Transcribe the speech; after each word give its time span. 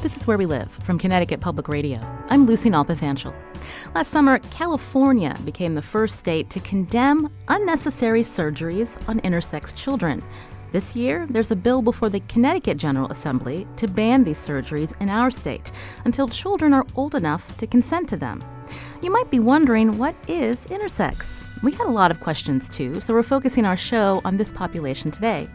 This 0.00 0.16
is 0.16 0.28
Where 0.28 0.38
We 0.38 0.46
Live 0.46 0.70
from 0.70 0.96
Connecticut 0.96 1.40
Public 1.40 1.66
Radio. 1.66 1.98
I'm 2.30 2.46
Lucy 2.46 2.70
Nalpathanchel. 2.70 3.34
Last 3.96 4.12
summer, 4.12 4.38
California 4.50 5.36
became 5.44 5.74
the 5.74 5.82
first 5.82 6.20
state 6.20 6.50
to 6.50 6.60
condemn 6.60 7.28
unnecessary 7.48 8.22
surgeries 8.22 8.96
on 9.08 9.18
intersex 9.22 9.74
children. 9.74 10.22
This 10.70 10.94
year, 10.94 11.26
there's 11.28 11.50
a 11.50 11.56
bill 11.56 11.82
before 11.82 12.10
the 12.10 12.20
Connecticut 12.20 12.78
General 12.78 13.10
Assembly 13.10 13.66
to 13.74 13.88
ban 13.88 14.22
these 14.22 14.38
surgeries 14.38 14.94
in 15.00 15.08
our 15.08 15.32
state 15.32 15.72
until 16.04 16.28
children 16.28 16.72
are 16.72 16.86
old 16.94 17.16
enough 17.16 17.56
to 17.56 17.66
consent 17.66 18.08
to 18.10 18.16
them. 18.16 18.44
You 19.02 19.12
might 19.12 19.30
be 19.30 19.38
wondering 19.38 19.98
what 19.98 20.14
is 20.26 20.66
intersex? 20.66 21.44
We 21.62 21.72
had 21.72 21.86
a 21.86 21.90
lot 21.90 22.10
of 22.10 22.20
questions 22.20 22.68
too, 22.68 23.00
so 23.00 23.12
we're 23.12 23.22
focusing 23.22 23.64
our 23.64 23.76
show 23.76 24.20
on 24.24 24.36
this 24.36 24.52
population 24.52 25.10
today. 25.10 25.48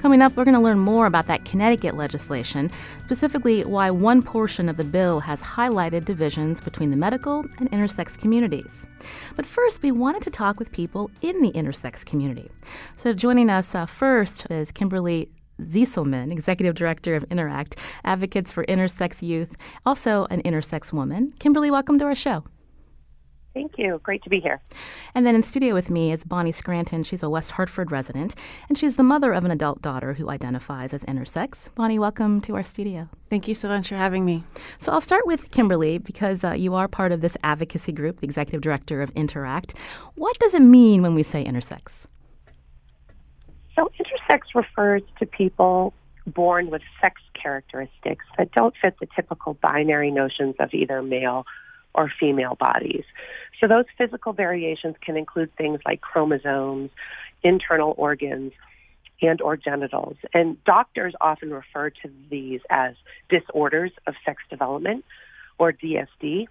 Coming 0.00 0.20
up, 0.20 0.36
we're 0.36 0.44
going 0.44 0.54
to 0.54 0.60
learn 0.60 0.78
more 0.78 1.06
about 1.06 1.26
that 1.28 1.44
Connecticut 1.44 1.96
legislation, 1.96 2.70
specifically 3.04 3.64
why 3.64 3.90
one 3.90 4.22
portion 4.22 4.68
of 4.68 4.76
the 4.76 4.84
bill 4.84 5.20
has 5.20 5.42
highlighted 5.42 6.04
divisions 6.04 6.60
between 6.60 6.90
the 6.90 6.96
medical 6.96 7.40
and 7.58 7.70
intersex 7.70 8.18
communities. 8.18 8.86
But 9.34 9.46
first, 9.46 9.82
we 9.82 9.92
wanted 9.92 10.22
to 10.22 10.30
talk 10.30 10.58
with 10.58 10.72
people 10.72 11.10
in 11.22 11.40
the 11.40 11.52
intersex 11.52 12.04
community. 12.04 12.50
So 12.96 13.14
joining 13.14 13.48
us 13.48 13.74
uh, 13.74 13.86
first 13.86 14.50
is 14.50 14.70
Kimberly 14.70 15.30
Zieselman, 15.60 16.32
Executive 16.32 16.74
Director 16.74 17.14
of 17.14 17.24
Interact, 17.30 17.76
Advocates 18.04 18.52
for 18.52 18.64
Intersex 18.66 19.22
Youth, 19.22 19.56
also 19.86 20.26
an 20.30 20.42
intersex 20.42 20.92
woman. 20.92 21.32
Kimberly, 21.38 21.70
welcome 21.70 21.98
to 21.98 22.04
our 22.04 22.14
show. 22.14 22.44
Thank 23.56 23.78
you. 23.78 23.98
Great 24.02 24.22
to 24.24 24.28
be 24.28 24.38
here. 24.38 24.60
And 25.14 25.24
then 25.24 25.34
in 25.34 25.42
studio 25.42 25.72
with 25.72 25.88
me 25.88 26.12
is 26.12 26.24
Bonnie 26.24 26.52
Scranton. 26.52 27.02
She's 27.02 27.22
a 27.22 27.30
West 27.30 27.52
Hartford 27.52 27.90
resident, 27.90 28.34
and 28.68 28.76
she's 28.76 28.96
the 28.96 29.02
mother 29.02 29.32
of 29.32 29.46
an 29.46 29.50
adult 29.50 29.80
daughter 29.80 30.12
who 30.12 30.28
identifies 30.28 30.92
as 30.92 31.02
intersex. 31.04 31.74
Bonnie, 31.74 31.98
welcome 31.98 32.42
to 32.42 32.54
our 32.54 32.62
studio. 32.62 33.08
Thank 33.30 33.48
you 33.48 33.54
so 33.54 33.68
much 33.68 33.88
for 33.88 33.94
having 33.94 34.26
me. 34.26 34.44
So 34.78 34.92
I'll 34.92 35.00
start 35.00 35.26
with 35.26 35.50
Kimberly 35.52 35.96
because 35.96 36.44
uh, 36.44 36.52
you 36.52 36.74
are 36.74 36.86
part 36.86 37.12
of 37.12 37.22
this 37.22 37.38
advocacy 37.44 37.92
group, 37.92 38.20
the 38.20 38.26
executive 38.26 38.60
director 38.60 39.00
of 39.00 39.10
Interact. 39.12 39.72
What 40.16 40.38
does 40.38 40.52
it 40.52 40.60
mean 40.60 41.00
when 41.00 41.14
we 41.14 41.22
say 41.22 41.42
intersex? 41.42 42.04
So, 43.74 43.90
intersex 43.98 44.40
refers 44.54 45.00
to 45.18 45.24
people 45.24 45.94
born 46.26 46.68
with 46.68 46.82
sex 47.00 47.22
characteristics 47.32 48.26
that 48.36 48.52
don't 48.52 48.74
fit 48.82 48.98
the 49.00 49.06
typical 49.16 49.54
binary 49.62 50.10
notions 50.10 50.56
of 50.58 50.74
either 50.74 51.02
male 51.02 51.46
or 51.96 52.12
female 52.20 52.54
bodies. 52.54 53.04
So 53.60 53.66
those 53.66 53.86
physical 53.96 54.32
variations 54.32 54.96
can 55.00 55.16
include 55.16 55.54
things 55.56 55.80
like 55.84 56.00
chromosomes, 56.00 56.90
internal 57.42 57.94
organs, 57.96 58.52
and 59.22 59.40
or 59.40 59.56
genitals. 59.56 60.16
And 60.34 60.62
doctors 60.64 61.14
often 61.20 61.50
refer 61.50 61.90
to 61.90 62.10
these 62.30 62.60
as 62.68 62.94
disorders 63.28 63.92
of 64.06 64.14
sex 64.24 64.42
development 64.50 65.04
or 65.58 65.72
DSD. 65.72 66.46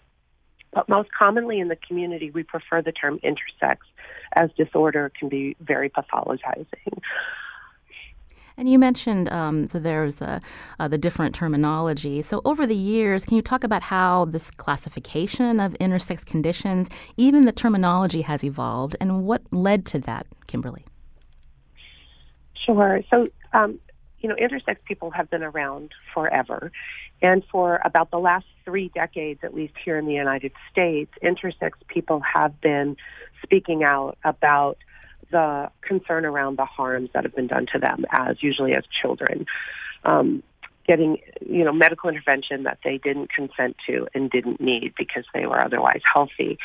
But 0.73 0.89
most 0.89 1.09
commonly 1.11 1.59
in 1.59 1.67
the 1.67 1.75
community, 1.75 2.31
we 2.31 2.43
prefer 2.43 2.81
the 2.81 2.91
term 2.91 3.19
intersex 3.19 3.77
as 4.33 4.49
disorder 4.57 5.11
can 5.17 5.29
be 5.29 5.55
very 5.61 5.89
pathologizing. 5.89 6.99
And 8.57 8.69
you 8.69 8.79
mentioned 8.79 9.29
um, 9.31 9.67
so 9.67 9.79
there's 9.79 10.21
uh, 10.21 10.39
uh, 10.79 10.87
the 10.87 10.97
different 10.97 11.35
terminology. 11.35 12.21
So 12.21 12.41
over 12.45 12.65
the 12.65 12.75
years, 12.75 13.25
can 13.25 13.35
you 13.35 13.41
talk 13.41 13.63
about 13.63 13.83
how 13.83 14.25
this 14.25 14.49
classification 14.51 15.59
of 15.59 15.73
intersex 15.73 16.25
conditions, 16.25 16.89
even 17.17 17.45
the 17.45 17.51
terminology, 17.51 18.21
has 18.21 18.43
evolved, 18.43 18.95
and 18.99 19.25
what 19.25 19.41
led 19.51 19.85
to 19.87 19.99
that, 19.99 20.27
Kimberly? 20.47 20.85
Sure. 22.65 23.01
So 23.09 23.25
um, 23.53 23.79
you 24.25 24.29
know, 24.29 24.35
intersex 24.35 24.77
people 24.85 25.11
have 25.11 25.29
been 25.29 25.43
around 25.43 25.91
forever. 26.11 26.71
And 27.21 27.43
for 27.51 27.79
about 27.85 28.09
the 28.09 28.17
last 28.17 28.47
three 28.65 28.89
decades, 28.95 29.41
at 29.43 29.53
least 29.53 29.75
here 29.83 29.99
in 29.99 30.07
the 30.07 30.13
United 30.13 30.51
States, 30.71 31.11
intersex 31.23 31.73
people 31.87 32.21
have 32.21 32.59
been 32.59 32.97
speaking 33.43 33.83
out 33.83 34.17
about 34.23 34.79
the 35.31 35.69
concern 35.81 36.25
around 36.25 36.57
the 36.57 36.65
harms 36.65 37.09
that 37.13 37.23
have 37.23 37.35
been 37.35 37.47
done 37.47 37.65
to 37.73 37.79
them 37.79 38.05
as 38.11 38.41
usually 38.41 38.73
as 38.73 38.83
children. 39.01 39.45
Um, 40.03 40.43
getting 40.87 41.17
you 41.41 41.63
know 41.63 41.73
medical 41.73 42.09
intervention 42.09 42.63
that 42.63 42.77
they 42.83 42.97
didn't 42.97 43.31
consent 43.31 43.75
to 43.87 44.07
and 44.13 44.29
didn't 44.29 44.61
need 44.61 44.93
because 44.97 45.25
they 45.33 45.45
were 45.45 45.59
otherwise 45.59 46.01
healthy. 46.11 46.59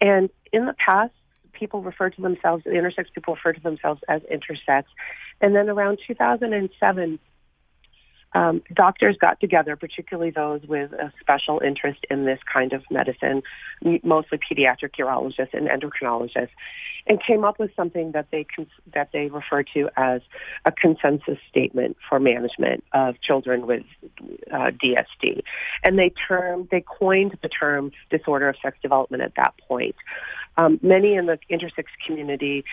And 0.00 0.30
in 0.52 0.66
the 0.66 0.74
past, 0.74 1.12
people 1.52 1.82
referred 1.82 2.14
to 2.16 2.22
themselves, 2.22 2.64
the 2.64 2.70
intersex 2.70 3.06
people 3.14 3.34
referred 3.34 3.56
to 3.56 3.62
themselves 3.62 4.00
as 4.08 4.22
intersex. 4.22 4.84
And 5.40 5.54
then 5.54 5.68
around 5.68 5.98
2007, 6.06 7.18
um, 8.34 8.62
doctors 8.74 9.16
got 9.18 9.40
together, 9.40 9.74
particularly 9.76 10.30
those 10.30 10.62
with 10.62 10.92
a 10.92 11.12
special 11.20 11.60
interest 11.64 12.00
in 12.10 12.26
this 12.26 12.38
kind 12.52 12.72
of 12.72 12.82
medicine, 12.90 13.42
mostly 14.02 14.38
pediatric 14.38 14.92
urologists 14.98 15.54
and 15.54 15.68
endocrinologists, 15.68 16.50
and 17.06 17.22
came 17.24 17.44
up 17.44 17.58
with 17.58 17.70
something 17.74 18.12
that 18.12 18.26
they 18.30 18.44
cons- 18.44 18.68
that 18.92 19.10
they 19.12 19.28
refer 19.28 19.62
to 19.74 19.88
as 19.96 20.20
a 20.66 20.72
consensus 20.72 21.38
statement 21.48 21.96
for 22.06 22.20
management 22.20 22.84
of 22.92 23.20
children 23.22 23.66
with 23.66 23.84
uh, 24.52 24.70
DSD, 24.72 25.42
and 25.84 25.98
they 25.98 26.12
term 26.28 26.68
they 26.70 26.84
coined 26.86 27.38
the 27.40 27.48
term 27.48 27.90
disorder 28.10 28.48
of 28.50 28.56
sex 28.62 28.76
development 28.82 29.22
at 29.22 29.34
that 29.36 29.54
point. 29.66 29.96
Um, 30.58 30.78
many 30.82 31.14
in 31.14 31.26
the 31.26 31.38
intersex 31.50 31.84
community 32.04 32.64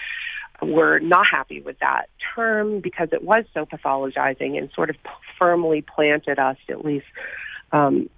were 0.62 1.00
not 1.00 1.26
happy 1.30 1.62
with 1.62 1.80
that 1.80 2.10
term 2.36 2.80
because 2.80 3.10
it 3.12 3.24
was 3.24 3.46
so 3.54 3.66
pathologizing 3.66 4.58
and 4.58 4.70
sort 4.76 4.90
of 4.90 4.96
firmly 5.38 5.82
planted 5.82 6.40
us, 6.40 6.58
at 6.70 6.84
least 6.84 7.06
um, 7.72 8.10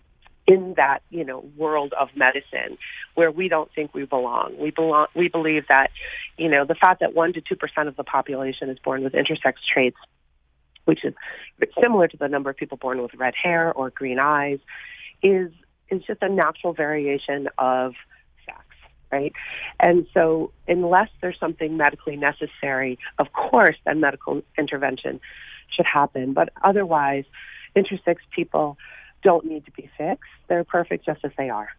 in 0.48 0.74
that 0.78 1.00
you 1.10 1.26
know 1.26 1.40
world 1.58 1.94
of 2.00 2.10
medicine 2.16 2.78
where 3.16 3.30
we 3.30 3.50
don't 3.50 3.70
think 3.74 3.94
we 3.94 4.06
belong. 4.06 4.56
We 4.58 4.72
belong. 4.72 5.08
We 5.16 5.28
believe 5.28 5.64
that 5.70 5.92
you 6.38 6.50
know 6.50 6.66
the 6.66 6.76
fact 6.76 7.02
that 7.02 7.14
one 7.14 7.34
to 7.34 7.42
two 7.42 7.56
percent 7.56 7.88
of 7.88 7.96
the 7.96 8.04
population 8.04 8.70
is 8.70 8.80
born 8.80 9.04
with 9.04 9.14
intersex 9.14 9.56
traits, 9.72 9.98
which 10.86 11.04
is 11.04 11.14
similar 11.82 12.08
to 12.08 12.18
the 12.18 12.28
number 12.28 12.50
of 12.50 12.58
people 12.58 12.78
born 12.78 13.02
with 13.02 13.14
red 13.16 13.34
hair 13.42 13.74
or 13.74 13.90
green 13.90 14.20
eyes, 14.20 14.60
is 15.22 15.52
is 15.90 16.02
just 16.04 16.22
a 16.22 16.30
natural 16.30 16.74
variation 16.74 17.50
of 17.58 17.94
right? 19.12 19.34
And 19.80 20.08
so, 20.14 20.52
unless 20.68 21.10
there's 21.22 21.40
something 21.40 21.78
medically 21.78 22.16
necessary, 22.16 22.98
of 23.18 23.32
course, 23.34 23.76
then 23.86 24.00
medical 24.00 24.42
intervention 24.58 25.20
should 25.76 25.86
happen. 25.86 26.34
But 26.34 26.50
otherwise, 26.64 27.26
intersex 27.76 28.18
people 28.36 28.78
don't 29.24 29.46
need 29.46 29.66
to 29.66 29.72
be 29.72 29.90
fixed. 29.98 30.30
They're 30.48 30.64
perfect 30.64 31.06
just 31.06 31.22
as 31.24 31.32
they 31.38 31.50
are. 31.50 31.70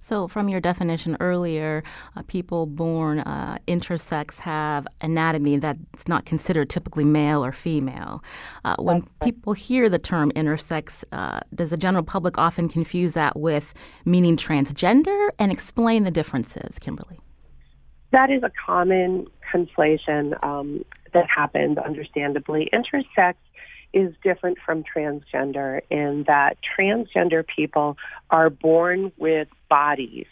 So, 0.00 0.28
from 0.28 0.48
your 0.48 0.60
definition 0.60 1.16
earlier, 1.20 1.82
uh, 2.16 2.22
people 2.26 2.66
born 2.66 3.20
uh, 3.20 3.58
intersex 3.66 4.38
have 4.40 4.86
anatomy 5.00 5.56
that's 5.58 6.08
not 6.08 6.24
considered 6.24 6.68
typically 6.68 7.04
male 7.04 7.44
or 7.44 7.52
female. 7.52 8.22
Uh, 8.64 8.76
when 8.78 9.02
people 9.22 9.52
hear 9.52 9.88
the 9.88 9.98
term 9.98 10.30
intersex, 10.32 11.04
uh, 11.12 11.40
does 11.54 11.70
the 11.70 11.76
general 11.76 12.04
public 12.04 12.38
often 12.38 12.68
confuse 12.68 13.14
that 13.14 13.38
with 13.38 13.74
meaning 14.04 14.36
transgender 14.36 15.28
and 15.38 15.50
explain 15.52 16.04
the 16.04 16.10
differences, 16.10 16.78
Kimberly? 16.78 17.16
That 18.12 18.30
is 18.30 18.42
a 18.42 18.50
common 18.64 19.26
conflation 19.52 20.42
um, 20.44 20.84
that 21.12 21.26
happens, 21.34 21.78
understandably. 21.78 22.68
Intersex 22.72 23.34
is 23.94 24.12
different 24.22 24.58
from 24.64 24.82
transgender 24.82 25.80
in 25.88 26.24
that 26.26 26.58
transgender 26.76 27.44
people 27.46 27.96
are 28.28 28.50
born 28.50 29.12
with 29.16 29.48
bodies 29.70 30.26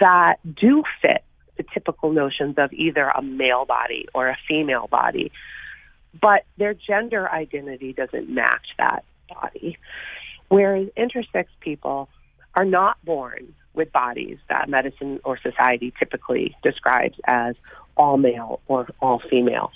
that 0.00 0.36
do 0.56 0.82
fit 1.02 1.22
the 1.56 1.64
typical 1.74 2.10
notions 2.10 2.56
of 2.56 2.72
either 2.72 3.04
a 3.04 3.22
male 3.22 3.64
body 3.64 4.08
or 4.14 4.28
a 4.28 4.36
female 4.48 4.88
body, 4.88 5.30
but 6.20 6.44
their 6.56 6.74
gender 6.74 7.30
identity 7.30 7.92
doesn't 7.92 8.28
match 8.28 8.66
that 8.78 9.04
body. 9.28 9.78
Whereas 10.48 10.88
intersex 10.96 11.46
people 11.60 12.08
are 12.54 12.64
not 12.64 12.96
born 13.04 13.54
with 13.74 13.92
bodies 13.92 14.38
that 14.48 14.68
medicine 14.68 15.20
or 15.24 15.38
society 15.38 15.92
typically 15.98 16.56
describes 16.62 17.18
as 17.24 17.56
all 17.96 18.16
male 18.16 18.60
or 18.68 18.88
all 19.00 19.20
female. 19.30 19.70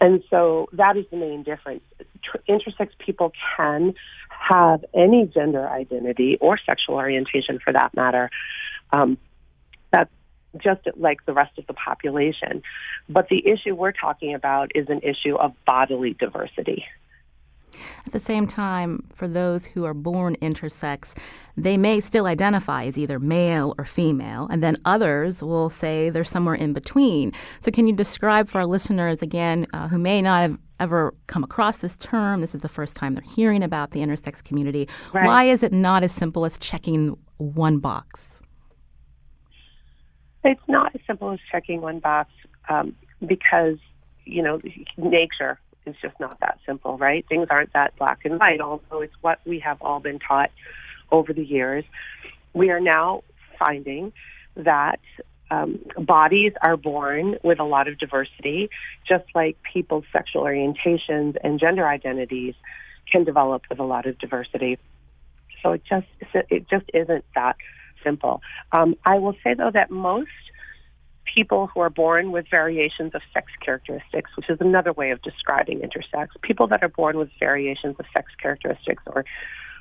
And 0.00 0.22
so 0.30 0.68
that 0.72 0.96
is 0.96 1.06
the 1.10 1.16
main 1.16 1.42
difference. 1.42 1.82
Intersex 2.48 2.90
people 2.98 3.32
can 3.56 3.94
have 4.28 4.84
any 4.94 5.26
gender 5.26 5.68
identity 5.68 6.38
or 6.40 6.58
sexual 6.64 6.96
orientation 6.96 7.58
for 7.62 7.72
that 7.72 7.94
matter. 7.94 8.30
Um, 8.92 9.18
that's 9.92 10.10
just 10.62 10.82
like 10.96 11.24
the 11.26 11.32
rest 11.32 11.58
of 11.58 11.66
the 11.66 11.74
population. 11.74 12.62
But 13.08 13.28
the 13.28 13.46
issue 13.46 13.74
we're 13.74 13.92
talking 13.92 14.34
about 14.34 14.70
is 14.74 14.88
an 14.88 15.00
issue 15.00 15.36
of 15.36 15.52
bodily 15.66 16.14
diversity. 16.14 16.84
At 18.06 18.12
the 18.12 18.18
same 18.18 18.46
time, 18.46 19.04
for 19.14 19.28
those 19.28 19.66
who 19.66 19.84
are 19.84 19.94
born 19.94 20.36
intersex, 20.42 21.16
they 21.56 21.76
may 21.76 22.00
still 22.00 22.26
identify 22.26 22.84
as 22.84 22.98
either 22.98 23.18
male 23.18 23.74
or 23.78 23.84
female, 23.84 24.48
and 24.50 24.62
then 24.62 24.76
others 24.84 25.42
will 25.42 25.68
say 25.68 26.10
they're 26.10 26.24
somewhere 26.24 26.54
in 26.54 26.72
between. 26.72 27.32
So, 27.60 27.70
can 27.70 27.86
you 27.86 27.94
describe 27.94 28.48
for 28.48 28.58
our 28.58 28.66
listeners, 28.66 29.22
again, 29.22 29.66
uh, 29.72 29.88
who 29.88 29.98
may 29.98 30.22
not 30.22 30.42
have 30.42 30.58
ever 30.80 31.14
come 31.26 31.44
across 31.44 31.78
this 31.78 31.96
term, 31.96 32.40
this 32.40 32.54
is 32.54 32.60
the 32.60 32.68
first 32.68 32.96
time 32.96 33.14
they're 33.14 33.34
hearing 33.34 33.62
about 33.62 33.90
the 33.90 34.00
intersex 34.00 34.42
community, 34.42 34.88
right. 35.12 35.26
why 35.26 35.44
is 35.44 35.62
it 35.62 35.72
not 35.72 36.04
as 36.04 36.12
simple 36.12 36.44
as 36.44 36.56
checking 36.58 37.16
one 37.38 37.78
box? 37.78 38.40
It's 40.44 40.60
not 40.68 40.94
as 40.94 41.00
simple 41.06 41.32
as 41.32 41.40
checking 41.50 41.80
one 41.80 41.98
box 41.98 42.30
um, 42.68 42.94
because, 43.26 43.76
you 44.24 44.42
know, 44.42 44.60
nature 44.96 45.58
is 45.88 45.96
just 46.00 46.18
not 46.20 46.38
that 46.40 46.58
simple, 46.66 46.98
right? 46.98 47.24
Things 47.28 47.48
aren't 47.50 47.72
that 47.72 47.96
black 47.96 48.20
and 48.24 48.38
white, 48.38 48.60
although 48.60 49.00
it's 49.00 49.14
what 49.20 49.40
we 49.46 49.58
have 49.60 49.80
all 49.80 50.00
been 50.00 50.18
taught 50.18 50.50
over 51.10 51.32
the 51.32 51.44
years. 51.44 51.84
We 52.54 52.70
are 52.70 52.80
now 52.80 53.22
finding 53.58 54.12
that 54.56 55.00
um, 55.50 55.78
bodies 55.96 56.52
are 56.62 56.76
born 56.76 57.36
with 57.42 57.58
a 57.58 57.64
lot 57.64 57.88
of 57.88 57.98
diversity, 57.98 58.70
just 59.06 59.24
like 59.34 59.56
people's 59.72 60.04
sexual 60.12 60.42
orientations 60.42 61.36
and 61.42 61.58
gender 61.58 61.86
identities 61.86 62.54
can 63.10 63.24
develop 63.24 63.62
with 63.70 63.78
a 63.78 63.84
lot 63.84 64.06
of 64.06 64.18
diversity. 64.18 64.78
So 65.62 65.72
it 65.72 65.82
just 65.88 66.06
it 66.50 66.68
just 66.68 66.84
isn't 66.94 67.24
that 67.34 67.56
simple. 68.04 68.42
Um, 68.72 68.94
I 69.04 69.18
will 69.18 69.34
say 69.42 69.54
though 69.54 69.70
that 69.72 69.90
most 69.90 70.28
people 71.34 71.68
who 71.68 71.80
are 71.80 71.90
born 71.90 72.32
with 72.32 72.46
variations 72.50 73.14
of 73.14 73.22
sex 73.32 73.50
characteristics, 73.64 74.30
which 74.36 74.48
is 74.48 74.58
another 74.60 74.92
way 74.92 75.10
of 75.10 75.20
describing 75.22 75.80
intersex. 75.80 76.28
People 76.42 76.66
that 76.68 76.82
are 76.82 76.88
born 76.88 77.18
with 77.18 77.30
variations 77.38 77.96
of 77.98 78.06
sex 78.12 78.32
characteristics 78.40 79.02
or 79.06 79.24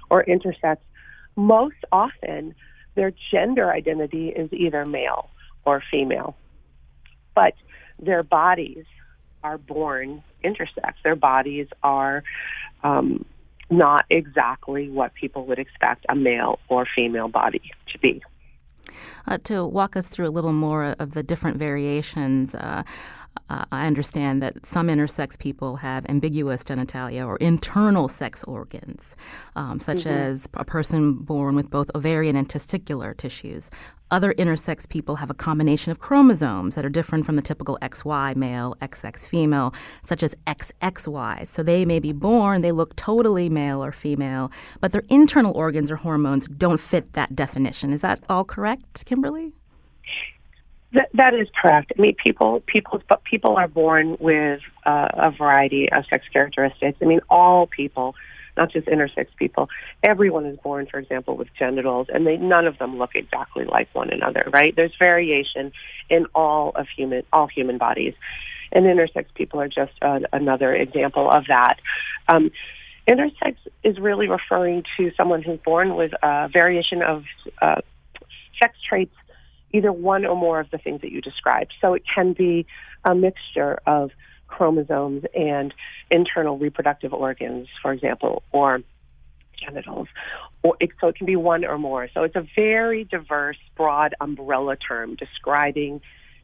or 0.09 0.23
intersex, 0.23 0.77
most 1.35 1.75
often 1.91 2.55
their 2.95 3.11
gender 3.31 3.71
identity 3.71 4.29
is 4.29 4.51
either 4.53 4.85
male 4.85 5.29
or 5.65 5.83
female. 5.91 6.35
But 7.35 7.53
their 8.00 8.23
bodies 8.23 8.85
are 9.43 9.57
born 9.57 10.23
intersex. 10.43 10.93
Their 11.03 11.15
bodies 11.15 11.67
are 11.83 12.23
um, 12.83 13.25
not 13.69 14.05
exactly 14.09 14.89
what 14.89 15.13
people 15.13 15.45
would 15.45 15.59
expect 15.59 16.05
a 16.09 16.15
male 16.15 16.59
or 16.69 16.88
female 16.95 17.27
body 17.27 17.61
to 17.91 18.00
be. 18.00 18.23
Uh, 19.28 19.38
to 19.44 19.66
walk 19.66 19.95
us 19.95 20.07
through 20.07 20.28
a 20.28 20.31
little 20.31 20.54
more 20.54 20.95
of 21.00 21.13
the 21.13 21.24
different 21.24 21.57
variations, 21.57 22.56
uh, 22.56 22.84
uh, 23.50 23.66
I 23.72 23.88
understand 23.88 24.42
that 24.42 24.66
some 24.66 24.88
intersex 24.88 25.38
people 25.38 25.78
have 25.78 26.06
ambiguous 26.10 26.63
genitalia 26.63 27.25
or 27.25 27.38
internal 27.38 28.07
sex 28.07 28.44
organs, 28.44 29.16
um, 29.56 29.80
such 29.80 30.00
mm-hmm. 30.00 30.10
as 30.10 30.48
a 30.54 30.66
person 30.66 31.13
born 31.13 31.56
with 31.56 31.69
both 31.69 31.89
ovarian 31.95 32.36
and 32.36 32.48
testicular 32.48 33.16
tissues. 33.16 33.69
Other 34.10 34.34
intersex 34.36 34.88
people 34.88 35.18
have 35.18 35.30
a 35.30 35.34
combination 35.34 35.92
of 35.92 36.00
chromosomes 36.00 36.75
that 36.75 36.86
are 36.86 36.89
different 36.89 37.25
from 37.25 37.36
the 37.36 37.42
typical 37.42 37.78
XY 37.81 38.38
male, 38.38 38.74
XX 38.81 39.28
female, 39.28 39.74
such 40.01 40.24
as 40.24 40.34
XXY. 40.48 41.45
So 41.45 41.62
they 41.62 41.84
may 41.84 42.00
be 42.00 42.13
born, 42.13 42.62
they 42.62 42.72
look 42.72 42.95
totally 42.95 43.50
male 43.50 43.84
or 43.84 43.92
female, 43.92 44.50
but 44.80 44.94
their 44.94 45.04
internal 45.10 45.51
organs 45.54 45.92
or 45.92 45.98
hormones 45.98 46.48
don't 46.48 46.80
fit 46.80 47.13
that 47.13 47.36
definition. 47.36 47.92
Is 47.92 48.01
that 48.01 48.24
all 48.30 48.45
correct, 48.45 49.06
Kimberly? 49.06 49.51
That, 50.94 51.10
that 51.16 51.34
is 51.34 51.48
correct. 51.62 51.92
I 51.98 52.01
mean, 52.01 52.16
people, 52.16 52.62
people, 52.66 53.01
people 53.25 53.57
are 53.57 53.68
born 53.68 54.18
with 54.19 54.62
uh, 54.86 55.07
a 55.13 55.31
variety 55.31 55.92
of 55.92 56.06
sex 56.10 56.25
characteristics. 56.31 56.98
I 57.01 57.06
mean, 57.06 57.19
all 57.30 57.68
people 57.68 58.16
not 58.57 58.72
just 58.72 58.88
intersex 58.88 59.28
people. 59.38 59.69
Everyone 60.04 60.45
is 60.45 60.57
born, 60.57 60.88
for 60.88 61.00
example, 61.00 61.38
with 61.38 61.48
genitals, 61.57 62.07
and 62.12 62.25
they 62.25 62.38
none 62.38 62.66
of 62.66 62.78
them 62.80 62.98
look 62.98 63.12
exactly 63.16 63.66
like 63.66 63.88
one 63.94 64.10
another. 64.10 64.42
Right? 64.51 64.75
There's 64.75 64.94
variation 65.00 65.72
in 66.10 66.25
all 66.36 66.72
of 66.75 66.88
human 66.95 67.22
all 67.31 67.48
human 67.48 67.78
bodies, 67.78 68.16
and 68.72 68.86
intersex 68.86 69.25
people 69.36 69.62
are 69.62 69.69
just 69.69 69.94
uh, 70.01 70.19
another 70.34 70.74
example 70.74 71.30
of 71.30 71.45
that. 71.48 71.75
Um, 72.28 72.51
intersex 73.07 73.56
is 73.84 74.00
really 74.00 74.28
referring 74.28 74.84
to 74.98 75.12
someone 75.16 75.44
who's 75.44 75.60
born 75.60 75.95
with 75.95 76.12
a 76.22 76.50
variation 76.51 77.01
of 77.01 77.24
uh, 77.62 77.81
sex 78.60 78.75
traits 78.89 79.16
either 79.73 79.91
one 79.91 80.25
or 80.25 80.35
more 80.35 80.59
of 80.59 80.69
the 80.71 80.77
things 80.77 81.01
that 81.01 81.11
you 81.11 81.21
described. 81.21 81.73
So 81.81 81.93
it 81.93 82.03
can 82.13 82.33
be 82.33 82.65
a 83.03 83.13
mixture 83.13 83.79
of 83.85 84.11
chromosomes 84.47 85.25
and 85.35 85.73
internal 86.09 86.57
reproductive 86.57 87.13
organs, 87.13 87.67
for 87.81 87.91
example, 87.91 88.43
or 88.51 88.81
genitals. 89.59 90.07
Or 90.63 90.77
it, 90.79 90.91
so 91.01 91.07
it 91.07 91.15
can 91.15 91.25
be 91.25 91.35
one 91.35 91.65
or 91.65 91.77
more. 91.77 92.09
So 92.13 92.23
it's 92.23 92.35
a 92.35 92.45
very 92.55 93.03
diverse, 93.03 93.57
broad 93.75 94.15
umbrella 94.21 94.77
term 94.77 95.15
describing 95.15 96.01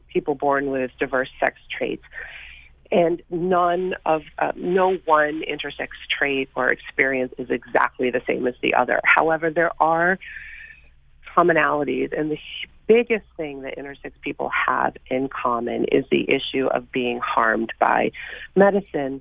people 0.08 0.34
born 0.34 0.70
with 0.70 0.90
diverse 0.98 1.30
sex 1.40 1.58
traits. 1.76 2.04
And 2.92 3.22
none 3.30 3.94
of, 4.04 4.22
uh, 4.38 4.52
no 4.54 4.96
one 5.06 5.42
intersex 5.42 5.88
trait 6.16 6.50
or 6.54 6.70
experience 6.70 7.32
is 7.38 7.50
exactly 7.50 8.10
the 8.10 8.20
same 8.26 8.46
as 8.46 8.54
the 8.62 8.74
other. 8.74 9.00
However, 9.04 9.50
there 9.50 9.72
are 9.80 10.18
commonalities, 11.34 12.16
and 12.16 12.30
the 12.30 12.38
biggest 12.86 13.26
thing 13.36 13.62
that 13.62 13.76
intersex 13.78 14.12
people 14.20 14.50
have 14.66 14.96
in 15.08 15.28
common 15.28 15.84
is 15.86 16.04
the 16.10 16.28
issue 16.30 16.66
of 16.66 16.90
being 16.92 17.20
harmed 17.20 17.72
by 17.78 18.10
medicine 18.54 19.20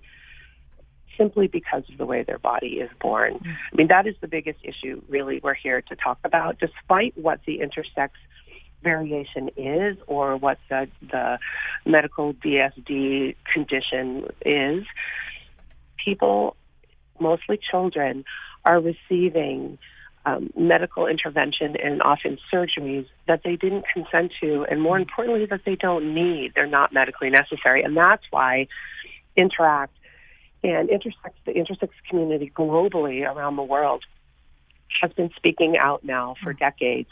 simply 1.18 1.48
because 1.48 1.84
of 1.90 1.98
the 1.98 2.06
way 2.06 2.24
their 2.24 2.40
body 2.40 2.80
is 2.80 2.90
born. 3.00 3.36
Mm. 3.36 3.42
I 3.46 3.76
mean, 3.76 3.88
that 3.88 4.08
is 4.08 4.16
the 4.22 4.28
biggest 4.28 4.60
issue, 4.64 5.02
really, 5.08 5.40
we're 5.44 5.54
here 5.54 5.82
to 5.82 5.96
talk 5.96 6.20
about, 6.24 6.60
despite 6.60 7.18
what 7.18 7.40
the 7.46 7.60
intersex 7.60 8.10
variation 8.82 9.50
is 9.56 9.98
or 10.08 10.36
what 10.38 10.58
the, 10.70 10.88
the 11.02 11.40
medical 11.86 12.34
DSD 12.34 13.36
condition 13.52 14.28
is. 14.46 14.84
People, 16.04 16.56
mostly 17.20 17.58
children, 17.72 18.26
are 18.66 18.80
receiving 18.80 19.78
um, 20.26 20.52
medical 20.58 21.08
intervention 21.08 21.76
and 21.76 22.02
often 22.04 22.38
surgeries 22.52 23.08
that 23.28 23.42
they 23.44 23.56
didn't 23.56 23.86
consent 23.94 24.32
to, 24.42 24.66
and 24.70 24.82
more 24.82 24.98
importantly, 24.98 25.46
that 25.46 25.62
they 25.66 25.76
don't 25.76 26.14
need. 26.14 26.54
They're 26.56 26.66
not 26.66 26.94
medically 26.94 27.30
necessary, 27.30 27.84
and 27.84 27.96
that's 27.98 28.24
why 28.30 28.68
Interact 29.36 29.94
and 30.64 30.90
intersex 30.90 31.34
the 31.46 31.52
intersex 31.52 31.90
community 32.08 32.52
globally 32.56 33.28
around 33.28 33.56
the 33.56 33.64
world 33.64 34.04
has 35.02 35.12
been 35.14 35.32
speaking 35.36 35.76
out 35.80 36.04
now 36.04 36.36
for 36.44 36.54
decades 36.54 37.10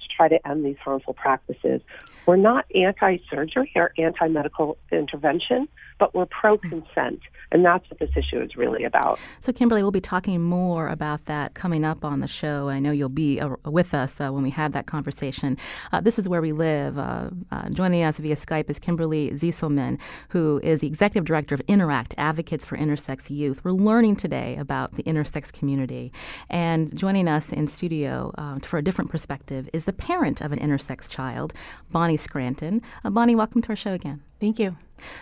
to 0.00 0.08
try 0.14 0.28
to 0.28 0.46
end 0.46 0.64
these 0.64 0.76
harmful 0.76 1.14
practices. 1.14 1.80
We're 2.26 2.36
not 2.36 2.64
anti-surgery 2.74 3.72
or 3.76 3.92
anti-medical 3.98 4.78
intervention, 4.90 5.68
but 5.98 6.14
we're 6.14 6.26
pro-consent. 6.26 7.20
And 7.52 7.64
that's 7.64 7.88
what 7.88 8.00
this 8.00 8.10
issue 8.16 8.40
is 8.40 8.56
really 8.56 8.84
about. 8.84 9.18
So, 9.40 9.52
Kimberly, 9.52 9.82
we'll 9.82 9.92
be 9.92 10.00
talking 10.00 10.40
more 10.42 10.88
about 10.88 11.26
that 11.26 11.54
coming 11.54 11.84
up 11.84 12.04
on 12.04 12.20
the 12.20 12.26
show. 12.26 12.68
I 12.68 12.80
know 12.80 12.90
you'll 12.90 13.08
be 13.08 13.40
uh, 13.40 13.50
with 13.64 13.94
us 13.94 14.20
uh, 14.20 14.30
when 14.30 14.42
we 14.42 14.50
have 14.50 14.72
that 14.72 14.86
conversation. 14.86 15.56
Uh, 15.92 16.00
this 16.00 16.18
is 16.18 16.28
where 16.28 16.40
we 16.40 16.52
live. 16.52 16.98
Uh, 16.98 17.30
uh, 17.52 17.68
joining 17.70 18.02
us 18.02 18.18
via 18.18 18.34
Skype 18.34 18.68
is 18.70 18.78
Kimberly 18.78 19.30
Zieselman, 19.32 20.00
who 20.30 20.60
is 20.64 20.80
the 20.80 20.88
executive 20.88 21.24
director 21.24 21.54
of 21.54 21.60
Interact 21.68 22.14
Advocates 22.18 22.64
for 22.64 22.76
Intersex 22.76 23.30
Youth. 23.30 23.62
We're 23.64 23.72
learning 23.72 24.16
today 24.16 24.56
about 24.56 24.92
the 24.92 25.02
intersex 25.04 25.52
community. 25.52 26.12
And 26.50 26.96
joining 26.96 27.28
us 27.28 27.52
in 27.52 27.68
studio 27.68 28.32
uh, 28.36 28.58
for 28.60 28.78
a 28.78 28.82
different 28.82 29.10
perspective 29.10 29.68
is 29.72 29.84
the 29.84 29.92
parent 29.92 30.40
of 30.40 30.50
an 30.50 30.58
intersex 30.58 31.08
child, 31.08 31.54
Bonnie 31.90 32.13
Scranton. 32.16 32.82
Bonnie, 33.04 33.34
welcome 33.34 33.62
to 33.62 33.70
our 33.70 33.76
show 33.76 33.92
again. 33.92 34.22
Thank 34.40 34.58
you. 34.58 34.76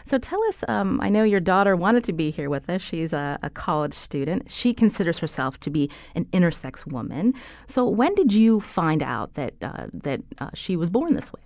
So 0.04 0.18
tell 0.18 0.42
us, 0.44 0.64
um, 0.68 1.00
I 1.00 1.08
know 1.08 1.22
your 1.22 1.40
daughter 1.40 1.76
wanted 1.76 2.04
to 2.04 2.12
be 2.12 2.30
here 2.30 2.50
with 2.50 2.68
us. 2.68 2.82
She's 2.82 3.12
a, 3.12 3.38
a, 3.42 3.50
college 3.50 3.94
student. 3.94 4.50
She 4.50 4.74
considers 4.74 5.18
herself 5.18 5.58
to 5.60 5.70
be 5.70 5.90
an 6.14 6.24
intersex 6.26 6.90
woman. 6.90 7.34
So 7.66 7.88
when 7.88 8.14
did 8.14 8.32
you 8.32 8.60
find 8.60 9.02
out 9.02 9.34
that, 9.34 9.54
uh, 9.62 9.86
that 9.92 10.20
uh, 10.38 10.50
she 10.54 10.76
was 10.76 10.90
born 10.90 11.14
this 11.14 11.32
way? 11.32 11.40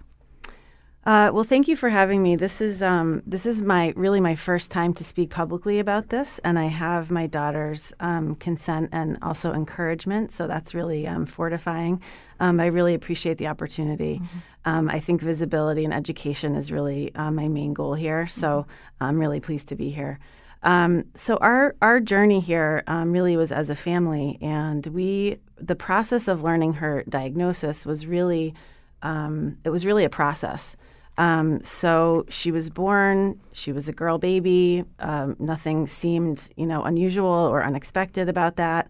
Uh, 1.06 1.30
well, 1.32 1.44
thank 1.44 1.68
you 1.68 1.76
for 1.76 1.88
having 1.88 2.20
me. 2.20 2.34
This 2.34 2.60
is 2.60 2.82
um, 2.82 3.22
this 3.24 3.46
is 3.46 3.62
my 3.62 3.92
really 3.94 4.18
my 4.18 4.34
first 4.34 4.72
time 4.72 4.92
to 4.94 5.04
speak 5.04 5.30
publicly 5.30 5.78
about 5.78 6.08
this, 6.08 6.40
and 6.40 6.58
I 6.58 6.64
have 6.64 7.12
my 7.12 7.28
daughter's 7.28 7.94
um, 8.00 8.34
consent 8.34 8.88
and 8.90 9.16
also 9.22 9.52
encouragement. 9.52 10.32
So 10.32 10.48
that's 10.48 10.74
really 10.74 11.06
um, 11.06 11.24
fortifying. 11.24 12.02
Um, 12.40 12.58
I 12.58 12.66
really 12.66 12.92
appreciate 12.92 13.38
the 13.38 13.46
opportunity. 13.46 14.18
Mm-hmm. 14.18 14.38
Um, 14.68 14.90
I 14.90 14.98
think 14.98 15.22
visibility 15.22 15.84
and 15.84 15.94
education 15.94 16.56
is 16.56 16.72
really 16.72 17.14
uh, 17.14 17.30
my 17.30 17.46
main 17.46 17.72
goal 17.72 17.94
here. 17.94 18.26
So 18.26 18.48
mm-hmm. 18.48 19.04
I'm 19.04 19.20
really 19.20 19.38
pleased 19.38 19.68
to 19.68 19.76
be 19.76 19.90
here. 19.90 20.18
Um, 20.64 21.04
so 21.14 21.36
our 21.36 21.76
our 21.80 22.00
journey 22.00 22.40
here 22.40 22.82
um, 22.88 23.12
really 23.12 23.36
was 23.36 23.52
as 23.52 23.70
a 23.70 23.76
family, 23.76 24.38
and 24.40 24.84
we 24.88 25.38
the 25.56 25.76
process 25.76 26.26
of 26.26 26.42
learning 26.42 26.72
her 26.74 27.04
diagnosis 27.08 27.86
was 27.86 28.08
really 28.08 28.54
um, 29.02 29.56
it 29.62 29.70
was 29.70 29.86
really 29.86 30.04
a 30.04 30.10
process. 30.10 30.76
Um, 31.18 31.62
so 31.62 32.26
she 32.28 32.50
was 32.50 32.68
born. 32.70 33.40
She 33.52 33.72
was 33.72 33.88
a 33.88 33.92
girl 33.92 34.18
baby. 34.18 34.84
Um, 34.98 35.36
nothing 35.38 35.86
seemed 35.86 36.48
you 36.56 36.66
know 36.66 36.82
unusual 36.82 37.26
or 37.26 37.64
unexpected 37.64 38.28
about 38.28 38.56
that. 38.56 38.88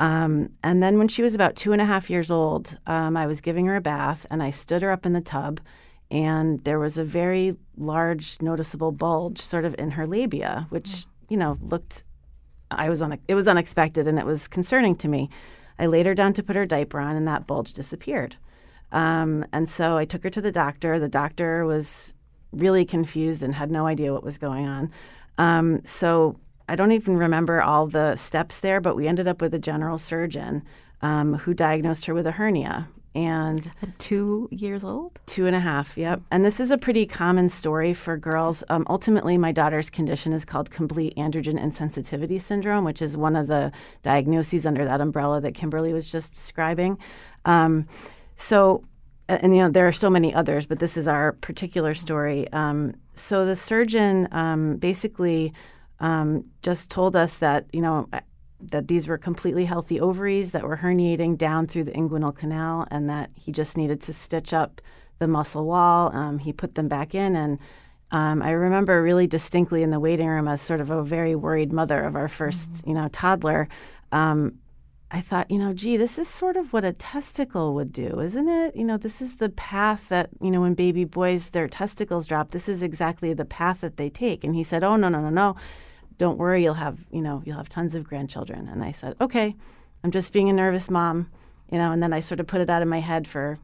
Um, 0.00 0.50
and 0.62 0.82
then 0.82 0.98
when 0.98 1.08
she 1.08 1.22
was 1.22 1.34
about 1.34 1.56
two 1.56 1.72
and 1.72 1.82
a 1.82 1.84
half 1.84 2.08
years 2.08 2.30
old, 2.30 2.78
I 2.86 3.26
was 3.26 3.40
giving 3.40 3.66
her 3.66 3.76
a 3.76 3.80
bath, 3.80 4.26
and 4.30 4.42
I 4.42 4.50
stood 4.50 4.82
her 4.82 4.92
up 4.92 5.06
in 5.06 5.12
the 5.12 5.20
tub 5.20 5.60
and 6.10 6.64
there 6.64 6.78
was 6.78 6.96
a 6.96 7.04
very 7.04 7.54
large 7.76 8.40
noticeable 8.40 8.92
bulge 8.92 9.38
sort 9.38 9.66
of 9.66 9.74
in 9.78 9.90
her 9.90 10.06
labia 10.06 10.66
which 10.70 11.04
you 11.28 11.36
know, 11.36 11.58
looked, 11.60 12.04
I 12.70 12.88
was 12.88 13.02
on, 13.02 13.18
it 13.28 13.34
was 13.34 13.48
unexpected 13.48 14.06
and 14.06 14.18
it 14.18 14.26
was 14.26 14.48
concerning 14.48 14.94
to 14.96 15.08
me. 15.08 15.30
I 15.78 15.86
laid 15.86 16.06
her 16.06 16.14
down 16.14 16.32
to 16.34 16.42
put 16.42 16.56
her 16.56 16.66
diaper 16.66 16.98
on 16.98 17.16
and 17.16 17.28
that 17.28 17.46
bulge 17.46 17.72
disappeared. 17.72 18.36
Um, 18.92 19.44
and 19.52 19.68
so 19.68 19.96
I 19.96 20.04
took 20.04 20.22
her 20.22 20.30
to 20.30 20.40
the 20.40 20.52
doctor. 20.52 20.98
The 20.98 21.08
doctor 21.08 21.64
was 21.64 22.14
really 22.52 22.84
confused 22.84 23.42
and 23.42 23.54
had 23.54 23.70
no 23.70 23.86
idea 23.86 24.12
what 24.12 24.24
was 24.24 24.38
going 24.38 24.66
on. 24.66 24.90
Um, 25.36 25.84
so 25.84 26.36
I 26.68 26.76
don't 26.76 26.92
even 26.92 27.16
remember 27.16 27.62
all 27.62 27.86
the 27.86 28.16
steps 28.16 28.58
there, 28.60 28.80
but 28.80 28.96
we 28.96 29.08
ended 29.08 29.28
up 29.28 29.40
with 29.40 29.54
a 29.54 29.58
general 29.58 29.98
surgeon 29.98 30.62
um, 31.00 31.34
who 31.34 31.54
diagnosed 31.54 32.06
her 32.06 32.14
with 32.14 32.26
a 32.26 32.32
hernia. 32.32 32.88
And 33.14 33.70
At 33.82 33.98
two 33.98 34.48
years 34.52 34.84
old? 34.84 35.18
Two 35.26 35.46
and 35.46 35.56
a 35.56 35.60
half 35.60 35.96
yep. 35.96 36.20
And 36.30 36.44
this 36.44 36.60
is 36.60 36.70
a 36.70 36.78
pretty 36.78 37.06
common 37.06 37.48
story 37.48 37.94
for 37.94 38.16
girls. 38.16 38.62
Um, 38.68 38.86
ultimately 38.88 39.36
my 39.38 39.50
daughter's 39.50 39.90
condition 39.90 40.32
is 40.32 40.44
called 40.44 40.70
complete 40.70 41.16
androgen 41.16 41.58
insensitivity 41.58 42.40
syndrome 42.40 42.84
which 42.84 43.02
is 43.02 43.16
one 43.16 43.34
of 43.34 43.46
the 43.46 43.72
diagnoses 44.02 44.66
under 44.66 44.84
that 44.84 45.00
umbrella 45.00 45.40
that 45.40 45.54
kimberly 45.54 45.92
was 45.92 46.12
just 46.12 46.34
describing. 46.34 46.98
Um, 47.44 47.88
so 48.38 48.82
and 49.28 49.54
you 49.54 49.62
know 49.62 49.68
there 49.68 49.86
are 49.86 49.92
so 49.92 50.08
many 50.08 50.32
others 50.32 50.66
but 50.66 50.78
this 50.78 50.96
is 50.96 51.06
our 51.06 51.32
particular 51.32 51.92
story 51.92 52.50
um, 52.52 52.94
so 53.12 53.44
the 53.44 53.54
surgeon 53.54 54.26
um, 54.32 54.76
basically 54.76 55.52
um, 56.00 56.44
just 56.62 56.90
told 56.90 57.14
us 57.14 57.36
that 57.36 57.66
you 57.72 57.82
know 57.82 58.08
that 58.60 58.88
these 58.88 59.06
were 59.06 59.18
completely 59.18 59.64
healthy 59.64 60.00
ovaries 60.00 60.50
that 60.50 60.64
were 60.64 60.76
herniating 60.76 61.36
down 61.38 61.66
through 61.66 61.84
the 61.84 61.92
inguinal 61.92 62.34
canal, 62.34 62.86
and 62.90 63.08
that 63.08 63.30
he 63.34 63.52
just 63.52 63.76
needed 63.76 64.00
to 64.02 64.12
stitch 64.12 64.52
up 64.52 64.80
the 65.18 65.28
muscle 65.28 65.64
wall. 65.64 66.14
Um, 66.14 66.38
he 66.38 66.52
put 66.52 66.74
them 66.74 66.88
back 66.88 67.14
in, 67.14 67.36
and 67.36 67.58
um, 68.10 68.42
I 68.42 68.50
remember 68.50 69.02
really 69.02 69.26
distinctly 69.26 69.82
in 69.82 69.90
the 69.90 70.00
waiting 70.00 70.26
room 70.26 70.48
as 70.48 70.60
sort 70.62 70.80
of 70.80 70.90
a 70.90 71.02
very 71.02 71.34
worried 71.34 71.72
mother 71.72 72.02
of 72.02 72.16
our 72.16 72.28
1st 72.28 72.68
mm-hmm. 72.68 72.88
you 72.88 72.94
know, 72.94 73.08
toddler. 73.08 73.68
Um, 74.12 74.58
I 75.10 75.22
thought, 75.22 75.50
you 75.50 75.58
know, 75.58 75.72
gee, 75.72 75.96
this 75.96 76.18
is 76.18 76.28
sort 76.28 76.56
of 76.56 76.72
what 76.72 76.84
a 76.84 76.92
testicle 76.92 77.74
would 77.74 77.92
do, 77.92 78.20
isn't 78.20 78.48
it? 78.48 78.76
You 78.76 78.84
know, 78.84 78.98
this 78.98 79.22
is 79.22 79.36
the 79.36 79.48
path 79.48 80.08
that, 80.08 80.28
you 80.40 80.50
know, 80.50 80.60
when 80.60 80.74
baby 80.74 81.04
boys, 81.04 81.50
their 81.50 81.66
testicles 81.66 82.26
drop, 82.26 82.50
this 82.50 82.68
is 82.68 82.82
exactly 82.82 83.32
the 83.32 83.46
path 83.46 83.80
that 83.80 83.96
they 83.96 84.10
take. 84.10 84.44
And 84.44 84.54
he 84.54 84.62
said, 84.62 84.84
oh, 84.84 84.96
no, 84.96 85.08
no, 85.08 85.20
no, 85.20 85.30
no 85.30 85.56
don't 86.18 86.36
worry, 86.36 86.62
you'll 86.62 86.74
have, 86.74 86.98
you 87.10 87.22
know, 87.22 87.42
you'll 87.46 87.56
have 87.56 87.68
tons 87.68 87.94
of 87.94 88.04
grandchildren. 88.04 88.68
And 88.68 88.82
I 88.82 88.92
said, 88.92 89.14
okay, 89.20 89.56
I'm 90.04 90.10
just 90.10 90.32
being 90.32 90.48
a 90.48 90.52
nervous 90.52 90.90
mom, 90.90 91.30
you 91.70 91.78
know, 91.78 91.92
and 91.92 92.02
then 92.02 92.12
I 92.12 92.20
sort 92.20 92.40
of 92.40 92.46
put 92.46 92.60
it 92.60 92.70
out 92.70 92.82
of 92.82 92.88
my 92.88 93.00
head 93.00 93.26
for 93.26 93.58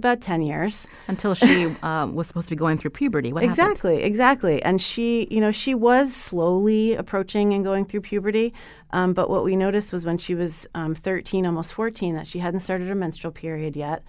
about 0.00 0.20
10 0.20 0.42
years. 0.42 0.86
Until 1.08 1.34
she 1.34 1.66
um, 1.82 2.14
was 2.16 2.26
supposed 2.26 2.48
to 2.48 2.54
be 2.54 2.58
going 2.58 2.78
through 2.78 2.90
puberty. 2.90 3.32
What 3.32 3.42
exactly, 3.42 3.96
happened? 3.96 4.06
exactly. 4.06 4.62
And 4.62 4.80
she, 4.80 5.28
you 5.30 5.40
know, 5.40 5.52
she 5.52 5.74
was 5.74 6.14
slowly 6.14 6.94
approaching 6.94 7.52
and 7.52 7.62
going 7.62 7.84
through 7.84 8.00
puberty. 8.00 8.54
Um, 8.92 9.12
but 9.12 9.28
what 9.28 9.44
we 9.44 9.56
noticed 9.56 9.92
was 9.92 10.04
when 10.04 10.18
she 10.18 10.34
was 10.34 10.66
um, 10.74 10.94
13, 10.94 11.46
almost 11.46 11.74
14, 11.74 12.16
that 12.16 12.26
she 12.26 12.38
hadn't 12.38 12.60
started 12.60 12.88
her 12.88 12.94
menstrual 12.94 13.32
period 13.32 13.76
yet. 13.76 14.02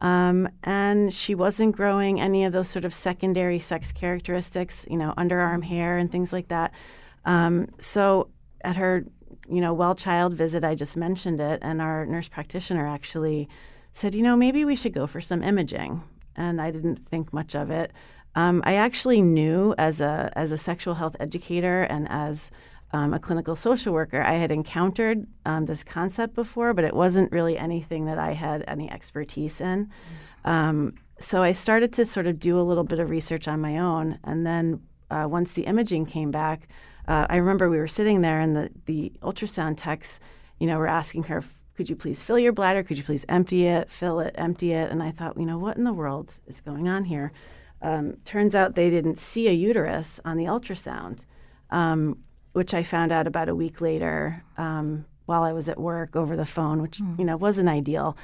Um, 0.00 0.48
and 0.62 1.12
she 1.12 1.34
wasn't 1.34 1.74
growing 1.74 2.20
any 2.20 2.44
of 2.44 2.52
those 2.52 2.68
sort 2.68 2.84
of 2.84 2.94
secondary 2.94 3.58
sex 3.58 3.90
characteristics, 3.90 4.86
you 4.88 4.96
know, 4.96 5.12
underarm 5.16 5.64
hair 5.64 5.98
and 5.98 6.12
things 6.12 6.32
like 6.32 6.48
that. 6.48 6.72
Um, 7.24 7.68
so 7.78 8.28
at 8.60 8.76
her, 8.76 9.04
you 9.50 9.60
know, 9.60 9.72
well 9.72 9.94
child 9.94 10.34
visit, 10.34 10.64
I 10.64 10.74
just 10.74 10.96
mentioned 10.96 11.40
it, 11.40 11.60
and 11.62 11.80
our 11.80 12.06
nurse 12.06 12.28
practitioner 12.28 12.86
actually 12.86 13.48
said, 13.92 14.14
you 14.14 14.22
know, 14.22 14.36
maybe 14.36 14.64
we 14.64 14.76
should 14.76 14.92
go 14.92 15.06
for 15.06 15.20
some 15.20 15.42
imaging. 15.42 16.02
And 16.36 16.60
I 16.60 16.70
didn't 16.70 17.08
think 17.08 17.32
much 17.32 17.56
of 17.56 17.70
it. 17.70 17.92
Um, 18.34 18.62
I 18.64 18.74
actually 18.74 19.20
knew 19.20 19.74
as 19.78 20.00
a 20.00 20.32
as 20.36 20.52
a 20.52 20.58
sexual 20.58 20.94
health 20.94 21.16
educator 21.18 21.82
and 21.82 22.06
as 22.08 22.52
um, 22.92 23.12
a 23.12 23.18
clinical 23.18 23.56
social 23.56 23.92
worker, 23.92 24.22
I 24.22 24.34
had 24.34 24.50
encountered 24.50 25.26
um, 25.44 25.66
this 25.66 25.84
concept 25.84 26.34
before, 26.34 26.72
but 26.72 26.84
it 26.84 26.94
wasn't 26.94 27.32
really 27.32 27.58
anything 27.58 28.06
that 28.06 28.18
I 28.18 28.32
had 28.32 28.64
any 28.66 28.90
expertise 28.90 29.60
in. 29.60 29.90
Um, 30.44 30.94
so 31.18 31.42
I 31.42 31.52
started 31.52 31.92
to 31.94 32.06
sort 32.06 32.26
of 32.26 32.38
do 32.38 32.58
a 32.58 32.62
little 32.62 32.84
bit 32.84 33.00
of 33.00 33.10
research 33.10 33.48
on 33.48 33.60
my 33.60 33.78
own, 33.78 34.18
and 34.24 34.46
then 34.46 34.80
uh, 35.10 35.26
once 35.28 35.52
the 35.52 35.62
imaging 35.62 36.06
came 36.06 36.30
back, 36.30 36.68
uh, 37.06 37.26
I 37.28 37.36
remember 37.36 37.70
we 37.70 37.78
were 37.78 37.88
sitting 37.88 38.20
there 38.20 38.40
and 38.40 38.54
the, 38.54 38.70
the 38.84 39.12
ultrasound 39.22 39.76
techs, 39.78 40.20
you 40.58 40.66
know, 40.66 40.78
were 40.78 40.86
asking 40.86 41.24
her, 41.24 41.42
could 41.74 41.88
you 41.88 41.96
please 41.96 42.22
fill 42.24 42.38
your 42.38 42.52
bladder? 42.52 42.82
Could 42.82 42.98
you 42.98 43.04
please 43.04 43.24
empty 43.28 43.66
it, 43.66 43.90
fill 43.90 44.20
it, 44.20 44.34
empty 44.36 44.72
it? 44.72 44.90
And 44.90 45.02
I 45.02 45.10
thought, 45.10 45.38
you 45.38 45.46
know, 45.46 45.58
what 45.58 45.76
in 45.76 45.84
the 45.84 45.92
world 45.92 46.34
is 46.46 46.60
going 46.60 46.88
on 46.88 47.04
here? 47.04 47.32
Um, 47.80 48.16
turns 48.24 48.54
out 48.54 48.74
they 48.74 48.90
didn't 48.90 49.18
see 49.18 49.48
a 49.48 49.52
uterus 49.52 50.20
on 50.24 50.36
the 50.36 50.46
ultrasound, 50.46 51.24
um, 51.70 52.18
which 52.52 52.74
I 52.74 52.82
found 52.82 53.12
out 53.12 53.26
about 53.26 53.48
a 53.48 53.54
week 53.54 53.80
later 53.80 54.42
um, 54.56 55.06
while 55.26 55.44
I 55.44 55.52
was 55.52 55.68
at 55.68 55.78
work 55.78 56.16
over 56.16 56.36
the 56.36 56.44
phone, 56.44 56.82
which, 56.82 56.98
mm. 56.98 57.18
you 57.18 57.24
know, 57.24 57.36
wasn't 57.36 57.68
ideal. 57.68 58.16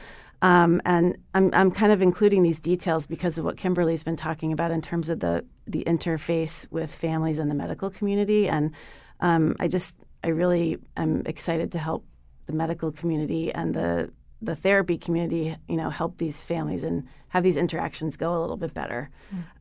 Um, 0.44 0.82
and 0.84 1.16
I'm, 1.32 1.48
I'm 1.54 1.70
kind 1.70 1.90
of 1.90 2.02
including 2.02 2.42
these 2.42 2.60
details 2.60 3.06
because 3.06 3.38
of 3.38 3.46
what 3.46 3.56
Kimberly's 3.56 4.02
been 4.02 4.14
talking 4.14 4.52
about 4.52 4.70
in 4.72 4.82
terms 4.82 5.08
of 5.08 5.20
the, 5.20 5.42
the 5.66 5.82
interface 5.86 6.70
with 6.70 6.94
families 6.94 7.38
and 7.38 7.50
the 7.50 7.54
medical 7.54 7.88
community. 7.88 8.46
And 8.46 8.72
um, 9.20 9.56
I 9.58 9.68
just, 9.68 9.96
I 10.22 10.28
really 10.28 10.76
am 10.98 11.22
excited 11.24 11.72
to 11.72 11.78
help 11.78 12.04
the 12.44 12.52
medical 12.52 12.92
community 12.92 13.54
and 13.54 13.72
the, 13.72 14.12
the 14.42 14.54
therapy 14.54 14.98
community, 14.98 15.56
you 15.66 15.76
know, 15.76 15.88
help 15.88 16.18
these 16.18 16.44
families 16.44 16.84
and 16.84 17.08
have 17.28 17.42
these 17.42 17.56
interactions 17.56 18.18
go 18.18 18.36
a 18.36 18.40
little 18.40 18.58
bit 18.58 18.74
better. 18.74 19.08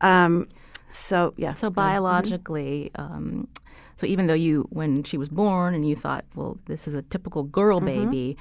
Mm. 0.02 0.06
Um, 0.06 0.48
so, 0.90 1.34
yeah. 1.38 1.54
So, 1.54 1.70
biologically, 1.70 2.92
mm-hmm. 2.96 3.44
so 3.96 4.06
even 4.06 4.28
though 4.28 4.34
you, 4.34 4.68
when 4.70 5.04
she 5.04 5.18
was 5.18 5.30
born 5.30 5.74
and 5.76 5.88
you 5.88 5.96
thought, 5.96 6.26
well, 6.36 6.58
this 6.66 6.90
is 6.90 6.94
a 6.94 7.02
typical 7.04 7.44
girl 7.44 7.80
mm-hmm. 7.80 8.10
baby, 8.10 8.38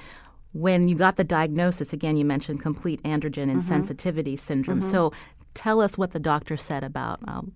when 0.53 0.87
you 0.87 0.95
got 0.95 1.17
the 1.17 1.23
diagnosis, 1.23 1.93
again, 1.93 2.15
you 2.15 2.25
mentioned 2.25 2.61
complete 2.61 3.01
androgen 3.03 3.51
mm-hmm. 3.51 3.59
insensitivity 3.59 4.39
syndrome. 4.39 4.79
Mm-hmm. 4.79 4.91
So 4.91 5.13
tell 5.53 5.81
us 5.81 5.97
what 5.97 6.11
the 6.11 6.19
doctor 6.19 6.57
said 6.57 6.83
about 6.83 7.19
um, 7.27 7.53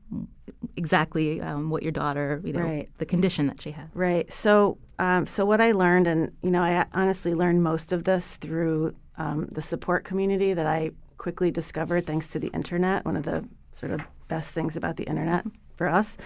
exactly 0.75 1.41
um, 1.41 1.69
what 1.69 1.83
your 1.83 1.91
daughter, 1.91 2.41
you 2.43 2.53
know, 2.53 2.61
right. 2.61 2.89
the 2.97 3.05
condition 3.05 3.47
that 3.47 3.61
she 3.61 3.71
had. 3.71 3.89
Right. 3.93 4.31
So, 4.31 4.77
um, 4.99 5.25
so 5.25 5.45
what 5.45 5.61
I 5.61 5.71
learned, 5.71 6.07
and 6.07 6.31
you 6.41 6.51
know, 6.51 6.61
I 6.61 6.85
honestly 6.93 7.33
learned 7.33 7.63
most 7.63 7.91
of 7.91 8.03
this 8.03 8.35
through 8.35 8.95
um, 9.17 9.47
the 9.51 9.61
support 9.61 10.03
community 10.03 10.53
that 10.53 10.65
I 10.65 10.91
quickly 11.17 11.51
discovered 11.51 12.05
thanks 12.05 12.29
to 12.29 12.39
the 12.39 12.47
internet. 12.49 13.05
One 13.05 13.17
of 13.17 13.23
the 13.23 13.47
sort 13.73 13.91
of 13.91 14.01
best 14.27 14.53
things 14.53 14.75
about 14.75 14.97
the 14.97 15.03
internet 15.03 15.45
for 15.75 15.87
us. 15.87 16.17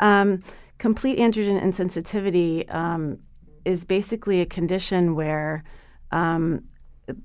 Um, 0.00 0.42
complete 0.78 1.18
androgen 1.18 1.60
insensitivity 1.60 2.72
um, 2.72 3.18
is 3.64 3.84
basically 3.84 4.40
a 4.40 4.46
condition 4.46 5.14
where 5.14 5.64
um, 6.10 6.64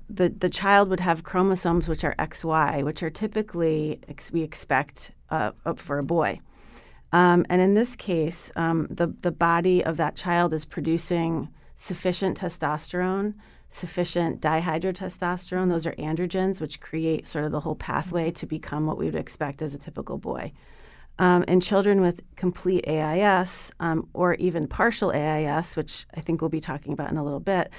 the 0.08 0.28
the 0.30 0.50
child 0.50 0.88
would 0.88 1.00
have 1.00 1.24
chromosomes 1.24 1.88
which 1.88 2.04
are 2.04 2.14
XY, 2.18 2.84
which 2.84 3.02
are 3.02 3.10
typically 3.10 4.00
ex- 4.08 4.32
we 4.32 4.42
expect 4.42 5.12
uh, 5.30 5.52
for 5.76 5.98
a 5.98 6.04
boy. 6.04 6.40
Um, 7.12 7.46
and 7.48 7.60
in 7.60 7.74
this 7.74 7.96
case, 7.96 8.50
um, 8.56 8.86
the 8.90 9.06
the 9.06 9.30
body 9.30 9.84
of 9.84 9.96
that 9.98 10.16
child 10.16 10.52
is 10.52 10.64
producing 10.64 11.48
sufficient 11.76 12.38
testosterone, 12.38 13.34
sufficient 13.68 14.40
dihydrotestosterone. 14.40 15.68
Those 15.68 15.86
are 15.86 15.94
androgens, 15.94 16.60
which 16.60 16.80
create 16.80 17.26
sort 17.26 17.44
of 17.44 17.52
the 17.52 17.60
whole 17.60 17.74
pathway 17.74 18.30
to 18.32 18.46
become 18.46 18.86
what 18.86 18.98
we 18.98 19.06
would 19.06 19.14
expect 19.14 19.62
as 19.62 19.74
a 19.74 19.78
typical 19.78 20.18
boy. 20.18 20.52
Um, 21.16 21.44
in 21.44 21.60
children 21.60 22.00
with 22.00 22.24
complete 22.34 22.88
AIS 22.88 23.70
um, 23.78 24.08
or 24.14 24.34
even 24.34 24.66
partial 24.66 25.12
AIS, 25.12 25.76
which 25.76 26.06
I 26.16 26.20
think 26.20 26.40
we'll 26.40 26.48
be 26.48 26.60
talking 26.60 26.92
about 26.92 27.12
in 27.12 27.16
a 27.16 27.22
little 27.22 27.38
bit, 27.38 27.70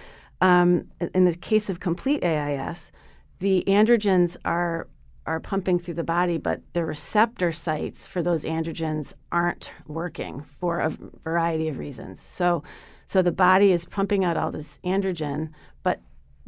um, 0.41 0.89
in 1.13 1.25
the 1.25 1.35
case 1.35 1.69
of 1.69 1.79
complete 1.79 2.23
AIS, 2.23 2.91
the 3.39 3.63
androgens 3.67 4.37
are 4.45 4.87
are 5.25 5.39
pumping 5.39 5.79
through 5.79 5.95
the 5.95 6.03
body, 6.03 6.37
but 6.37 6.61
the 6.73 6.85
receptor 6.85 7.51
sites 7.51 8.05
for 8.05 8.21
those 8.21 8.43
androgens 8.43 9.15
aren't 9.31 9.71
working 9.87 10.41
for 10.41 10.79
a 10.79 10.89
variety 11.23 11.67
of 11.67 11.79
reasons. 11.79 12.21
So, 12.21 12.63
so 13.07 13.21
the 13.21 13.31
body 13.31 13.71
is 13.71 13.85
pumping 13.85 14.23
out 14.23 14.37
all 14.37 14.51
this 14.51 14.79
androgen, 14.83 15.49
but 15.81 15.99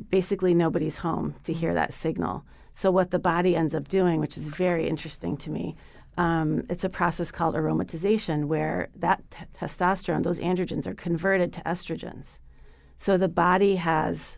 basically 0.10 0.54
nobody's 0.54 0.98
home 0.98 1.36
to 1.44 1.54
hear 1.54 1.74
that 1.74 1.94
signal. 1.94 2.46
So 2.74 2.92
what 2.92 3.10
the 3.10 3.20
body 3.20 3.56
ends 3.56 3.74
up 3.74 3.88
doing, 3.88 4.20
which 4.20 4.38
is 4.38 4.50
very 4.50 4.88
interesting 4.88 5.38
to 5.38 5.50
me, 5.50 5.76
um, 6.18 6.64
it's 6.70 6.84
a 6.84 6.90
process 6.90 7.32
called 7.32 7.56
aromatization 7.56 8.46
where 8.46 8.90
that 8.96 9.24
t- 9.32 9.46
testosterone, 9.54 10.24
those 10.24 10.40
androgens, 10.40 10.86
are 10.86 10.96
converted 10.96 11.54
to 11.54 11.62
estrogens. 11.62 12.40
So 12.98 13.18
the 13.18 13.28
body 13.28 13.76
has 13.76 14.38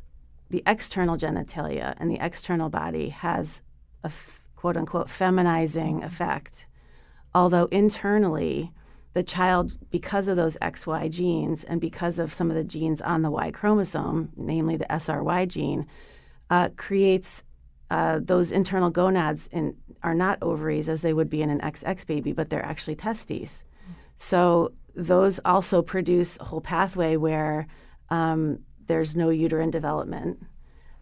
the 0.49 0.63
external 0.67 1.17
genitalia, 1.17 1.93
and 1.97 2.09
the 2.09 2.23
external 2.23 2.69
body 2.69 3.09
has 3.09 3.61
a 4.03 4.07
f- 4.07 4.41
quote 4.55 4.75
unquote 4.75 5.07
feminizing 5.07 6.03
effect. 6.03 6.65
Although 7.33 7.65
internally, 7.65 8.73
the 9.13 9.23
child, 9.23 9.77
because 9.89 10.27
of 10.27 10.35
those 10.35 10.57
XY 10.61 11.09
genes 11.11 11.63
and 11.63 11.79
because 11.79 12.19
of 12.19 12.33
some 12.33 12.49
of 12.49 12.55
the 12.55 12.63
genes 12.63 13.01
on 13.01 13.21
the 13.21 13.31
Y 13.31 13.51
chromosome, 13.51 14.31
namely 14.35 14.75
the 14.75 14.85
SRY 14.89 15.47
gene, 15.47 15.87
uh, 16.49 16.69
creates 16.75 17.43
uh, 17.91 18.19
those 18.21 18.51
internal 18.51 18.89
gonads 18.89 19.47
in, 19.51 19.75
are 20.03 20.13
not 20.13 20.37
ovaries 20.41 20.89
as 20.89 21.01
they 21.01 21.13
would 21.13 21.29
be 21.29 21.41
in 21.41 21.49
an 21.49 21.59
XX 21.61 22.05
baby, 22.05 22.33
but 22.33 22.49
they're 22.49 22.65
actually 22.65 22.95
testes. 22.95 23.63
So 24.17 24.73
those 24.95 25.39
also 25.45 25.81
produce 25.81 26.37
a 26.39 26.45
whole 26.45 26.61
pathway 26.61 27.15
where 27.15 27.67
um, 28.09 28.59
there's 28.87 29.15
no 29.15 29.29
uterine 29.29 29.71
development. 29.71 30.45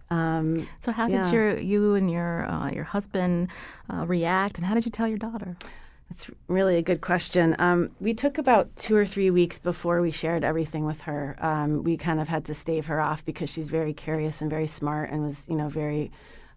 Um, 0.10 0.68
so 0.80 0.92
how 0.92 1.08
yeah. 1.08 1.24
did 1.24 1.34
your 1.34 1.60
you 1.60 1.96
and 1.96 2.10
your 2.10 2.46
uh, 2.46 2.72
your 2.72 2.86
husband 2.86 3.50
uh, 3.92 4.06
react, 4.06 4.58
and 4.58 4.66
how 4.66 4.74
did 4.74 4.86
you 4.86 4.92
tell 4.92 5.08
your 5.08 5.18
daughter? 5.18 5.58
That's 6.10 6.32
really 6.48 6.78
a 6.78 6.82
good 6.82 7.02
question. 7.02 7.56
Um, 7.60 7.92
we 8.00 8.14
took 8.14 8.38
about 8.38 8.74
two 8.78 8.96
or 8.96 9.06
three 9.06 9.30
weeks 9.30 9.60
before 9.60 10.02
we 10.02 10.12
shared 10.12 10.46
everything 10.46 10.86
with 10.86 11.02
her. 11.02 11.36
Um, 11.40 11.84
we 11.84 11.98
kind 11.98 12.22
of 12.22 12.30
had 12.30 12.46
to 12.46 12.54
stave 12.54 12.86
her 12.86 13.02
off 13.02 13.26
because 13.26 13.50
she's 13.52 13.70
very 13.70 13.94
curious 13.94 14.42
and 14.42 14.50
very 14.50 14.68
smart 14.68 15.12
and 15.12 15.22
was, 15.22 15.46
you 15.50 15.56
know, 15.58 15.68
very 15.68 16.10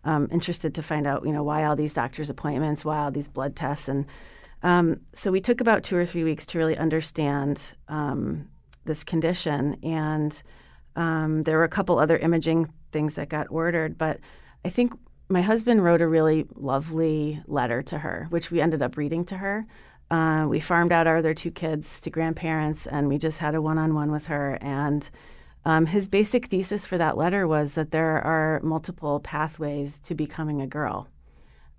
um, 0.04 0.28
interested 0.30 0.72
to 0.76 0.82
find 0.84 1.04
out, 1.04 1.26
you 1.26 1.32
know, 1.32 1.42
why 1.42 1.64
all 1.64 1.74
these 1.74 1.94
doctor's 1.94 2.30
appointments, 2.30 2.84
why 2.84 2.98
all 2.98 3.10
these 3.10 3.26
blood 3.26 3.56
tests, 3.56 3.88
and 3.88 4.06
um, 4.62 5.00
so 5.12 5.30
we 5.30 5.40
took 5.40 5.60
about 5.60 5.82
two 5.82 5.96
or 5.96 6.04
three 6.04 6.24
weeks 6.24 6.46
to 6.46 6.58
really 6.58 6.76
understand 6.76 7.62
um, 7.88 8.48
this 8.90 9.04
condition. 9.04 9.76
And 9.82 10.42
um, 10.96 11.44
there 11.44 11.56
were 11.58 11.64
a 11.64 11.76
couple 11.78 11.98
other 11.98 12.18
imaging 12.18 12.72
things 12.90 13.14
that 13.14 13.28
got 13.28 13.46
ordered, 13.50 13.96
but 13.96 14.18
I 14.64 14.68
think 14.68 14.92
my 15.28 15.42
husband 15.42 15.84
wrote 15.84 16.02
a 16.02 16.08
really 16.08 16.44
lovely 16.56 17.40
letter 17.46 17.82
to 17.82 17.98
her, 17.98 18.26
which 18.30 18.50
we 18.50 18.60
ended 18.60 18.82
up 18.82 18.96
reading 18.96 19.24
to 19.26 19.36
her. 19.36 19.64
Uh, 20.10 20.44
we 20.48 20.58
farmed 20.58 20.90
out 20.90 21.06
our 21.06 21.18
other 21.18 21.34
two 21.34 21.52
kids 21.52 22.00
to 22.00 22.10
grandparents, 22.10 22.88
and 22.88 23.06
we 23.06 23.16
just 23.16 23.38
had 23.38 23.54
a 23.54 23.62
one-on-one 23.62 24.10
with 24.10 24.26
her. 24.26 24.58
And 24.60 25.08
um, 25.64 25.86
his 25.86 26.08
basic 26.08 26.46
thesis 26.46 26.84
for 26.84 26.98
that 26.98 27.16
letter 27.16 27.46
was 27.46 27.74
that 27.74 27.92
there 27.92 28.20
are 28.20 28.60
multiple 28.64 29.20
pathways 29.20 30.00
to 30.00 30.16
becoming 30.16 30.60
a 30.60 30.66
girl, 30.66 31.06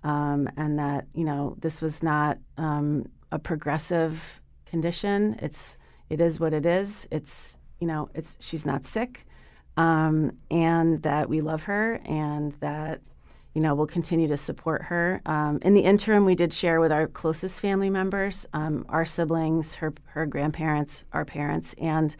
um, 0.02 0.48
and 0.56 0.78
that 0.78 1.08
you 1.12 1.24
know 1.24 1.56
this 1.60 1.82
was 1.82 2.02
not 2.02 2.38
um, 2.56 3.04
a 3.30 3.38
progressive 3.38 4.40
condition. 4.64 5.36
It's 5.42 5.76
it 6.12 6.20
is 6.20 6.38
what 6.38 6.52
it 6.52 6.66
is. 6.66 7.08
It's 7.10 7.58
you 7.80 7.86
know 7.86 8.10
it's 8.14 8.36
she's 8.38 8.66
not 8.66 8.86
sick, 8.86 9.26
um, 9.76 10.36
and 10.50 11.02
that 11.02 11.28
we 11.28 11.40
love 11.40 11.64
her, 11.64 12.00
and 12.04 12.52
that 12.60 13.00
you 13.54 13.60
know, 13.60 13.74
we'll 13.74 13.86
continue 13.86 14.28
to 14.28 14.36
support 14.36 14.84
her. 14.84 15.20
Um, 15.26 15.58
in 15.60 15.74
the 15.74 15.82
interim, 15.82 16.24
we 16.24 16.34
did 16.34 16.54
share 16.54 16.80
with 16.80 16.90
our 16.90 17.06
closest 17.06 17.60
family 17.60 17.90
members, 17.90 18.46
um, 18.54 18.86
our 18.88 19.04
siblings, 19.04 19.74
her 19.76 19.92
her 20.06 20.24
grandparents, 20.24 21.04
our 21.12 21.24
parents, 21.24 21.74
and 21.74 22.16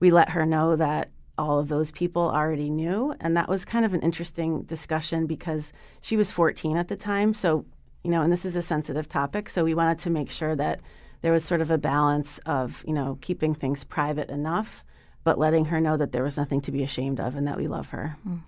we 0.00 0.10
let 0.10 0.30
her 0.30 0.44
know 0.44 0.76
that 0.76 1.10
all 1.38 1.58
of 1.58 1.68
those 1.68 1.90
people 1.90 2.22
already 2.22 2.70
knew. 2.70 3.14
And 3.20 3.36
that 3.36 3.48
was 3.48 3.64
kind 3.64 3.84
of 3.84 3.94
an 3.94 4.00
interesting 4.02 4.62
discussion 4.62 5.26
because 5.26 5.72
she 6.00 6.16
was 6.16 6.30
14 6.30 6.76
at 6.76 6.88
the 6.88 6.96
time. 6.96 7.34
So, 7.34 7.64
you 8.04 8.10
know, 8.10 8.22
and 8.22 8.32
this 8.32 8.44
is 8.44 8.54
a 8.54 8.62
sensitive 8.62 9.08
topic, 9.08 9.48
so 9.48 9.64
we 9.64 9.74
wanted 9.74 9.98
to 10.00 10.10
make 10.10 10.30
sure 10.30 10.54
that 10.54 10.80
there 11.24 11.32
was 11.32 11.42
sort 11.42 11.62
of 11.62 11.70
a 11.70 11.78
balance 11.78 12.38
of, 12.44 12.84
you 12.86 12.92
know, 12.92 13.16
keeping 13.22 13.54
things 13.54 13.82
private 13.82 14.28
enough, 14.28 14.84
but 15.24 15.38
letting 15.38 15.64
her 15.64 15.80
know 15.80 15.96
that 15.96 16.12
there 16.12 16.22
was 16.22 16.36
nothing 16.36 16.60
to 16.60 16.70
be 16.70 16.82
ashamed 16.82 17.18
of 17.18 17.34
and 17.34 17.48
that 17.48 17.56
we 17.56 17.66
love 17.66 17.88
her. 17.88 18.18
Mm. 18.28 18.42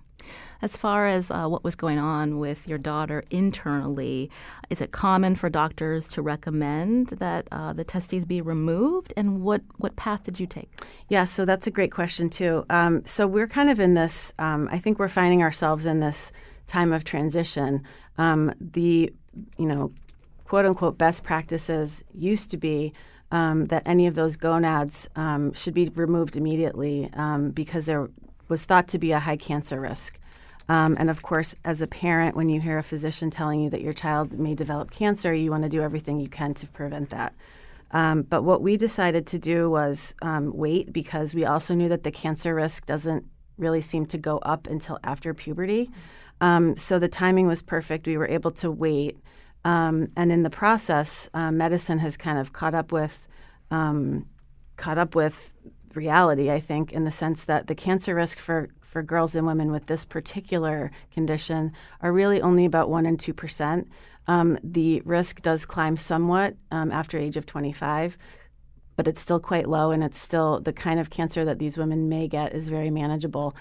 As 0.61 0.77
far 0.77 1.07
as 1.07 1.31
uh, 1.31 1.47
what 1.47 1.63
was 1.63 1.73
going 1.73 1.97
on 1.97 2.37
with 2.37 2.69
your 2.69 2.77
daughter 2.77 3.23
internally, 3.31 4.29
is 4.69 4.79
it 4.79 4.91
common 4.91 5.33
for 5.33 5.49
doctors 5.49 6.07
to 6.09 6.21
recommend 6.21 7.07
that 7.17 7.47
uh, 7.51 7.73
the 7.73 7.83
testes 7.83 8.25
be 8.25 8.41
removed? 8.41 9.11
And 9.17 9.41
what, 9.41 9.63
what 9.77 9.95
path 9.95 10.25
did 10.25 10.39
you 10.39 10.45
take? 10.45 10.69
Yeah, 11.09 11.25
so 11.25 11.45
that's 11.45 11.65
a 11.65 11.71
great 11.71 11.91
question, 11.91 12.29
too. 12.29 12.63
Um, 12.69 13.03
so 13.05 13.25
we're 13.25 13.47
kind 13.47 13.71
of 13.71 13.79
in 13.79 13.95
this, 13.95 14.35
um, 14.37 14.69
I 14.71 14.77
think 14.77 14.99
we're 14.99 15.07
finding 15.07 15.41
ourselves 15.41 15.87
in 15.87 15.99
this 15.99 16.31
time 16.67 16.93
of 16.93 17.03
transition. 17.03 17.81
Um, 18.19 18.53
the, 18.61 19.11
you 19.57 19.65
know, 19.65 19.91
quote 20.47 20.65
unquote 20.65 20.97
best 20.97 21.23
practices 21.23 22.03
used 22.13 22.49
to 22.51 22.57
be 22.57 22.93
um, 23.31 23.65
that 23.65 23.83
any 23.85 24.07
of 24.07 24.15
those 24.15 24.37
gonads 24.37 25.09
um, 25.17 25.51
should 25.53 25.73
be 25.73 25.89
removed 25.89 26.37
immediately 26.37 27.09
um, 27.13 27.51
because 27.51 27.85
there 27.85 28.09
was 28.47 28.63
thought 28.63 28.87
to 28.87 28.97
be 28.97 29.11
a 29.11 29.19
high 29.19 29.35
cancer 29.35 29.81
risk. 29.81 30.17
Um, 30.69 30.95
and 30.97 31.09
of 31.09 31.21
course, 31.21 31.53
as 31.65 31.81
a 31.81 31.87
parent, 31.87 32.35
when 32.35 32.47
you 32.47 32.61
hear 32.61 32.77
a 32.77 32.83
physician 32.83 33.29
telling 33.29 33.59
you 33.59 33.69
that 33.71 33.81
your 33.81 33.91
child 33.91 34.39
may 34.39 34.55
develop 34.55 34.89
cancer, 34.89 35.33
you 35.33 35.51
want 35.51 35.63
to 35.63 35.69
do 35.69 35.81
everything 35.81 36.19
you 36.19 36.29
can 36.29 36.53
to 36.55 36.67
prevent 36.67 37.09
that. 37.09 37.33
Um, 37.91 38.21
but 38.21 38.43
what 38.43 38.61
we 38.61 38.77
decided 38.77 39.27
to 39.27 39.39
do 39.39 39.69
was 39.69 40.15
um, 40.21 40.55
wait 40.55 40.93
because 40.93 41.33
we 41.35 41.45
also 41.45 41.73
knew 41.73 41.89
that 41.89 42.03
the 42.03 42.11
cancer 42.11 42.55
risk 42.55 42.85
doesn't 42.85 43.25
really 43.57 43.81
seem 43.81 44.05
to 44.07 44.17
go 44.17 44.37
up 44.39 44.67
until 44.67 44.97
after 45.03 45.33
puberty. 45.33 45.89
So 46.75 46.99
the 46.99 47.07
timing 47.07 47.47
was 47.47 47.61
perfect. 47.61 48.07
We 48.07 48.17
were 48.17 48.27
able 48.27 48.51
to 48.51 48.71
wait. 48.71 49.17
Um, 49.67 50.07
and 50.15 50.31
in 50.31 50.43
the 50.43 50.49
process, 50.49 51.29
uh, 51.33 51.51
medicine 51.51 51.99
has 51.99 52.15
kind 52.15 52.39
of 52.39 52.53
caught 52.53 52.73
up 52.73 52.93
with 52.93 53.27
um, 53.69 54.25
caught 54.77 54.97
up 54.97 55.13
with 55.13 55.51
reality, 55.93 56.49
I 56.49 56.61
think, 56.61 56.93
in 56.93 57.03
the 57.03 57.11
sense 57.11 57.43
that 57.43 57.67
the 57.67 57.75
cancer 57.75 58.15
risk 58.15 58.39
for 58.39 58.69
for 58.79 59.03
girls 59.03 59.35
and 59.35 59.45
women 59.45 59.69
with 59.69 59.87
this 59.87 60.05
particular 60.05 60.89
condition 61.11 61.73
are 61.99 62.13
really 62.13 62.41
only 62.41 62.63
about 62.63 62.89
1 62.89 63.05
and 63.05 63.17
2%. 63.19 63.85
Um, 64.27 64.57
the 64.63 65.01
risk 65.03 65.41
does 65.41 65.65
climb 65.65 65.97
somewhat 65.97 66.55
um, 66.71 66.89
after 66.89 67.17
age 67.17 67.35
of 67.35 67.45
25, 67.45 68.17
but 68.95 69.05
it's 69.05 69.19
still 69.19 69.41
quite 69.41 69.67
low, 69.67 69.91
and 69.91 70.01
it's 70.01 70.17
still 70.17 70.61
the 70.61 70.71
kind 70.71 70.97
of 71.01 71.09
cancer 71.09 71.43
that 71.43 71.59
these 71.59 71.77
women 71.77 72.07
may 72.07 72.29
get 72.29 72.53
is 72.53 72.69
very 72.69 72.89
manageable. 72.89 73.53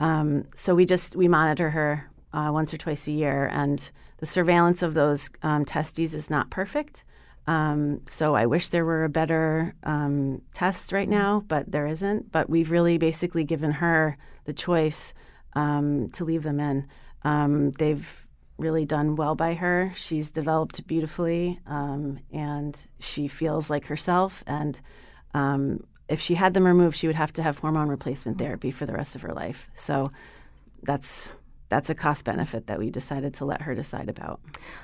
Um, 0.00 0.46
so 0.56 0.74
we 0.74 0.86
just 0.86 1.14
we 1.14 1.28
monitor 1.28 1.70
her 1.70 2.10
uh, 2.32 2.50
once 2.52 2.74
or 2.74 2.78
twice 2.78 3.06
a 3.06 3.12
year, 3.12 3.48
and 3.52 3.88
the 4.22 4.26
surveillance 4.26 4.84
of 4.84 4.94
those 4.94 5.30
um, 5.42 5.64
testes 5.64 6.14
is 6.14 6.30
not 6.30 6.48
perfect. 6.48 7.02
Um, 7.48 8.02
so 8.06 8.36
I 8.36 8.46
wish 8.46 8.68
there 8.68 8.84
were 8.84 9.02
a 9.02 9.08
better 9.08 9.74
um, 9.82 10.42
test 10.54 10.92
right 10.92 11.08
now, 11.08 11.42
but 11.48 11.72
there 11.72 11.88
isn't. 11.88 12.30
But 12.30 12.48
we've 12.48 12.70
really 12.70 12.98
basically 12.98 13.42
given 13.42 13.72
her 13.72 14.16
the 14.44 14.52
choice 14.52 15.12
um, 15.54 16.08
to 16.10 16.24
leave 16.24 16.44
them 16.44 16.60
in. 16.60 16.86
Um, 17.24 17.72
they've 17.72 18.28
really 18.58 18.86
done 18.86 19.16
well 19.16 19.34
by 19.34 19.54
her. 19.54 19.92
She's 19.96 20.30
developed 20.30 20.86
beautifully, 20.86 21.58
um, 21.66 22.20
and 22.32 22.86
she 23.00 23.26
feels 23.26 23.70
like 23.70 23.86
herself. 23.86 24.44
And 24.46 24.80
um, 25.34 25.82
if 26.08 26.20
she 26.20 26.36
had 26.36 26.54
them 26.54 26.64
removed, 26.64 26.96
she 26.96 27.08
would 27.08 27.16
have 27.16 27.32
to 27.32 27.42
have 27.42 27.58
hormone 27.58 27.88
replacement 27.88 28.38
therapy 28.38 28.70
for 28.70 28.86
the 28.86 28.92
rest 28.92 29.16
of 29.16 29.22
her 29.22 29.32
life. 29.32 29.68
So 29.74 30.04
that's 30.84 31.34
that's 31.72 31.88
a 31.88 31.94
cost 31.94 32.26
benefit 32.26 32.66
that 32.66 32.78
we 32.78 32.90
decided 32.90 33.32
to 33.32 33.46
let 33.46 33.62
her 33.62 33.74
decide 33.74 34.10
about. 34.10 34.40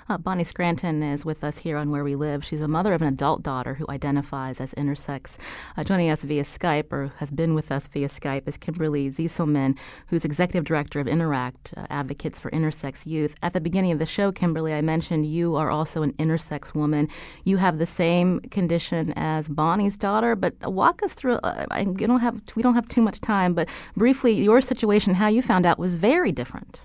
Uh, 0.08 0.16
Bonnie 0.16 0.42
Scranton 0.42 1.02
is 1.02 1.22
with 1.22 1.44
us 1.44 1.58
here 1.58 1.76
on 1.76 1.90
Where 1.90 2.02
We 2.02 2.14
Live. 2.14 2.42
She's 2.42 2.62
a 2.62 2.66
mother 2.66 2.94
of 2.94 3.02
an 3.02 3.08
adult 3.08 3.42
daughter 3.42 3.74
who 3.74 3.84
identifies 3.90 4.58
as 4.58 4.72
intersex. 4.72 5.36
Uh, 5.76 5.84
joining 5.84 6.08
us 6.08 6.22
via 6.24 6.44
Skype, 6.44 6.90
or 6.90 7.12
has 7.18 7.30
been 7.30 7.54
with 7.54 7.70
us 7.70 7.88
via 7.88 8.08
Skype, 8.08 8.48
is 8.48 8.56
Kimberly 8.56 9.10
Zieselman, 9.10 9.76
who's 10.06 10.24
executive 10.24 10.64
director 10.64 10.98
of 10.98 11.06
Interact, 11.06 11.74
uh, 11.76 11.86
Advocates 11.90 12.40
for 12.40 12.50
Intersex 12.52 13.04
Youth. 13.04 13.36
At 13.42 13.52
the 13.52 13.60
beginning 13.60 13.92
of 13.92 13.98
the 13.98 14.06
show, 14.06 14.32
Kimberly, 14.32 14.72
I 14.72 14.80
mentioned 14.80 15.26
you 15.26 15.56
are 15.56 15.70
also 15.70 16.02
an 16.02 16.14
intersex 16.14 16.74
woman. 16.74 17.06
You 17.44 17.58
have 17.58 17.76
the 17.76 17.84
same 17.84 18.40
condition 18.40 19.12
as 19.14 19.50
Bonnie's 19.50 19.98
daughter, 19.98 20.34
but 20.34 20.54
walk 20.62 21.02
us 21.02 21.12
through. 21.12 21.34
Uh, 21.34 21.66
I, 21.70 21.84
don't 21.84 22.20
have 22.20 22.40
we 22.56 22.62
don't 22.62 22.76
have 22.76 22.88
too 22.88 23.02
much 23.02 23.20
time, 23.20 23.52
but 23.52 23.68
briefly, 23.94 24.32
your 24.32 24.62
situation, 24.62 25.12
how 25.12 25.28
you 25.28 25.42
found 25.42 25.66
out, 25.66 25.78
was 25.78 25.94
very 25.94 26.32
different. 26.32 26.77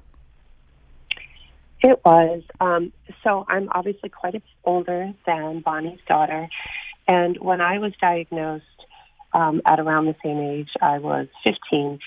It 1.84 2.00
was. 2.06 2.44
Um, 2.62 2.94
so 3.24 3.46
I'm 3.50 3.68
obviously 3.72 4.10
quite 4.10 4.36
a 4.36 4.40
bit 4.40 4.50
older 4.64 5.14
than 5.28 5.60
Bonnie's 5.60 6.00
daughter. 6.08 6.48
And 7.08 7.38
when 7.42 7.60
I 7.60 7.80
was 7.80 7.92
diagnosed 8.00 8.64
um, 9.34 9.62
at 9.66 9.82
around 9.82 10.06
the 10.06 10.16
same 10.24 10.40
age, 10.40 10.70
I 10.82 11.00
was 11.00 11.28
15, 11.44 12.00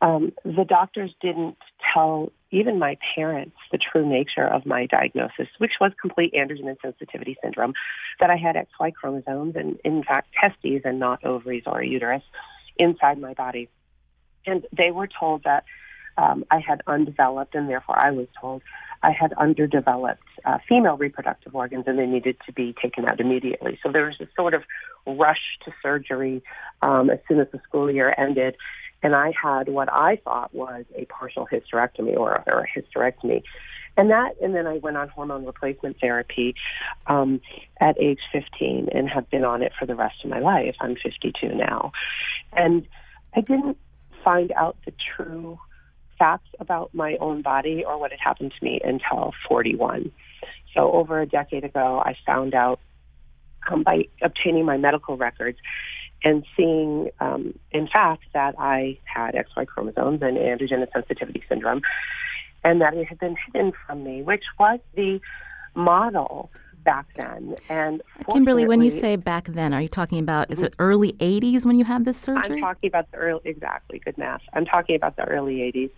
um, 0.00 0.32
the 0.44 0.64
doctors 0.66 1.12
didn't 1.20 1.58
tell 1.92 2.32
even 2.50 2.78
my 2.78 2.96
parents 3.14 3.56
the 3.70 3.78
true 3.78 4.08
nature 4.08 4.46
of 4.46 4.64
my 4.64 4.86
diagnosis, 4.86 5.48
which 5.58 5.72
was 5.80 5.92
complete 6.00 6.32
androgen 6.32 6.74
insensitivity 6.74 7.36
syndrome, 7.42 7.74
that 8.18 8.30
I 8.30 8.36
had 8.36 8.56
XY 8.56 8.94
chromosomes 8.94 9.54
and, 9.54 9.78
in 9.84 10.02
fact, 10.02 10.28
testes 10.40 10.82
and 10.84 10.98
not 10.98 11.24
ovaries 11.24 11.64
or 11.66 11.82
uterus 11.82 12.22
inside 12.78 13.20
my 13.20 13.34
body. 13.34 13.68
And 14.46 14.66
they 14.76 14.90
were 14.90 15.06
told 15.06 15.44
that 15.44 15.64
um, 16.20 16.44
I 16.50 16.60
had 16.60 16.82
undeveloped, 16.86 17.54
and 17.54 17.68
therefore 17.68 17.98
I 17.98 18.10
was 18.10 18.26
told 18.38 18.62
I 19.02 19.12
had 19.12 19.32
underdeveloped 19.34 20.22
uh, 20.44 20.58
female 20.68 20.96
reproductive 20.96 21.54
organs, 21.54 21.84
and 21.86 21.98
they 21.98 22.06
needed 22.06 22.36
to 22.46 22.52
be 22.52 22.74
taken 22.80 23.06
out 23.06 23.20
immediately. 23.20 23.78
So 23.82 23.90
there 23.90 24.04
was 24.04 24.20
a 24.20 24.28
sort 24.36 24.52
of 24.52 24.62
rush 25.06 25.58
to 25.64 25.72
surgery 25.82 26.42
um, 26.82 27.08
as 27.08 27.18
soon 27.26 27.40
as 27.40 27.46
the 27.52 27.60
school 27.66 27.90
year 27.90 28.14
ended, 28.18 28.56
and 29.02 29.14
I 29.16 29.32
had 29.42 29.68
what 29.68 29.90
I 29.90 30.16
thought 30.16 30.54
was 30.54 30.84
a 30.94 31.06
partial 31.06 31.48
hysterectomy 31.50 32.16
or, 32.16 32.44
or 32.46 32.66
a 32.66 32.68
hysterectomy. 32.68 33.42
And 33.96 34.10
that, 34.10 34.36
and 34.42 34.54
then 34.54 34.66
I 34.66 34.76
went 34.78 34.96
on 34.96 35.08
hormone 35.08 35.46
replacement 35.46 35.98
therapy 36.00 36.54
um, 37.06 37.40
at 37.80 37.98
age 37.98 38.20
15 38.32 38.88
and 38.92 39.08
have 39.08 39.28
been 39.30 39.44
on 39.44 39.62
it 39.62 39.72
for 39.78 39.86
the 39.86 39.94
rest 39.94 40.16
of 40.22 40.30
my 40.30 40.38
life. 40.38 40.76
I'm 40.80 40.96
52 40.96 41.54
now. 41.54 41.92
And 42.52 42.86
I 43.34 43.40
didn't 43.40 43.78
find 44.22 44.52
out 44.52 44.76
the 44.84 44.92
true 45.16 45.58
facts 46.20 46.50
about 46.60 46.94
my 46.94 47.16
own 47.20 47.42
body 47.42 47.82
or 47.84 47.98
what 47.98 48.12
had 48.12 48.20
happened 48.20 48.52
to 48.56 48.64
me 48.64 48.80
until 48.84 49.32
41. 49.48 50.12
So 50.74 50.92
over 50.92 51.20
a 51.20 51.26
decade 51.26 51.64
ago, 51.64 52.00
I 52.04 52.14
found 52.24 52.54
out 52.54 52.78
um, 53.68 53.82
by 53.82 54.04
obtaining 54.22 54.64
my 54.66 54.76
medical 54.76 55.16
records 55.16 55.58
and 56.22 56.44
seeing, 56.56 57.08
um, 57.18 57.58
in 57.72 57.88
fact, 57.88 58.24
that 58.34 58.54
I 58.58 58.98
had 59.04 59.34
XY 59.34 59.66
chromosomes 59.66 60.20
and 60.22 60.36
androgen 60.36 60.86
sensitivity 60.92 61.42
syndrome, 61.48 61.80
and 62.62 62.80
that 62.82 62.94
it 62.94 63.06
had 63.06 63.18
been 63.18 63.36
hidden 63.46 63.72
from 63.86 64.04
me, 64.04 64.22
which 64.22 64.44
was 64.58 64.80
the 64.94 65.20
model 65.74 66.50
back 66.84 67.06
then. 67.16 67.54
And 67.68 68.02
Kimberly, 68.30 68.66
when 68.66 68.82
you 68.82 68.90
say 68.90 69.16
back 69.16 69.46
then, 69.46 69.72
are 69.74 69.80
you 69.80 69.88
talking 69.88 70.18
about 70.18 70.48
mm-hmm. 70.48 70.54
is 70.54 70.62
it 70.62 70.74
early 70.78 71.12
80s 71.14 71.64
when 71.64 71.78
you 71.78 71.84
had 71.84 72.04
this 72.04 72.18
surgery? 72.18 72.56
I'm 72.56 72.60
talking 72.60 72.88
about 72.88 73.10
the 73.10 73.18
early 73.18 73.42
exactly 73.44 73.98
good 73.98 74.18
math. 74.18 74.42
I'm 74.52 74.64
talking 74.64 74.96
about 74.96 75.16
the 75.16 75.24
early 75.24 75.56
80s, 75.56 75.90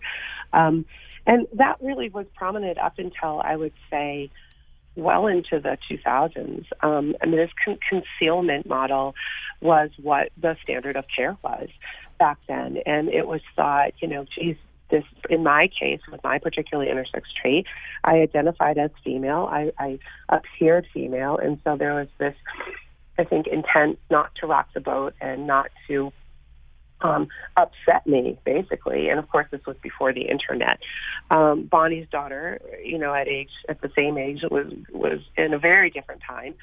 um, 0.53 0.85
and 1.25 1.47
that 1.53 1.77
really 1.81 2.09
was 2.09 2.25
prominent 2.35 2.77
up 2.77 2.99
until 2.99 3.41
I 3.43 3.55
would 3.55 3.73
say 3.89 4.29
well 4.95 5.27
into 5.27 5.59
the 5.59 5.77
2000s. 5.89 6.65
Um, 6.81 7.15
I 7.21 7.25
mean, 7.25 7.37
this 7.37 7.51
con- 7.63 7.79
concealment 7.89 8.67
model 8.67 9.15
was 9.61 9.89
what 10.01 10.29
the 10.39 10.55
standard 10.63 10.95
of 10.95 11.05
care 11.15 11.37
was 11.43 11.69
back 12.19 12.37
then, 12.47 12.77
and 12.85 13.09
it 13.09 13.27
was 13.27 13.41
thought, 13.55 13.93
you 13.99 14.07
know, 14.07 14.25
geez, 14.35 14.57
this 14.93 15.03
in 15.29 15.43
my 15.43 15.67
case 15.67 15.99
with 16.11 16.23
my 16.23 16.37
particularly 16.37 16.89
intersex 16.89 17.23
trait 17.41 17.65
i 18.03 18.17
identified 18.17 18.77
as 18.77 18.91
female. 19.03 19.49
I, 19.51 19.71
I 19.79 19.99
appeared 20.29 20.85
female. 20.93 21.37
And 21.37 21.59
so 21.63 21.75
there 21.75 21.95
was 21.95 22.07
this 22.19 22.35
i 23.17 23.23
think 23.23 23.47
intent 23.47 23.99
not 24.09 24.33
to 24.35 24.47
rock 24.47 24.67
the 24.73 24.79
boat 24.79 25.13
and 25.19 25.47
not 25.47 25.69
to 25.87 26.13
um, 27.01 27.27
upset 27.57 28.07
me 28.07 28.37
basically. 28.45 29.09
And 29.09 29.19
of 29.19 29.27
course 29.29 29.47
this 29.51 29.65
was 29.65 29.75
before 29.81 30.13
the 30.13 30.21
internet. 30.21 30.79
Um, 31.31 31.63
bonnie's 31.63 32.07
daughter 32.09 32.61
you 32.83 32.97
know 32.99 33.13
at 33.13 33.27
age 33.27 33.51
at 33.67 33.81
the 33.81 33.91
same 33.95 34.17
age 34.17 34.41
was 34.49 34.71
was 34.91 35.19
in 35.35 35.53
a 35.53 35.59
very 35.59 35.89
different 35.89 36.21
time 36.21 36.53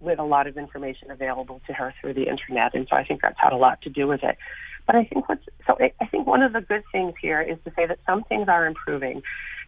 with 0.00 0.18
a 0.18 0.24
lot 0.24 0.46
of 0.46 0.56
information 0.56 1.10
available 1.10 1.60
to 1.66 1.72
her 1.72 1.94
through 2.00 2.14
the 2.14 2.28
internet 2.28 2.74
and 2.74 2.86
so 2.88 2.96
i 2.96 3.04
think 3.04 3.20
that's 3.22 3.38
had 3.38 3.52
a 3.52 3.56
lot 3.56 3.80
to 3.82 3.90
do 3.90 4.06
with 4.06 4.22
it 4.22 4.36
but 4.90 4.96
I 4.96 5.04
think 5.04 5.28
what's 5.28 5.44
so 5.68 5.78
I 5.78 6.06
think 6.06 6.26
one 6.26 6.42
of 6.42 6.52
the 6.52 6.60
good 6.60 6.82
things 6.90 7.14
here 7.22 7.40
is 7.40 7.58
to 7.64 7.72
say 7.76 7.86
that 7.86 8.00
some 8.04 8.24
things 8.24 8.48
are 8.48 8.66
improving, 8.66 9.22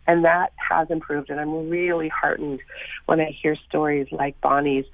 and 0.09 0.25
that 0.25 0.53
has 0.57 0.91
improved. 0.91 1.31
And 1.31 1.39
I'm 1.39 1.71
really 1.71 2.09
heartened 2.09 2.59
when 3.07 3.21
I 3.21 3.27
hear 3.27 3.55
stories 3.69 4.09
like 4.11 4.41
Bonnie's 4.41 4.85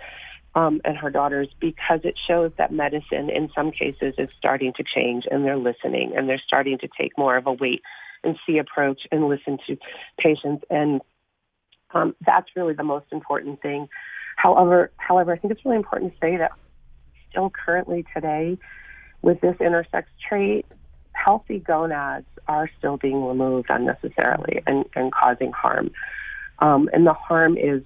um, 0.55 0.83
and 0.85 0.98
her 0.98 1.09
daughters 1.09 1.48
because 1.61 2.01
it 2.05 2.14
shows 2.29 2.53
that 2.59 2.70
medicine, 2.70 3.31
in 3.31 3.48
some 3.55 3.70
cases, 3.70 4.16
is 4.18 4.29
starting 4.37 4.74
to 4.77 4.85
change, 4.85 5.24
and 5.31 5.46
they're 5.46 5.57
listening, 5.57 6.12
and 6.14 6.29
they're 6.29 6.42
starting 6.46 6.77
to 6.79 6.88
take 7.01 7.16
more 7.16 7.38
of 7.38 7.46
a 7.46 7.53
wait 7.53 7.81
and 8.22 8.37
see 8.46 8.59
approach 8.59 9.07
and 9.11 9.29
listen 9.29 9.59
to 9.66 9.79
patients, 10.18 10.62
and 10.68 11.01
um, 11.94 12.14
that's 12.24 12.48
really 12.57 12.74
the 12.74 12.85
most 12.85 13.07
important 13.12 13.61
thing. 13.62 13.88
However, 14.37 14.90
however, 14.96 15.33
I 15.33 15.38
think 15.38 15.53
it's 15.53 15.64
really 15.64 15.77
important 15.77 16.12
to 16.12 16.18
say 16.20 16.37
that 16.37 16.53
still 17.31 17.51
currently 17.51 18.05
today 18.14 18.59
with 19.22 19.40
this 19.40 19.57
intersex 19.57 20.05
trait, 20.29 20.66
healthy 21.12 21.59
gonads 21.59 22.27
are 22.46 22.70
still 22.79 22.96
being 22.96 23.24
removed 23.24 23.68
unnecessarily 23.68 24.62
and, 24.66 24.85
and 24.94 25.12
causing 25.12 25.53
harm. 25.53 25.90
Um, 26.61 26.88
and 26.92 27.07
the 27.07 27.12
harm 27.12 27.57
is 27.57 27.83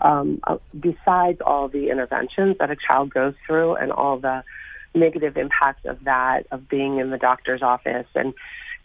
um, 0.00 0.40
uh, 0.44 0.58
besides 0.78 1.40
all 1.44 1.68
the 1.68 1.90
interventions 1.90 2.56
that 2.60 2.70
a 2.70 2.76
child 2.76 3.12
goes 3.12 3.34
through 3.46 3.74
and 3.74 3.90
all 3.90 4.18
the 4.18 4.44
negative 4.94 5.36
impacts 5.36 5.84
of 5.84 6.04
that, 6.04 6.46
of 6.50 6.68
being 6.68 6.98
in 6.98 7.10
the 7.10 7.18
doctor's 7.18 7.62
office 7.62 8.06
and 8.14 8.32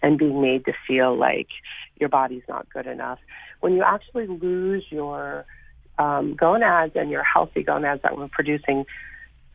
and 0.04 0.18
being 0.18 0.42
made 0.42 0.66
to 0.66 0.74
feel 0.86 1.18
like 1.18 1.48
your 2.00 2.10
body's 2.10 2.44
not 2.48 2.70
good 2.70 2.86
enough. 2.86 3.20
When 3.62 3.74
you 3.74 3.84
actually 3.84 4.28
lose 4.28 4.86
your 4.90 5.46
um, 5.98 6.36
gonads 6.36 6.94
and 6.96 7.10
your 7.10 7.24
healthy 7.24 7.64
gonads 7.64 8.04
that 8.04 8.18
were 8.18 8.28
producing 8.28 8.86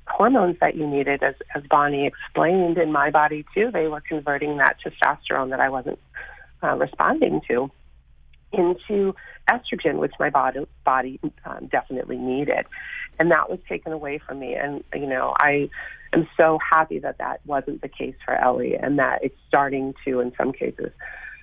hormones 0.06 0.56
that 0.60 0.74
you 0.74 0.86
needed, 0.86 1.22
as, 1.22 1.34
as 1.54 1.62
Bonnie 1.68 2.06
explained 2.06 2.78
in 2.78 2.90
my 2.90 3.10
body 3.10 3.44
too. 3.54 3.70
They 3.70 3.88
were 3.88 4.00
converting 4.00 4.56
that 4.56 4.78
testosterone 4.84 5.50
that 5.50 5.60
I 5.60 5.68
wasn't 5.68 5.98
uh, 6.62 6.74
responding 6.76 7.40
to 7.48 7.70
into 8.52 9.14
estrogen, 9.50 9.98
which 9.98 10.12
my 10.18 10.30
body 10.30 10.66
body 10.84 11.20
um, 11.44 11.68
definitely 11.70 12.16
needed, 12.16 12.66
and 13.18 13.30
that 13.30 13.50
was 13.50 13.58
taken 13.68 13.92
away 13.92 14.18
from 14.18 14.40
me. 14.40 14.54
And 14.54 14.84
you 14.94 15.06
know, 15.06 15.34
I 15.38 15.68
am 16.12 16.28
so 16.36 16.58
happy 16.58 16.98
that 17.00 17.18
that 17.18 17.40
wasn't 17.46 17.82
the 17.82 17.88
case 17.88 18.14
for 18.24 18.34
Ellie, 18.34 18.74
and 18.74 18.98
that 18.98 19.24
it's 19.24 19.38
starting 19.48 19.94
to, 20.04 20.20
in 20.20 20.32
some 20.36 20.52
cases, 20.52 20.90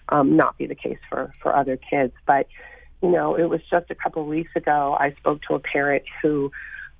um, 0.10 0.36
not 0.36 0.58
be 0.58 0.68
the 0.68 0.76
case 0.76 1.00
for 1.10 1.32
for 1.42 1.56
other 1.56 1.78
kids. 1.78 2.14
But 2.26 2.48
you 3.02 3.10
know, 3.10 3.36
it 3.36 3.50
was 3.50 3.62
just 3.70 3.90
a 3.90 3.96
couple 3.96 4.22
of 4.22 4.28
weeks 4.28 4.52
ago. 4.56 4.96
I 5.00 5.12
spoke 5.14 5.42
to 5.44 5.56
a 5.56 5.60
parent 5.60 6.04
who 6.22 6.52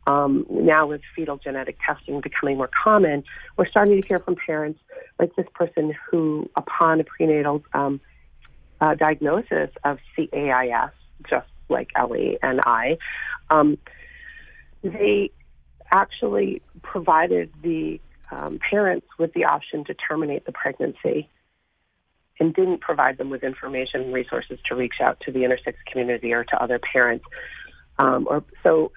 um, 0.08 0.46
now 0.50 0.88
with 0.88 1.02
fetal 1.16 1.38
genetic 1.38 1.78
testing 1.86 2.22
becoming 2.22 2.58
more 2.58 2.70
common, 2.84 3.24
we're 3.58 3.68
starting 3.68 4.00
to 4.00 4.08
hear 4.08 4.20
from 4.20 4.36
parents 4.36 4.80
like 5.20 5.36
this 5.36 5.48
person 5.54 5.96
who, 6.10 6.50
upon 6.56 7.00
a 7.00 7.04
prenatal 7.04 7.64
um, 7.74 8.00
uh, 8.82 8.96
diagnosis 8.96 9.70
of 9.84 10.00
CAIS, 10.16 10.92
just 11.30 11.48
like 11.70 11.90
Ellie 11.96 12.38
and 12.42 12.62
I, 12.66 12.98
um, 13.50 13.78
they 14.84 15.32
actually 15.92 16.62
provided 16.84 17.52
the 17.64 18.00
um, 18.32 18.60
parents 18.70 19.08
with 19.18 19.34
the 19.34 19.46
option 19.46 19.84
to 19.86 19.94
terminate 19.94 20.46
the 20.46 20.52
pregnancy 20.52 21.30
and 22.40 22.54
didn't 22.54 22.82
provide 22.82 23.18
them 23.18 23.30
with 23.30 23.44
information 23.44 24.02
and 24.02 24.14
resources 24.14 24.60
to 24.68 24.76
reach 24.76 24.96
out 25.02 25.20
to 25.22 25.32
the 25.32 25.40
intersex 25.40 25.76
community 25.90 26.34
or 26.34 26.44
to 26.44 26.62
other 26.62 26.80
parents. 26.80 27.26
Um, 27.98 28.28
or 28.30 28.44
so 28.62 28.92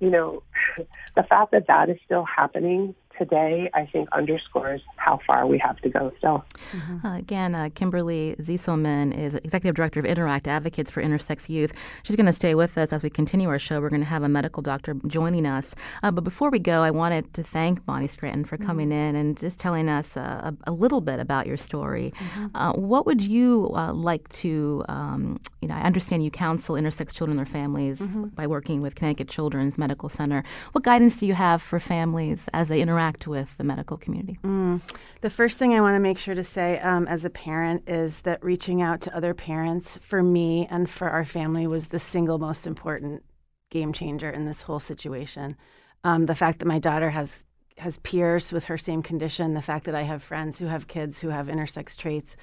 you 0.00 0.10
know, 0.10 0.42
the 1.16 1.22
fact 1.22 1.52
that 1.52 1.66
that 1.68 1.88
is 1.88 1.98
still 2.04 2.24
happening 2.24 2.94
today, 3.18 3.70
I 3.74 3.86
think, 3.86 4.08
underscores 4.12 4.82
how 4.96 5.20
far 5.26 5.46
we 5.46 5.58
have 5.58 5.78
to 5.80 5.88
go 5.88 6.12
still. 6.18 6.44
Mm-hmm. 6.72 7.06
Uh, 7.06 7.18
again, 7.18 7.54
uh, 7.54 7.68
Kimberly 7.74 8.36
Zieselman 8.40 9.16
is 9.16 9.34
Executive 9.36 9.74
Director 9.74 10.00
of 10.00 10.06
Interact 10.06 10.48
Advocates 10.48 10.90
for 10.90 11.02
Intersex 11.02 11.48
Youth. 11.48 11.72
She's 12.02 12.16
going 12.16 12.26
to 12.26 12.32
stay 12.32 12.54
with 12.54 12.76
us 12.78 12.92
as 12.92 13.02
we 13.02 13.10
continue 13.10 13.48
our 13.48 13.58
show. 13.58 13.80
We're 13.80 13.90
going 13.90 14.02
to 14.02 14.06
have 14.06 14.22
a 14.22 14.28
medical 14.28 14.62
doctor 14.62 14.94
joining 15.06 15.46
us. 15.46 15.74
Uh, 16.02 16.10
but 16.10 16.24
before 16.24 16.50
we 16.50 16.58
go, 16.58 16.82
I 16.82 16.90
wanted 16.90 17.32
to 17.34 17.42
thank 17.42 17.84
Bonnie 17.86 18.06
Scranton 18.06 18.44
for 18.44 18.56
coming 18.56 18.88
mm-hmm. 18.88 19.16
in 19.16 19.16
and 19.16 19.38
just 19.38 19.58
telling 19.58 19.88
us 19.88 20.16
uh, 20.16 20.52
a, 20.66 20.70
a, 20.70 20.72
little 20.72 21.00
bit 21.00 21.20
about 21.20 21.46
your 21.46 21.56
story. 21.56 22.12
Mm-hmm. 22.16 22.56
Uh, 22.56 22.72
what 22.72 23.06
would 23.06 23.22
you 23.22 23.70
uh, 23.74 23.92
like 23.92 24.28
to, 24.30 24.84
um, 24.88 25.38
you 25.62 25.68
know, 25.68 25.74
I 25.74 25.82
understand 25.82 26.24
you 26.24 26.30
counsel 26.30 26.76
intersex 26.76 27.14
children 27.14 27.38
and 27.38 27.46
their 27.46 27.52
families 27.52 28.00
mm-hmm. 28.00 28.26
by 28.28 28.46
working 28.46 28.82
with 28.82 28.94
Connecticut 28.94 29.28
Children's 29.28 29.78
Medical 29.78 30.08
Center. 30.08 30.44
What 30.72 30.84
guidance 30.84 31.18
do 31.18 31.26
you 31.26 31.34
have 31.34 31.62
for 31.62 31.80
families 31.80 32.48
as 32.52 32.68
they 32.68 32.80
interact 32.80 33.05
interact 33.06 33.26
with 33.26 33.56
the 33.56 33.64
medical 33.64 33.96
community? 33.96 34.38
Mm. 34.42 34.80
The 35.20 35.30
first 35.30 35.58
thing 35.58 35.74
I 35.74 35.80
want 35.80 35.94
to 35.94 36.00
make 36.00 36.18
sure 36.18 36.34
to 36.34 36.44
say 36.44 36.80
um, 36.80 37.06
as 37.08 37.24
a 37.24 37.30
parent 37.30 37.88
is 37.88 38.20
that 38.22 38.42
reaching 38.44 38.82
out 38.82 39.00
to 39.02 39.16
other 39.16 39.34
parents 39.34 39.98
for 40.02 40.22
me 40.22 40.66
and 40.70 40.88
for 40.88 41.08
our 41.08 41.24
family 41.24 41.66
was 41.66 41.88
the 41.88 41.98
single 41.98 42.38
most 42.38 42.66
important 42.66 43.22
game 43.70 43.92
changer 43.92 44.30
in 44.30 44.44
this 44.44 44.62
whole 44.62 44.80
situation. 44.80 45.56
Um, 46.04 46.26
the 46.26 46.34
fact 46.34 46.58
that 46.58 46.66
my 46.66 46.78
daughter 46.78 47.10
has 47.10 47.44
has 47.78 47.98
peers 47.98 48.52
with 48.52 48.64
her 48.64 48.78
same 48.78 49.02
condition, 49.02 49.52
the 49.52 49.60
fact 49.60 49.84
that 49.84 49.94
I 49.94 50.02
have 50.02 50.22
friends 50.22 50.58
who 50.58 50.66
have 50.66 50.88
kids 50.88 51.20
who 51.20 51.28
have 51.28 51.48
intersex 51.48 51.94
traits, 51.94 52.34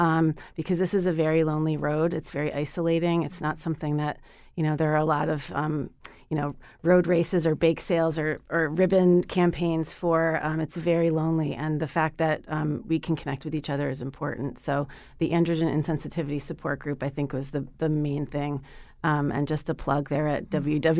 um, 0.00 0.34
because 0.56 0.80
this 0.80 0.94
is 0.94 1.06
a 1.06 1.12
very 1.12 1.44
lonely 1.44 1.76
road. 1.76 2.12
It's 2.12 2.32
very 2.32 2.52
isolating. 2.52 3.22
It's 3.22 3.40
not 3.40 3.60
something 3.60 3.98
that 3.98 4.18
you 4.56 4.62
know. 4.62 4.76
There 4.76 4.92
are 4.92 4.96
a 4.96 5.04
lot 5.04 5.28
of 5.28 5.50
um, 5.52 5.90
you 6.30 6.36
know 6.36 6.54
road 6.82 7.06
races 7.06 7.46
or 7.46 7.54
bake 7.54 7.80
sales 7.80 8.18
or, 8.18 8.40
or 8.48 8.68
ribbon 8.68 9.22
campaigns 9.24 9.92
for 9.92 10.40
um, 10.42 10.60
it's 10.60 10.76
very 10.76 11.10
lonely 11.10 11.54
and 11.54 11.80
the 11.80 11.86
fact 11.86 12.16
that 12.18 12.42
um, 12.48 12.82
we 12.86 12.98
can 12.98 13.16
connect 13.16 13.44
with 13.44 13.54
each 13.54 13.68
other 13.68 13.90
is 13.90 14.00
important. 14.00 14.58
So 14.58 14.88
the 15.18 15.30
androgen 15.30 15.68
insensitivity 15.68 16.40
support 16.40 16.78
group 16.78 17.02
i 17.02 17.08
think 17.08 17.32
was 17.32 17.50
the, 17.50 17.66
the 17.78 17.88
main 17.88 18.26
thing. 18.26 18.62
Um, 19.02 19.32
and 19.32 19.48
just 19.48 19.70
a 19.70 19.74
plug 19.74 20.10
there 20.10 20.28
at 20.28 20.50
www.aisdsd.org 20.50 20.90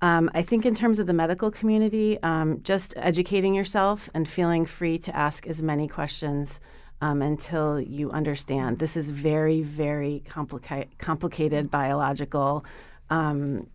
Um, 0.00 0.30
I 0.32 0.42
think 0.42 0.64
in 0.64 0.76
terms 0.76 1.00
of 1.00 1.08
the 1.08 1.12
medical 1.12 1.50
community, 1.50 2.22
um, 2.22 2.60
just 2.62 2.94
educating 2.96 3.52
yourself 3.52 4.08
and 4.14 4.28
feeling 4.28 4.64
free 4.64 4.96
to 4.98 5.16
ask 5.16 5.44
as 5.48 5.60
many 5.60 5.88
questions 5.88 6.60
um, 7.00 7.22
until 7.22 7.80
you 7.80 8.10
understand. 8.10 8.78
This 8.78 8.96
is 8.96 9.10
very, 9.10 9.62
very 9.62 10.22
complica- 10.28 10.88
complicated 10.98 11.70
biological 11.70 12.64
um, 13.10 13.66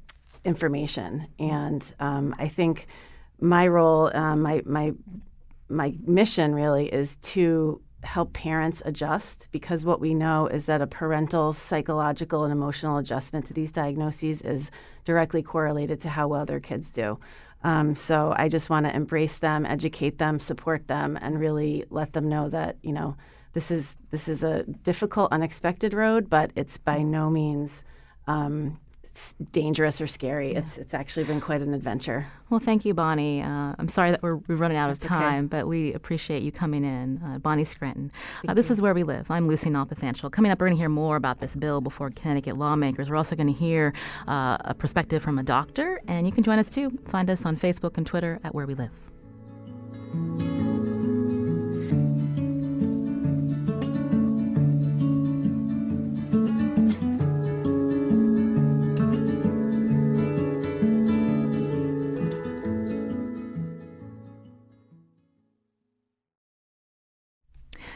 information, 0.45 1.27
and 1.39 1.93
um, 1.99 2.35
I 2.37 2.47
think 2.47 2.87
my 3.39 3.67
role, 3.67 4.15
uh, 4.15 4.35
my 4.35 4.61
my 4.65 4.93
my 5.69 5.95
mission 6.05 6.53
really 6.53 6.87
is 6.93 7.15
to 7.17 7.81
help 8.03 8.33
parents 8.33 8.81
adjust 8.85 9.47
because 9.51 9.85
what 9.85 9.99
we 9.99 10.13
know 10.13 10.47
is 10.47 10.65
that 10.65 10.81
a 10.81 10.87
parental 10.87 11.53
psychological 11.53 12.43
and 12.43 12.51
emotional 12.51 12.97
adjustment 12.97 13.45
to 13.45 13.53
these 13.53 13.71
diagnoses 13.71 14.41
is 14.41 14.71
directly 15.05 15.41
correlated 15.41 16.01
to 16.01 16.09
how 16.09 16.27
well 16.27 16.45
their 16.45 16.59
kids 16.59 16.91
do. 16.91 17.17
Um, 17.63 17.95
so 17.95 18.33
I 18.35 18.49
just 18.49 18.69
want 18.69 18.85
to 18.85 18.95
embrace 18.95 19.37
them, 19.37 19.65
educate 19.65 20.17
them, 20.17 20.39
support 20.39 20.87
them, 20.87 21.17
and 21.21 21.39
really 21.39 21.85
let 21.89 22.13
them 22.13 22.27
know 22.27 22.49
that 22.49 22.77
you 22.81 22.91
know 22.91 23.15
this 23.53 23.71
is 23.71 23.95
this 24.09 24.27
is 24.27 24.43
a 24.43 24.63
difficult, 24.63 25.31
unexpected 25.31 25.93
road, 25.93 26.29
but 26.29 26.51
it's 26.55 26.77
by 26.77 27.01
no 27.01 27.29
means 27.29 27.85
um, 28.27 28.79
it's 29.13 29.35
dangerous 29.51 30.01
or 30.01 30.07
scary. 30.07 30.53
Yeah. 30.53 30.59
It's 30.59 30.79
it's 30.79 30.95
actually 30.95 31.25
been 31.25 31.39
quite 31.39 31.61
an 31.61 31.75
adventure. 31.75 32.25
Well, 32.49 32.59
thank 32.59 32.83
you, 32.83 32.95
Bonnie. 32.95 33.43
Uh, 33.43 33.75
I'm 33.77 33.87
sorry 33.87 34.09
that 34.09 34.23
we're, 34.23 34.37
we're 34.37 34.55
running 34.55 34.75
out 34.75 34.87
That's 34.87 35.05
of 35.05 35.07
time, 35.07 35.45
okay. 35.45 35.59
but 35.59 35.67
we 35.67 35.93
appreciate 35.93 36.41
you 36.41 36.51
coming 36.51 36.83
in, 36.83 37.21
uh, 37.23 37.37
Bonnie 37.37 37.63
Scranton. 37.63 38.11
Uh, 38.47 38.55
this 38.55 38.69
you. 38.69 38.73
is 38.73 38.81
where 38.81 38.95
we 38.95 39.03
live. 39.03 39.29
I'm 39.29 39.47
Lucy 39.47 39.69
Nalpathanchel. 39.69 40.31
Coming 40.31 40.51
up, 40.51 40.59
we're 40.59 40.65
going 40.65 40.77
to 40.77 40.81
hear 40.81 40.89
more 40.89 41.15
about 41.15 41.41
this 41.41 41.55
bill 41.55 41.79
before 41.79 42.09
Connecticut 42.09 42.57
lawmakers. 42.57 43.11
We're 43.11 43.17
also 43.17 43.35
going 43.35 43.53
to 43.53 43.55
hear 43.59 43.93
uh, 44.27 44.57
a 44.61 44.73
perspective 44.73 45.21
from 45.21 45.37
a 45.37 45.43
doctor, 45.43 46.01
and 46.07 46.25
you 46.25 46.33
can 46.33 46.43
join 46.43 46.57
us 46.57 46.71
too. 46.71 46.89
Find 47.07 47.29
us 47.29 47.45
on 47.45 47.55
Facebook 47.55 47.97
and 47.97 48.07
Twitter 48.07 48.39
at 48.43 48.55
Where 48.55 48.65
We 48.65 48.73
Live. 48.73 50.72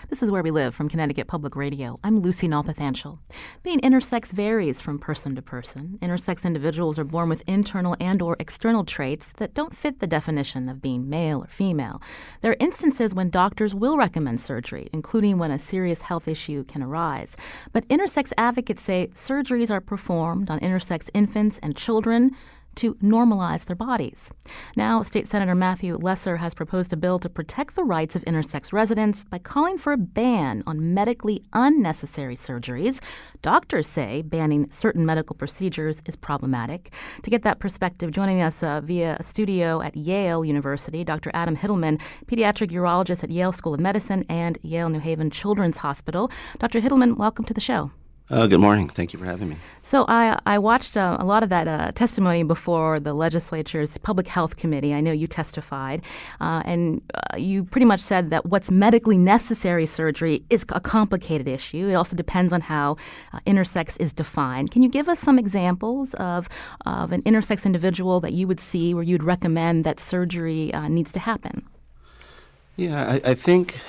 This 0.10 0.24
is 0.24 0.32
Where 0.32 0.41
We 0.41 0.52
Live 0.52 0.74
from 0.74 0.88
Connecticut 0.88 1.28
Public 1.28 1.54
Radio. 1.58 2.00
I'm 2.02 2.22
Lucy 2.22 2.48
Nalpathanchel. 2.48 3.20
Being 3.62 3.82
intersex 3.82 4.32
varies 4.32 4.80
from 4.80 5.00
person 5.00 5.36
to 5.36 5.41
person. 5.41 6.00
Intersex 6.02 6.46
individuals 6.46 6.98
are 6.98 7.04
born 7.04 7.28
with 7.28 7.43
internal 7.46 7.93
and 8.00 8.22
or 8.22 8.38
external 8.39 8.86
traits 8.86 9.34
that 9.34 9.54
don't 9.54 9.76
fit 9.76 10.00
the 10.00 10.08
definition 10.08 10.70
of 10.70 10.82
being 10.82 11.10
male 11.10 11.43
or 11.43 11.48
female. 11.48 12.02
There 12.39 12.54
are 12.54 12.58
instances 12.62 13.13
when 13.13 13.30
doctors 13.30 13.76
will 13.76 13.98
recommend 13.98 14.39
surgery, 14.39 14.88
including 14.93 15.39
when 15.39 15.52
a 15.52 15.60
serious 15.60 16.04
health 16.04 16.30
issue 16.30 16.63
can 16.63 16.82
arise. 16.82 17.36
But 17.74 17.86
intersex 17.89 18.32
advocates 18.38 18.84
say 18.84 19.10
surgeries 19.13 19.70
are 19.70 19.82
performed 19.82 20.50
on 20.50 20.62
intersex 20.62 21.10
infants 21.13 21.60
and 21.62 21.76
children 21.76 22.32
to 22.78 22.96
normalize 22.96 23.66
their 23.66 23.76
bodies. 23.76 24.32
Now, 24.76 25.02
State 25.02 25.28
Senator 25.28 25.56
Matthew 25.56 25.98
Lesser 25.98 26.38
has 26.38 26.54
proposed 26.54 26.94
a 26.94 26.98
bill 26.98 27.20
to 27.20 27.30
protect 27.30 27.76
the 27.76 27.84
rights 27.84 28.16
of 28.16 28.24
intersex 28.26 28.72
residents 28.72 29.24
by 29.24 29.40
calling 29.40 29.78
for 29.78 29.94
a 29.94 29.98
ban 29.98 30.63
on 30.66 30.94
medically 30.94 31.44
unnecessary 31.54 32.36
surgeries. 32.36 33.02
Doctors 33.42 33.88
say 33.88 34.22
banning 34.22 34.70
certain 34.72 35.06
medical 35.06 35.36
procedures 35.36 36.02
is 36.06 36.16
problematic. 36.16 36.94
To 37.24 37.30
get 37.30 37.44
that 37.44 37.60
perspective, 37.60 38.12
joining 38.12 38.42
us 38.42 38.63
uh, 38.63 38.82
via 38.82 39.18
a 39.20 39.24
studio 39.24 39.82
at 39.82 39.96
Yale 39.96 40.46
University, 40.46 41.04
Dr. 41.04 41.32
Adam 41.34 41.56
Hittelman, 41.56 42.00
pediatric 42.28 42.72
urologist 42.72 43.24
at 43.24 43.32
Yale 43.32 43.52
School 43.52 43.74
of 43.74 43.80
Medicine 43.80 44.26
and 44.30 44.58
Yale 44.62 44.90
New 44.90 45.00
Haven 45.00 45.30
Children's 45.30 45.78
Hospital. 45.78 46.32
Dr. 46.60 46.80
Hittelman, 46.80 47.18
welcome 47.18 47.46
to 47.46 47.54
the 47.54 47.62
show. 47.62 47.92
Uh, 48.30 48.46
good 48.46 48.60
morning. 48.60 48.90
Thank 48.90 49.13
you 49.13 49.20
for 49.20 49.24
having 49.24 49.48
me. 49.48 49.56
So 49.84 50.04
I, 50.10 50.38
I 50.46 50.60
watched 50.60 50.98
uh, 50.98 51.16
a 51.18 51.24
lot 51.24 51.44
of 51.44 51.50
that 51.50 51.66
uh, 51.66 51.92
testimony 51.94 52.44
before 52.44 53.00
the 53.00 53.13
legislature's 53.13 53.98
Public 54.00 54.28
Health 54.28 54.58
Committee. 54.58 54.94
I 54.94 55.00
know 55.00 55.13
you 55.13 55.28
testified, 55.28 56.02
uh, 56.42 56.62
and 56.66 57.02
uh, 57.13 57.38
you 57.38 57.63
pretty 57.63 57.86
much 57.86 58.02
said 58.02 58.30
that 58.32 58.46
what's 58.48 58.70
medically 58.70 59.18
necessary 59.18 59.86
surgery 59.86 60.44
is 60.50 60.66
a 60.74 60.82
complicated 60.82 61.48
issue. 61.48 61.88
It 61.88 61.94
also 61.94 62.18
depends 62.18 62.52
on 62.52 62.60
how 62.60 62.98
uh, 63.32 63.40
intersex 63.48 63.98
is 63.98 64.12
defined. 64.12 64.72
Can 64.72 64.84
you 64.84 64.90
give 64.90 65.08
us 65.08 65.22
some 65.22 65.40
examples 65.40 66.13
of, 66.16 66.50
of 66.86 67.13
an 67.13 67.22
intersex 67.22 67.66
individual 67.66 68.20
that 68.20 68.34
you 68.34 68.46
would 68.46 68.60
see 68.60 68.94
where 68.94 69.04
you'd 69.04 69.24
recommend 69.24 69.86
that 69.86 70.02
surgery 70.02 70.74
needs 70.90 71.13
to 71.13 71.20
happen? 71.20 71.66
Yeah, 72.76 73.08
I, 73.08 73.32
I 73.32 73.36
think, 73.36 73.80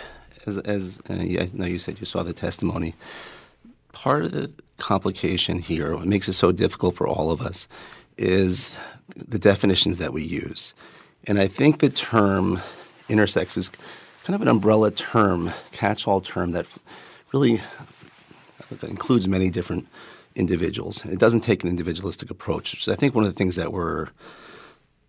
as, 0.46 0.58
as 0.58 1.00
I 1.10 1.48
know 1.52 1.66
you 1.66 1.80
said 1.80 1.98
you 1.98 2.06
saw 2.06 2.22
the 2.22 2.32
testimony 2.32 2.94
part 3.98 4.24
of 4.24 4.30
the 4.30 4.48
complication 4.76 5.58
here, 5.58 5.96
what 5.96 6.06
makes 6.06 6.28
it 6.28 6.34
so 6.34 6.52
difficult 6.52 6.94
for 6.94 7.08
all 7.08 7.32
of 7.32 7.40
us, 7.42 7.66
is 8.16 8.76
the 9.16 9.40
definitions 9.40 9.98
that 9.98 10.12
we 10.12 10.22
use. 10.22 10.72
And 11.26 11.40
I 11.40 11.48
think 11.48 11.80
the 11.80 11.88
term 11.88 12.60
intersex 13.08 13.56
is 13.56 13.70
kind 14.22 14.36
of 14.36 14.42
an 14.42 14.46
umbrella 14.46 14.92
term, 14.92 15.52
catch 15.72 16.06
all 16.06 16.20
term 16.20 16.52
that 16.52 16.66
really 17.32 17.60
includes 18.82 19.26
many 19.26 19.50
different 19.50 19.88
individuals. 20.36 21.04
It 21.04 21.18
doesn't 21.18 21.40
take 21.40 21.64
an 21.64 21.68
individualistic 21.68 22.30
approach, 22.30 22.72
which 22.72 22.82
is, 22.82 22.88
I 22.88 22.94
think, 22.94 23.16
one 23.16 23.24
of 23.24 23.30
the 23.30 23.36
things 23.36 23.56
that 23.56 23.72
we're 23.72 24.10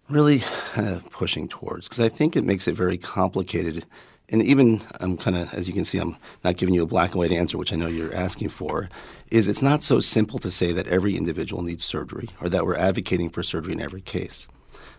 really 0.09 0.39
kind 0.73 0.87
of 0.87 1.07
pushing 1.11 1.47
towards 1.47 1.87
because 1.87 1.99
I 1.99 2.09
think 2.09 2.35
it 2.35 2.43
makes 2.43 2.67
it 2.67 2.73
very 2.73 2.97
complicated 2.97 3.85
and 4.31 4.43
even 4.43 4.81
um, 4.99 5.11
I'm 5.11 5.17
kind 5.17 5.37
of, 5.37 5.53
as 5.53 5.67
you 5.67 5.73
can 5.73 5.85
see, 5.85 5.97
I'm 5.97 6.15
not 6.43 6.57
giving 6.57 6.75
you 6.75 6.83
a 6.83 6.87
black 6.87 7.11
and 7.11 7.19
white 7.19 7.31
answer, 7.31 7.57
which 7.57 7.73
I 7.73 7.75
know 7.75 7.87
you're 7.87 8.13
asking 8.13 8.49
for, 8.49 8.89
is 9.31 9.47
it's 9.47 9.61
not 9.61 9.83
so 9.83 9.99
simple 9.99 10.39
to 10.39 10.51
say 10.51 10.71
that 10.71 10.87
every 10.87 11.15
individual 11.15 11.61
needs 11.61 11.83
surgery 11.83 12.29
or 12.41 12.49
that 12.49 12.65
we're 12.65 12.75
advocating 12.75 13.29
for 13.29 13.43
surgery 13.43 13.73
in 13.73 13.81
every 13.81 14.01
case. 14.01 14.47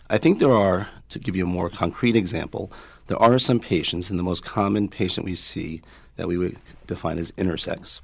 I 0.08 0.18
think 0.18 0.38
there 0.38 0.52
are, 0.52 0.88
to 1.10 1.18
give 1.18 1.36
you 1.36 1.44
a 1.44 1.48
more 1.48 1.70
concrete 1.70 2.16
example, 2.16 2.72
there 3.06 3.20
are 3.22 3.38
some 3.38 3.60
patients, 3.60 4.10
and 4.10 4.18
the 4.18 4.24
most 4.24 4.44
common 4.44 4.88
patient 4.88 5.24
we 5.24 5.34
see 5.34 5.82
that 6.16 6.28
we 6.28 6.36
would 6.36 6.56
define 6.86 7.18
as 7.18 7.32
intersex 7.32 8.00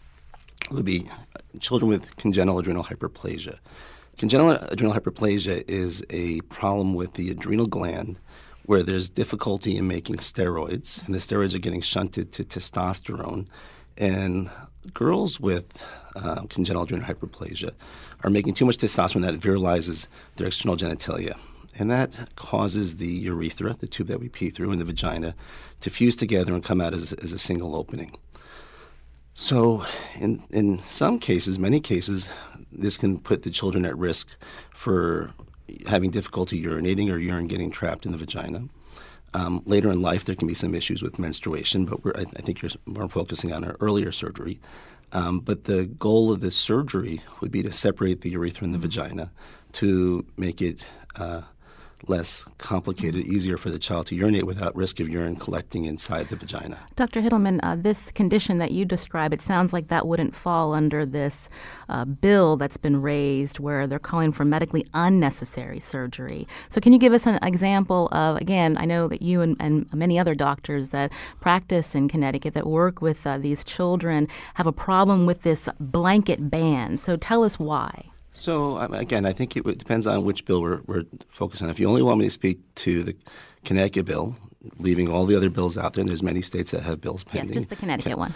would 0.71 0.85
be 0.85 1.09
children 1.61 1.89
with 1.89 2.17
congenital 2.17 2.59
adrenal 2.59 2.85
hyperplasia. 2.85 3.59
Congenital 4.19 4.53
adrenal 4.71 4.99
hyperplasia 4.99 5.63
is 5.69 6.05
a 6.11 6.41
problem 6.43 6.95
with 6.95 7.15
the 7.15 7.31
adrenal 7.31 7.67
gland 7.67 8.19
where 8.67 8.83
there's 8.83 9.09
difficulty 9.09 9.77
in 9.77 9.87
making 9.87 10.17
steroids, 10.17 11.05
and 11.07 11.15
the 11.15 11.19
steroids 11.19 11.55
are 11.55 11.61
getting 11.61 11.81
shunted 11.81 12.33
to 12.33 12.45
testosterone. 12.45 13.47
And 13.97 14.51
girls 14.93 15.41
with 15.41 15.83
uh, 16.17 16.43
congenital 16.49 16.83
adrenal 16.83 17.07
hyperplasia 17.07 17.73
are 18.25 18.31
making 18.31 18.55
too 18.55 18.67
much 18.67 18.79
testosterone 18.79 19.23
that 19.23 19.41
virilizes 19.41 20.09
their 20.37 20.49
external 20.49 20.77
genitalia. 20.77 21.39
And 21.79 21.91
that 21.91 22.35
causes 22.37 22.97
the 22.97 23.07
urethra, 23.07 23.77
the 23.79 23.87
tube 23.87 24.09
that 24.09 24.19
we 24.19 24.29
pee 24.29 24.51
through, 24.51 24.73
and 24.73 24.81
the 24.81 24.85
vagina 24.85 25.35
to 25.81 25.91
fuse 25.91 26.17
together 26.17 26.55
and 26.55 26.65
come 26.65 26.81
out 26.81 26.95
as, 26.95 27.13
as 27.13 27.33
a 27.33 27.39
single 27.39 27.77
opening. 27.77 28.17
So, 29.35 29.85
in, 30.19 30.43
in 30.51 30.81
some 30.83 31.19
cases, 31.19 31.59
many 31.59 31.79
cases, 31.79 32.31
this 32.73 32.97
can 32.97 33.21
put 33.21 33.43
the 33.43 33.51
children 33.51 33.85
at 33.85 33.97
risk 33.97 34.37
for 34.71 35.35
having 35.87 36.11
difficulty 36.11 36.63
urinating 36.63 37.11
or 37.11 37.19
urine 37.19 37.47
getting 37.47 37.71
trapped 37.71 38.07
in 38.07 38.13
the 38.13 38.19
vagina. 38.19 38.69
Um, 39.35 39.63
later 39.67 39.91
in 39.91 40.01
life, 40.01 40.25
there 40.25 40.37
can 40.37 40.49
be 40.49 40.55
some 40.55 40.75
issues 40.75 41.03
with 41.03 41.19
menstruation, 41.19 41.85
but 41.85 42.01
I, 42.17 42.23
I, 42.23 42.43
think 42.43 42.63
you're 42.63 42.71
more 42.87 43.09
focusing 43.09 43.53
on 43.53 43.65
an 43.65 43.77
earlier 43.81 44.13
surgery. 44.13 44.61
Um, 45.13 45.41
but 45.41 45.65
the 45.65 45.85
goal 45.85 46.33
of 46.33 46.41
this 46.41 46.57
surgery 46.57 47.21
would 47.41 47.51
be 47.51 47.63
to 47.63 47.73
separate 47.73 48.23
the 48.23 48.31
urethra 48.31 48.65
and 48.65 48.75
the 48.75 48.79
vagina 48.79 49.31
to 49.73 50.25
make 50.37 50.63
it 50.63 50.87
uh, 51.17 51.43
less 52.09 52.45
complicated, 52.59 53.27
easier 53.27 53.57
for 53.57 53.71
the 53.71 53.79
child 53.79 54.07
to 54.07 54.15
urinate 54.15 54.45
without 54.45 54.75
risk 54.77 55.01
of 55.01 55.09
urine 55.09 55.37
collecting 55.37 55.85
inside 55.85 56.29
the 56.29 56.37
vagina. 56.37 56.79
Dr. 56.97 57.21
Hittelman, 57.21 57.61
uh, 57.63 57.77
this 57.77 58.11
condition 58.13 58.59
that 58.59 58.71
you 58.71 58.85
describe, 58.85 59.33
it 59.33 59.43
sounds 59.43 59.73
like 59.73 59.89
that 59.89 60.07
wouldn't 60.07 60.35
fall 60.35 60.75
under 60.75 61.05
this 61.05 61.49
uh, 61.89 62.05
bill 62.05 62.57
that's 62.57 62.77
been 62.77 63.01
raised 63.01 63.59
where 63.59 63.87
they're 63.87 63.99
calling 63.99 64.33
for 64.33 64.45
medically 64.45 64.87
unnecessary 64.95 65.81
surgery. 65.81 66.47
So, 66.69 66.81
can 66.81 66.93
you 66.93 66.99
give 66.99 67.13
us 67.13 67.27
an 67.27 67.39
example 67.43 68.09
of, 68.13 68.37
again, 68.37 68.77
I 68.79 68.85
know 68.85 69.09
that 69.09 69.23
you 69.23 69.41
and, 69.41 69.57
and 69.61 69.93
many 69.93 70.19
other 70.19 70.35
doctors 70.35 70.91
that 70.91 71.13
practice 71.41 71.95
in 71.95 72.09
Connecticut 72.09 72.55
that 72.55 72.67
work 72.67 73.01
with 73.01 73.27
uh, 73.27 73.39
these 73.39 73.65
children 73.65 74.29
have 74.55 74.67
a 74.67 74.73
problem 74.73 75.27
with 75.27 75.43
this 75.43 75.69
blanket 75.81 76.51
ban. 76.51 76.97
So, 76.97 77.17
tell 77.17 77.45
us 77.45 77.59
why. 77.59 78.11
So 78.37 78.79
again, 78.79 79.25
I 79.25 79.33
think 79.33 79.57
it 79.57 79.65
depends 79.79 80.07
on 80.07 80.25
which 80.25 80.45
bill 80.45 80.61
we're, 80.61 80.83
we're 80.87 81.05
focusing 81.29 81.67
on. 81.67 81.71
If 81.71 81.81
you 81.81 81.89
only 81.89 82.03
want 82.03 82.19
me 82.19 82.27
to 82.27 82.31
speak 82.31 82.59
to 82.77 83.03
the 83.03 83.17
Connecticut 83.65 84.05
bill, 84.05 84.37
leaving 84.79 85.09
all 85.09 85.25
the 85.25 85.35
other 85.35 85.49
bills 85.49 85.79
out 85.79 85.95
there, 85.95 86.03
and 86.03 86.09
there's 86.09 86.23
many 86.23 86.43
states 86.43 86.71
that 86.73 86.83
have 86.83 87.01
bills 87.01 87.25
pending. 87.25 87.49
Yes, 87.49 87.55
just 87.55 87.71
the 87.71 87.77
Connecticut 87.77 88.19
one. 88.19 88.35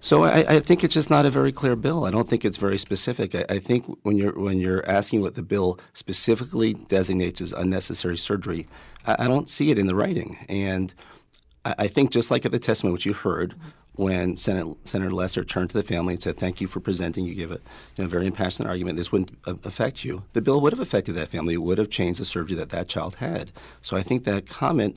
So 0.00 0.24
I, 0.24 0.56
I, 0.56 0.60
think 0.60 0.82
it's 0.82 0.94
just 0.94 1.10
not 1.10 1.26
a 1.26 1.30
very 1.30 1.52
clear 1.52 1.76
bill. 1.76 2.04
I 2.04 2.10
don't 2.10 2.28
think 2.28 2.44
it's 2.44 2.56
very 2.56 2.76
specific. 2.76 3.36
I, 3.36 3.44
I, 3.48 3.58
think 3.60 3.84
when 4.02 4.16
you're 4.16 4.32
when 4.32 4.58
you're 4.58 4.84
asking 4.90 5.20
what 5.20 5.36
the 5.36 5.44
bill 5.44 5.78
specifically 5.92 6.74
designates 6.74 7.40
as 7.40 7.52
unnecessary 7.52 8.16
surgery, 8.16 8.66
I, 9.06 9.16
I 9.20 9.28
don't 9.28 9.48
see 9.48 9.70
it 9.70 9.78
in 9.78 9.86
the 9.86 9.94
writing. 9.94 10.44
And 10.48 10.92
I, 11.64 11.86
think 11.86 12.10
just 12.10 12.32
like 12.32 12.44
at 12.44 12.50
the 12.50 12.58
testimony 12.58 12.94
which 12.94 13.06
you 13.06 13.12
heard, 13.12 13.54
when 13.94 14.36
Senate, 14.36 14.66
Senator 14.84 15.12
Lesser 15.12 15.44
turned 15.44 15.70
to 15.70 15.76
the 15.76 15.82
family 15.82 16.14
and 16.14 16.22
said, 16.22 16.38
"Thank 16.38 16.60
you 16.60 16.66
for 16.66 16.80
presenting. 16.80 17.24
You 17.24 17.34
give 17.34 17.50
a 17.50 17.60
you 17.96 18.04
know, 18.04 18.08
very 18.08 18.26
impassioned 18.26 18.68
argument. 18.68 18.96
This 18.96 19.12
wouldn't 19.12 19.36
affect 19.44 20.04
you." 20.04 20.24
The 20.32 20.40
bill 20.40 20.60
would 20.60 20.72
have 20.72 20.80
affected 20.80 21.14
that 21.16 21.28
family. 21.28 21.54
It 21.54 21.62
would 21.62 21.78
have 21.78 21.90
changed 21.90 22.20
the 22.20 22.24
surgery 22.24 22.56
that 22.56 22.70
that 22.70 22.88
child 22.88 23.16
had. 23.16 23.52
So 23.82 23.96
I 23.96 24.02
think 24.02 24.24
that 24.24 24.46
comment 24.46 24.96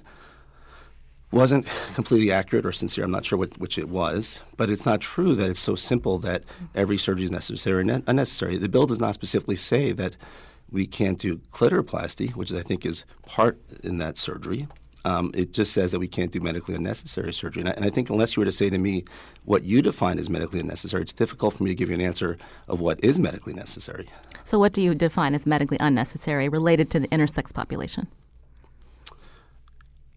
wasn't 1.31 1.65
completely 1.93 2.31
accurate 2.31 2.65
or 2.65 2.71
sincere. 2.71 3.03
I'm 3.03 3.11
not 3.11 3.25
sure 3.25 3.37
what, 3.37 3.57
which 3.57 3.77
it 3.77 3.89
was, 3.89 4.39
but 4.55 4.69
it's 4.69 4.85
not 4.85 5.01
true 5.01 5.35
that 5.35 5.49
it's 5.49 5.59
so 5.59 5.75
simple 5.75 6.17
that 6.19 6.43
every 6.73 6.97
surgery 6.97 7.25
is 7.25 7.31
necessary 7.31 7.89
or 7.89 8.01
unnecessary. 8.07 8.57
The 8.57 8.69
bill 8.69 8.85
does 8.85 8.99
not 8.99 9.15
specifically 9.15 9.57
say 9.57 9.91
that 9.91 10.15
we 10.71 10.87
can't 10.87 11.19
do 11.19 11.37
clitoroplasty, 11.51 12.35
which 12.35 12.53
I 12.53 12.61
think 12.61 12.85
is 12.85 13.03
part 13.25 13.59
in 13.83 13.97
that 13.97 14.17
surgery. 14.17 14.67
Um, 15.05 15.29
it 15.35 15.53
just 15.53 15.71
says 15.71 15.91
that 15.91 15.99
we 15.99 16.07
can't 16.07 16.31
do 16.31 16.39
medically 16.39 16.73
unnecessary 16.73 17.31
surgery. 17.31 17.61
And 17.61 17.69
I, 17.69 17.73
and 17.73 17.85
I, 17.85 17.91
think 17.91 18.09
unless 18.09 18.35
you 18.35 18.41
were 18.41 18.45
to 18.45 18.51
say 18.51 18.71
to 18.71 18.77
me 18.79 19.05
what 19.43 19.63
you 19.63 19.83
define 19.83 20.17
as 20.17 20.31
medically 20.31 20.59
unnecessary, 20.59 21.03
it's 21.03 21.13
difficult 21.13 21.53
for 21.53 21.63
me 21.63 21.69
to 21.69 21.75
give 21.75 21.89
you 21.89 21.95
an 21.95 22.01
answer 22.01 22.39
of 22.67 22.79
what 22.79 23.01
is 23.03 23.19
medically 23.19 23.53
necessary. 23.53 24.09
So, 24.43 24.57
what 24.57 24.73
do 24.73 24.81
you 24.81 24.95
define 24.95 25.35
as 25.35 25.45
medically 25.45 25.77
unnecessary 25.79 26.49
related 26.49 26.89
to 26.89 26.99
the 26.99 27.07
intersex 27.09 27.53
population? 27.53 28.07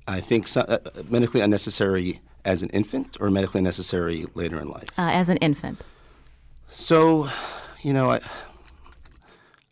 I 0.07 0.21
think 0.21 0.49
so, 0.49 0.63
uh, 0.63 0.79
medically 1.11 1.43
unnecessary 1.43 2.21
as 2.47 2.63
an 2.63 2.71
infant 2.71 3.19
or 3.21 3.31
medically 3.31 3.61
necessary 3.61 4.25
later 4.35 4.59
in 4.59 4.69
life? 4.69 4.89
Uh, 4.97 5.11
as 5.13 5.29
an 5.29 5.37
infant. 5.37 5.83
So, 6.71 7.29
you 7.83 7.93
know, 7.93 8.13
I, 8.13 8.21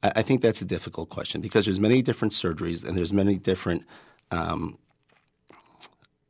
I 0.03 0.21
think 0.21 0.43
that's 0.43 0.61
a 0.61 0.67
difficult 0.67 1.09
question 1.09 1.41
because 1.41 1.65
there's 1.65 1.81
many 1.81 2.03
different 2.03 2.35
surgeries 2.35 2.85
and 2.85 2.95
there's 2.95 3.15
many 3.15 3.39
different 3.39 3.85
um, 4.31 4.77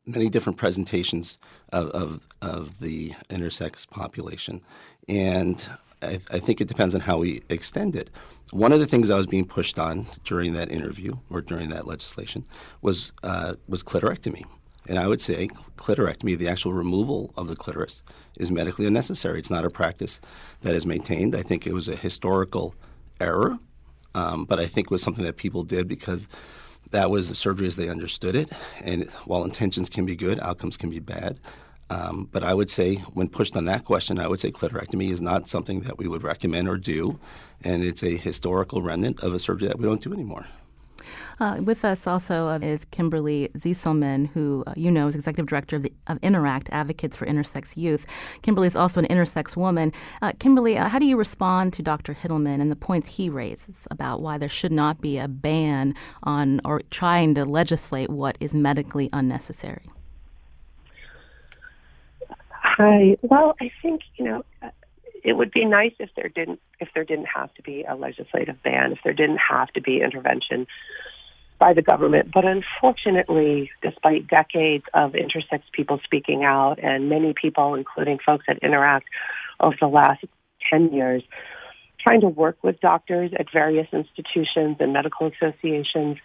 many 0.07 0.29
different 0.29 0.57
presentations 0.57 1.37
of, 1.71 1.89
of, 1.89 2.27
of 2.41 2.79
the 2.79 3.11
intersex 3.29 3.87
population, 3.87 4.61
and 5.07 5.69
I, 6.01 6.19
I, 6.31 6.39
think 6.39 6.61
it 6.61 6.67
depends 6.67 6.95
on 6.95 7.01
how 7.01 7.17
we 7.17 7.41
extend 7.49 7.95
it. 7.95 8.09
One 8.51 8.71
of 8.71 8.79
the 8.79 8.87
things 8.87 9.09
I 9.09 9.17
was 9.17 9.27
being 9.27 9.45
pushed 9.45 9.77
on 9.77 10.07
during 10.23 10.53
that 10.53 10.71
interview 10.71 11.17
or 11.29 11.41
during 11.41 11.69
that 11.69 11.85
legislation 11.85 12.45
was 12.81 13.11
uh, 13.23 13.55
was 13.67 13.83
clitorectomy, 13.83 14.45
and 14.87 14.97
I 14.97 15.07
would 15.07 15.21
say 15.21 15.49
clitorectomy, 15.77 16.37
the 16.37 16.47
actual 16.47 16.73
removal 16.73 17.33
of 17.35 17.47
the 17.47 17.55
clitoris, 17.55 18.03
is 18.37 18.49
medically 18.51 18.85
unnecessary. 18.85 19.39
It's 19.39 19.49
not 19.49 19.65
a 19.65 19.69
practice 19.69 20.21
that 20.61 20.75
is 20.75 20.85
maintained. 20.85 21.35
I 21.35 21.43
think 21.43 21.67
it 21.67 21.73
was 21.73 21.87
a 21.87 21.95
historical 21.95 22.75
error, 23.19 23.59
um, 24.15 24.45
but 24.45 24.59
I 24.59 24.67
think 24.67 24.87
it 24.87 24.91
was 24.91 25.01
something 25.01 25.25
that 25.25 25.37
people 25.37 25.63
did 25.63 25.87
because 25.87 26.27
that 26.91 27.09
was 27.09 27.29
the 27.29 27.35
surgery 27.35 27.67
as 27.67 27.75
they 27.75 27.89
understood 27.89 28.35
it. 28.35 28.51
And 28.81 29.09
while 29.25 29.43
intentions 29.43 29.89
can 29.89 30.05
be 30.05 30.15
good, 30.15 30.39
outcomes 30.39 30.77
can 30.77 30.89
be 30.89 30.99
bad. 30.99 31.39
Um, 31.89 32.27
but 32.31 32.43
I 32.43 32.53
would 32.53 32.69
say, 32.69 32.95
when 33.13 33.29
pushed 33.29 33.55
on 33.55 33.65
that 33.65 33.85
question, 33.85 34.19
I 34.19 34.27
would 34.27 34.39
say 34.39 34.51
clitorectomy 34.51 35.09
is 35.09 35.21
not 35.21 35.47
something 35.47 35.81
that 35.81 35.97
we 35.97 36.07
would 36.07 36.23
recommend 36.23 36.67
or 36.67 36.77
do, 36.77 37.19
and 37.63 37.83
it's 37.83 38.03
a 38.03 38.17
historical 38.17 38.81
remnant 38.81 39.21
of 39.21 39.33
a 39.33 39.39
surgery 39.39 39.69
that 39.69 39.77
we 39.77 39.85
don't 39.85 40.01
do 40.01 40.13
anymore. 40.13 40.47
Uh, 41.39 41.57
with 41.63 41.85
us 41.85 42.07
also 42.07 42.47
uh, 42.47 42.59
is 42.61 42.85
Kimberly 42.85 43.49
Zieselman, 43.55 44.29
who 44.29 44.63
uh, 44.67 44.73
you 44.75 44.91
know 44.91 45.07
is 45.07 45.15
executive 45.15 45.47
director 45.47 45.75
of, 45.75 45.83
the, 45.83 45.93
of, 46.07 46.17
Interact 46.21 46.69
Advocates 46.71 47.15
for 47.15 47.25
Intersex 47.25 47.77
Youth. 47.77 48.05
Kimberly 48.41 48.67
is 48.67 48.75
also 48.75 49.01
an 49.01 49.07
intersex 49.07 49.55
woman. 49.55 49.91
Uh, 50.21 50.33
Kimberly, 50.39 50.77
uh, 50.77 50.87
how 50.89 50.99
do 50.99 51.05
you 51.05 51.17
respond 51.17 51.73
to 51.73 51.83
Dr. 51.83 52.13
Hittelman 52.13 52.61
and 52.61 52.71
the 52.71 52.75
points 52.75 53.07
he 53.07 53.29
raises 53.29 53.87
about 53.91 54.21
why 54.21 54.37
there 54.37 54.49
should 54.49 54.71
not 54.71 55.01
be 55.01 55.17
a 55.17 55.27
ban 55.27 55.93
on 56.23 56.59
or 56.65 56.81
trying 56.89 57.35
to 57.35 57.45
legislate 57.45 58.09
what 58.09 58.37
is 58.39 58.53
medically 58.53 59.09
unnecessary? 59.13 59.89
Hi. 62.49 63.17
Well, 63.21 63.55
I 63.59 63.71
think 63.81 64.01
you 64.17 64.25
know 64.25 64.43
it 65.23 65.33
would 65.33 65.51
be 65.51 65.65
nice 65.65 65.93
if 65.99 66.09
there 66.15 66.29
didn't 66.29 66.61
if 66.79 66.89
there 66.93 67.03
didn't 67.03 67.25
have 67.25 67.53
to 67.55 67.61
be 67.61 67.83
a 67.83 67.95
legislative 67.95 68.61
ban, 68.63 68.91
if 68.91 68.99
there 69.03 69.13
didn't 69.13 69.39
have 69.49 69.69
to 69.73 69.81
be 69.81 70.01
intervention 70.01 70.67
by 71.59 71.73
the 71.73 71.81
government. 71.81 72.31
But 72.33 72.45
unfortunately, 72.45 73.71
despite 73.81 74.27
decades 74.27 74.83
of 74.93 75.13
intersex 75.13 75.61
people 75.71 75.99
speaking 76.03 76.43
out 76.43 76.77
and 76.81 77.09
many 77.09 77.33
people, 77.33 77.75
including 77.75 78.19
folks 78.25 78.45
at 78.47 78.57
Interact 78.59 79.07
over 79.59 79.75
the 79.79 79.87
last 79.87 80.23
10 80.69 80.93
years, 80.93 81.23
trying 81.99 82.21
to 82.21 82.27
work 82.27 82.57
with 82.63 82.79
doctors 82.79 83.31
at 83.37 83.47
various 83.51 83.87
institutions 83.91 84.77
and 84.79 84.93
medical 84.93 85.27
associations, 85.27 86.17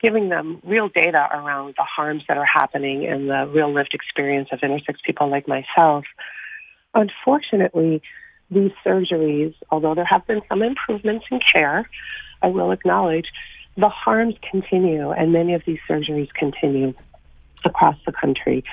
giving 0.00 0.28
them 0.28 0.60
real 0.64 0.88
data 0.88 1.28
around 1.32 1.74
the 1.76 1.84
harms 1.84 2.22
that 2.28 2.36
are 2.36 2.46
happening 2.46 3.06
and 3.06 3.30
the 3.30 3.46
real 3.46 3.72
lived 3.72 3.94
experience 3.94 4.48
of 4.52 4.60
intersex 4.60 4.96
people 5.04 5.30
like 5.30 5.46
myself. 5.48 6.04
Unfortunately, 6.94 8.02
these 8.50 8.70
surgeries, 8.84 9.54
although 9.70 9.94
there 9.94 10.06
have 10.08 10.26
been 10.26 10.40
some 10.48 10.62
improvements 10.62 11.26
in 11.30 11.40
care, 11.54 11.88
I 12.42 12.48
will 12.48 12.72
acknowledge, 12.72 13.26
the 13.78 13.88
harms 13.88 14.34
continue, 14.50 15.10
and 15.12 15.32
many 15.32 15.54
of 15.54 15.62
these 15.64 15.78
surgeries 15.88 16.28
continue 16.34 16.94
across 17.64 17.96
the 18.04 18.12
country. 18.12 18.64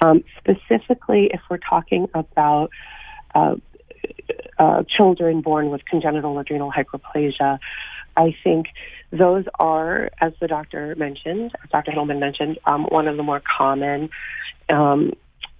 Um, 0.00 0.22
specifically, 0.38 1.30
if 1.34 1.40
we're 1.50 1.58
talking 1.58 2.08
about 2.14 2.70
uh, 3.34 3.56
uh, 4.58 4.84
children 4.88 5.40
born 5.40 5.70
with 5.70 5.84
congenital 5.84 6.38
adrenal 6.38 6.70
hyperplasia, 6.70 7.58
I 8.16 8.36
think 8.44 8.66
those 9.10 9.44
are, 9.58 10.10
as 10.20 10.32
the 10.40 10.46
doctor 10.46 10.94
mentioned, 10.96 11.52
as 11.64 11.70
Dr. 11.70 11.90
Hittelman 11.90 12.20
mentioned, 12.20 12.58
um, 12.64 12.84
one 12.84 13.08
of 13.08 13.16
the 13.16 13.22
more 13.22 13.42
common 13.58 14.10
um, 14.68 15.12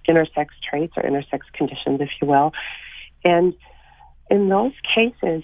intersex 0.07 0.47
traits 0.67 0.93
or 0.95 1.03
intersex 1.03 1.41
conditions, 1.53 1.99
if 1.99 2.09
you 2.21 2.27
will. 2.27 2.53
And 3.25 3.53
in 4.29 4.49
those 4.49 4.73
cases, 4.95 5.43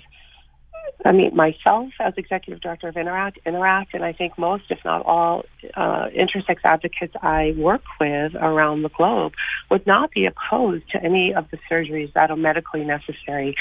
I 1.06 1.14
mean, 1.14 1.34
myself 1.34 1.90
as 2.02 2.14
executive 2.18 2.62
director 2.62 2.90
of 2.90 2.98
Interact, 2.98 3.40
Interact, 3.46 3.94
and 3.94 4.04
I 4.04 4.12
think 4.12 4.38
most, 4.38 4.66
if 4.70 4.80
not 4.84 5.06
all, 5.06 5.46
uh, 5.76 6.08
intersex 6.08 6.58
advocates 6.66 7.14
I 7.22 7.54
work 7.58 7.84
with 8.02 8.36
around 8.36 8.82
the 8.82 8.90
globe 8.90 9.34
would 9.72 9.88
not 9.88 10.12
be 10.12 10.26
opposed 10.26 10.90
to 10.92 11.02
any 11.02 11.34
of 11.34 11.50
the 11.52 11.58
surgeries 11.72 12.12
that 12.14 12.32
are 12.32 12.36
medically 12.36 12.84
necessary. 12.84 13.56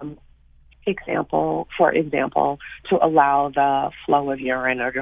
Um, 0.00 0.18
example, 0.86 1.68
for 1.76 1.92
example, 1.92 2.58
to 2.88 3.04
allow 3.04 3.50
the 3.54 3.90
flow 4.06 4.30
of 4.30 4.40
urine 4.40 4.80
or 4.80 4.92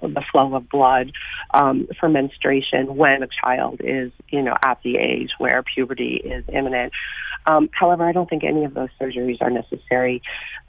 the 0.00 0.22
flow 0.30 0.54
of 0.54 0.68
blood 0.68 1.12
um, 1.52 1.88
for 1.98 2.08
menstruation 2.08 2.96
when 2.96 3.22
a 3.22 3.28
child 3.42 3.80
is, 3.82 4.12
you 4.28 4.42
know, 4.42 4.56
at 4.64 4.80
the 4.82 4.96
age 4.96 5.30
where 5.38 5.62
puberty 5.62 6.16
is 6.16 6.44
imminent. 6.52 6.92
Um, 7.46 7.68
however, 7.72 8.06
I 8.06 8.12
don't 8.12 8.28
think 8.28 8.44
any 8.44 8.64
of 8.64 8.74
those 8.74 8.90
surgeries 9.00 9.40
are 9.40 9.50
necessary 9.50 10.22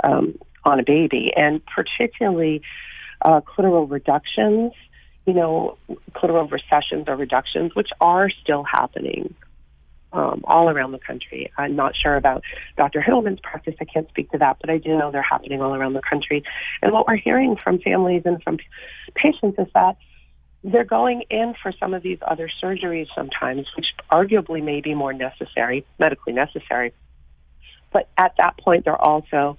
um, 0.03 0.37
on 0.63 0.79
a 0.79 0.83
baby, 0.83 1.31
and 1.35 1.61
particularly 1.65 2.61
uh, 3.21 3.41
clitoral 3.41 3.89
reductions, 3.89 4.73
you 5.25 5.33
know, 5.33 5.77
clitoral 6.13 6.49
recessions 6.49 7.05
or 7.07 7.15
reductions, 7.15 7.75
which 7.75 7.89
are 7.99 8.29
still 8.29 8.63
happening 8.63 9.35
um, 10.11 10.41
all 10.45 10.69
around 10.69 10.91
the 10.91 10.99
country. 10.99 11.51
I'm 11.57 11.75
not 11.75 11.95
sure 11.95 12.15
about 12.15 12.43
Dr. 12.77 13.01
Hittelman's 13.01 13.39
practice. 13.41 13.75
I 13.79 13.85
can't 13.85 14.09
speak 14.09 14.31
to 14.31 14.37
that, 14.39 14.57
but 14.59 14.69
I 14.69 14.77
do 14.77 14.97
know 14.97 15.11
they're 15.11 15.21
happening 15.21 15.61
all 15.61 15.75
around 15.75 15.93
the 15.93 16.01
country. 16.01 16.43
And 16.81 16.91
what 16.91 17.07
we're 17.07 17.17
hearing 17.17 17.57
from 17.57 17.79
families 17.79 18.23
and 18.25 18.41
from 18.41 18.57
patients 19.15 19.59
is 19.59 19.67
that 19.73 19.97
they're 20.63 20.83
going 20.83 21.23
in 21.29 21.53
for 21.61 21.71
some 21.79 21.93
of 21.93 22.03
these 22.03 22.17
other 22.25 22.49
surgeries 22.61 23.07
sometimes, 23.15 23.67
which 23.77 23.87
arguably 24.11 24.63
may 24.63 24.81
be 24.81 24.93
more 24.93 25.13
necessary, 25.13 25.85
medically 25.99 26.33
necessary. 26.33 26.93
But 27.91 28.09
at 28.17 28.35
that 28.37 28.57
point, 28.57 28.85
they're 28.85 29.01
also 29.01 29.57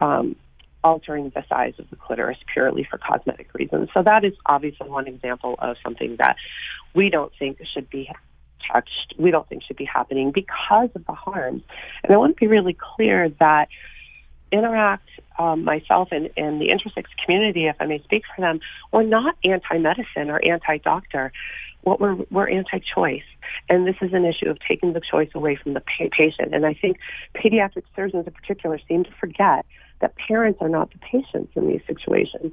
um, 0.00 0.36
altering 0.82 1.30
the 1.34 1.44
size 1.48 1.74
of 1.78 1.88
the 1.90 1.96
clitoris 1.96 2.38
purely 2.52 2.86
for 2.88 2.98
cosmetic 2.98 3.52
reasons. 3.54 3.88
So 3.94 4.02
that 4.02 4.24
is 4.24 4.34
obviously 4.44 4.88
one 4.88 5.06
example 5.06 5.54
of 5.58 5.76
something 5.82 6.16
that 6.18 6.36
we 6.94 7.10
don't 7.10 7.32
think 7.38 7.58
should 7.72 7.88
be 7.88 8.10
touched, 8.70 9.14
we 9.18 9.30
don't 9.30 9.48
think 9.48 9.62
should 9.62 9.76
be 9.76 9.84
happening 9.84 10.30
because 10.30 10.90
of 10.94 11.04
the 11.06 11.12
harms. 11.12 11.62
And 12.02 12.12
I 12.12 12.16
want 12.16 12.36
to 12.36 12.40
be 12.40 12.46
really 12.46 12.76
clear 12.96 13.28
that 13.40 13.68
Interact, 14.52 15.08
um, 15.36 15.64
myself 15.64 16.10
and, 16.12 16.30
and 16.36 16.60
the 16.60 16.68
intersex 16.68 17.06
community, 17.24 17.66
if 17.66 17.74
I 17.80 17.86
may 17.86 18.00
speak 18.04 18.22
for 18.36 18.40
them, 18.40 18.60
we're 18.92 19.02
not 19.02 19.34
anti-medicine 19.42 20.30
or 20.30 20.40
anti-doctor. 20.44 21.32
What 21.80 22.00
we're 22.00 22.14
we're 22.30 22.48
anti-choice, 22.48 23.24
and 23.68 23.84
this 23.84 23.96
is 24.00 24.12
an 24.12 24.24
issue 24.24 24.48
of 24.48 24.58
taking 24.68 24.92
the 24.92 25.00
choice 25.00 25.30
away 25.34 25.56
from 25.56 25.74
the 25.74 25.80
pa- 25.80 26.08
patient. 26.12 26.54
And 26.54 26.64
I 26.64 26.72
think 26.72 26.98
pediatric 27.34 27.82
surgeons 27.96 28.28
in 28.28 28.32
particular 28.32 28.78
seem 28.86 29.02
to 29.02 29.10
forget 29.18 29.66
that 30.00 30.14
parents 30.16 30.60
are 30.62 30.68
not 30.68 30.92
the 30.92 30.98
patients 30.98 31.50
in 31.56 31.66
these 31.66 31.82
situations. 31.88 32.52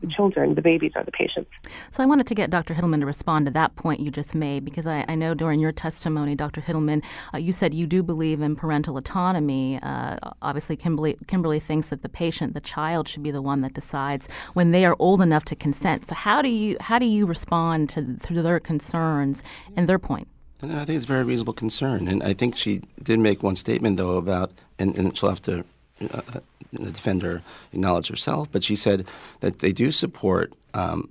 The 0.00 0.08
children, 0.08 0.54
the 0.54 0.62
babies 0.62 0.92
are 0.94 1.04
the 1.04 1.12
patients. 1.12 1.50
So 1.90 2.02
I 2.02 2.06
wanted 2.06 2.26
to 2.28 2.34
get 2.34 2.50
Dr. 2.50 2.74
Hittelman 2.74 3.00
to 3.00 3.06
respond 3.06 3.46
to 3.46 3.52
that 3.52 3.76
point 3.76 4.00
you 4.00 4.10
just 4.10 4.34
made 4.34 4.64
because 4.64 4.86
I, 4.86 5.04
I 5.08 5.14
know 5.14 5.34
during 5.34 5.60
your 5.60 5.72
testimony, 5.72 6.34
Dr. 6.34 6.60
Hittelman, 6.60 7.04
uh, 7.34 7.38
you 7.38 7.52
said 7.52 7.74
you 7.74 7.86
do 7.86 8.02
believe 8.02 8.40
in 8.40 8.56
parental 8.56 8.96
autonomy. 8.96 9.78
Uh, 9.82 10.16
obviously, 10.40 10.76
Kimberly, 10.76 11.18
Kimberly 11.26 11.60
thinks 11.60 11.90
that 11.90 12.02
the 12.02 12.08
patient, 12.08 12.54
the 12.54 12.60
child, 12.60 13.08
should 13.08 13.22
be 13.22 13.30
the 13.30 13.42
one 13.42 13.60
that 13.60 13.74
decides 13.74 14.28
when 14.54 14.70
they 14.70 14.84
are 14.84 14.96
old 14.98 15.20
enough 15.20 15.44
to 15.46 15.56
consent. 15.56 16.06
So 16.06 16.14
how 16.14 16.40
do 16.40 16.48
you 16.48 16.76
how 16.80 16.98
do 16.98 17.06
you 17.06 17.26
respond 17.26 17.90
to, 17.90 18.16
to 18.16 18.42
their 18.42 18.60
concerns 18.60 19.42
and 19.76 19.88
their 19.88 19.98
point? 19.98 20.28
And 20.62 20.72
I 20.72 20.84
think 20.84 20.96
it's 20.96 21.04
a 21.04 21.08
very 21.08 21.24
reasonable 21.24 21.54
concern. 21.54 22.08
And 22.08 22.22
I 22.22 22.34
think 22.34 22.56
she 22.56 22.82
did 23.02 23.18
make 23.18 23.42
one 23.42 23.56
statement, 23.56 23.96
though, 23.96 24.16
about, 24.16 24.52
and, 24.78 24.96
and 24.96 25.16
she'll 25.16 25.30
have 25.30 25.42
to 25.42 25.64
uh, 26.12 26.40
the 26.72 26.92
defender 26.92 27.42
acknowledged 27.72 28.08
herself, 28.08 28.48
but 28.50 28.64
she 28.64 28.76
said 28.76 29.06
that 29.40 29.58
they 29.58 29.72
do 29.72 29.92
support 29.92 30.52
um, 30.74 31.08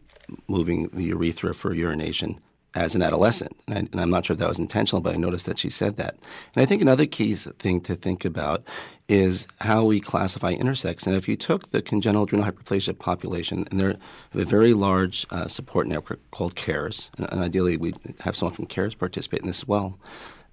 moving 0.48 0.88
the 0.94 1.04
urethra 1.04 1.54
for 1.54 1.74
urination 1.74 2.40
as 2.76 2.94
an 2.94 3.02
adolescent. 3.02 3.56
And, 3.68 3.90
I, 3.94 4.02
am 4.02 4.12
not 4.12 4.26
sure 4.26 4.36
if 4.36 4.40
that 4.40 4.48
was 4.48 4.60
intentional, 4.60 5.02
but 5.02 5.14
I 5.14 5.18
noticed 5.18 5.48
that 5.48 5.58
she 5.58 5.70
said 5.70 5.98
that. 5.98 6.16
And 6.56 6.62
I 6.62 6.66
think 6.66 6.82
another 6.82 7.08
key 7.08 7.34
thing 7.36 7.82
to 7.82 7.96
think 7.96 8.26
about 8.26 8.64
is 9.08 9.48
how 9.62 9.84
we 9.84 10.00
classify 10.00 10.54
intersex. 10.54 11.08
And 11.08 11.16
if 11.16 11.28
you 11.28 11.36
took 11.36 11.72
the 11.72 11.82
congenital 11.82 12.24
adrenal 12.24 12.50
hyperplasia 12.50 12.98
population, 12.98 13.66
and 13.72 13.80
they're 13.80 13.96
a 14.36 14.46
very 14.46 14.74
large 14.74 15.26
uh, 15.32 15.48
support 15.48 15.88
network 15.88 16.20
called 16.30 16.56
CARES, 16.56 17.10
and, 17.18 17.28
and 17.32 17.42
ideally 17.42 17.76
we 17.76 17.96
have 18.22 18.36
someone 18.36 18.54
from 18.54 18.68
CARES 18.68 18.94
participate 18.94 19.42
in 19.42 19.48
this 19.48 19.62
as 19.62 19.68
well 19.68 19.98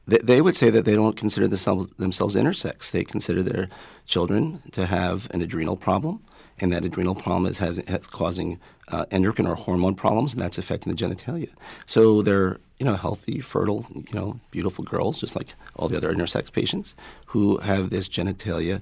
they 0.06 0.40
would 0.40 0.54
say 0.54 0.70
that 0.70 0.84
they 0.84 0.94
don't 0.94 1.16
consider 1.16 1.48
themselves, 1.48 1.88
themselves 1.98 2.36
intersex. 2.36 2.90
They 2.90 3.04
consider 3.04 3.42
their 3.42 3.68
children 4.06 4.62
to 4.72 4.86
have 4.86 5.28
an 5.32 5.42
adrenal 5.42 5.76
problem, 5.76 6.22
and 6.60 6.72
that 6.72 6.84
adrenal 6.84 7.14
problem 7.14 7.46
is, 7.46 7.58
has, 7.58 7.82
has 7.88 8.06
causing 8.06 8.60
uh, 8.88 9.06
endocrine 9.10 9.48
or 9.48 9.56
hormone 9.56 9.96
problems, 9.96 10.32
and 10.32 10.40
that's 10.40 10.58
affecting 10.58 10.94
the 10.94 10.96
genitalia. 10.96 11.50
So 11.86 12.22
they're 12.22 12.58
you 12.78 12.86
know 12.86 12.94
healthy, 12.94 13.40
fertile, 13.40 13.86
you 13.92 14.14
know 14.14 14.38
beautiful 14.50 14.84
girls, 14.84 15.18
just 15.18 15.34
like 15.34 15.54
all 15.74 15.88
the 15.88 15.96
other 15.96 16.12
intersex 16.14 16.52
patients 16.52 16.94
who 17.26 17.58
have 17.58 17.90
this 17.90 18.08
genitalia 18.08 18.80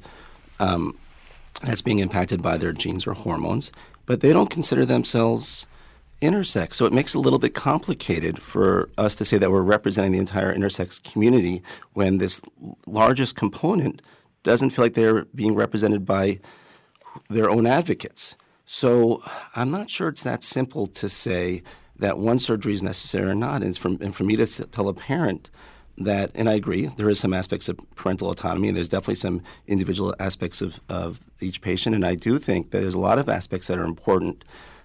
um, 0.61 0.99
that's 1.63 1.83
being 1.83 2.01
impacted 2.01 2.43
by 2.43 2.59
their 2.59 2.73
genes 2.73 3.07
or 3.07 3.15
hormones, 3.15 3.73
but 4.05 4.21
they 4.21 4.33
don't 4.33 4.51
consider 4.51 4.85
themselves 4.85 5.67
intersex. 6.25 6.75
So 6.75 6.87
it 6.87 6.93
makes 6.93 7.15
it 7.15 7.19
a 7.19 7.21
little 7.21 7.39
bit 7.39 7.55
complicated 7.55 8.43
for 8.43 8.91
us 8.99 9.15
to 9.17 9.25
say 9.25 9.39
that 9.39 9.51
we're 9.51 9.63
representing 9.63 10.13
the 10.13 10.19
entire 10.19 10.55
intersex 10.55 11.03
community 11.03 11.63
when 11.93 12.19
this 12.19 12.41
largest 12.87 13.37
component 13.37 14.03
doesn't 14.43 14.71
feel 14.71 14.85
like 14.85 14.95
they're 14.95 15.25
being 15.27 15.55
represented 15.55 16.05
by 16.05 16.41
their 17.31 17.49
own 17.49 17.67
advocates. 17.67 18.37
So 18.67 19.23
I'm 19.55 19.71
not 19.71 19.91
sure 19.91 20.09
it's 20.09 20.23
that 20.23 20.43
simple 20.43 20.87
to 20.89 21.09
say 21.09 21.63
that 21.97 22.19
one 22.19 22.39
surgery 22.39 22.75
is 22.75 22.83
necessary 22.83 23.31
or 23.31 23.35
not. 23.35 23.63
And, 23.63 23.77
for, 23.77 23.89
and 23.89 24.15
for 24.15 24.25
me 24.25 24.37
to 24.37 24.47
tell 24.47 24.89
a 24.89 24.95
parent 24.95 25.51
that, 25.97 26.31
and 26.35 26.49
I 26.49 26.55
agree, 26.55 26.87
there 26.97 27.09
is 27.09 27.21
some 27.21 27.33
aspects 27.33 27.69
of 27.69 27.79
parental 27.95 28.31
autonomy, 28.31 28.69
and 28.69 28.77
there's 28.77 28.89
definitely 28.89 29.15
some 29.17 29.43
individual 29.67 30.15
aspects 30.19 30.61
of, 30.61 30.81
of 30.89 31.21
each 31.41 31.61
patient. 31.61 31.95
And 31.95 32.05
I 32.05 32.15
do 32.15 32.39
think 32.39 32.71
that 32.71 32.81
there's 32.81 32.95
a 32.95 33.01
lot 33.01 33.19
of 33.19 33.29
aspects 33.29 33.69
that 33.69 33.79
are 33.79 33.85
important 33.85 34.45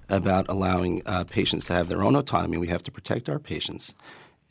about 0.09 0.45
allowing 0.49 1.01
uh, 1.05 1.23
patients 1.23 1.65
to 1.65 1.73
have 1.73 1.87
their 1.87 2.03
own 2.03 2.15
autonomy. 2.15 2.57
We 2.57 2.67
have 2.67 2.83
to 2.83 2.91
protect 2.91 3.29
our 3.29 3.39
patients. 3.39 3.93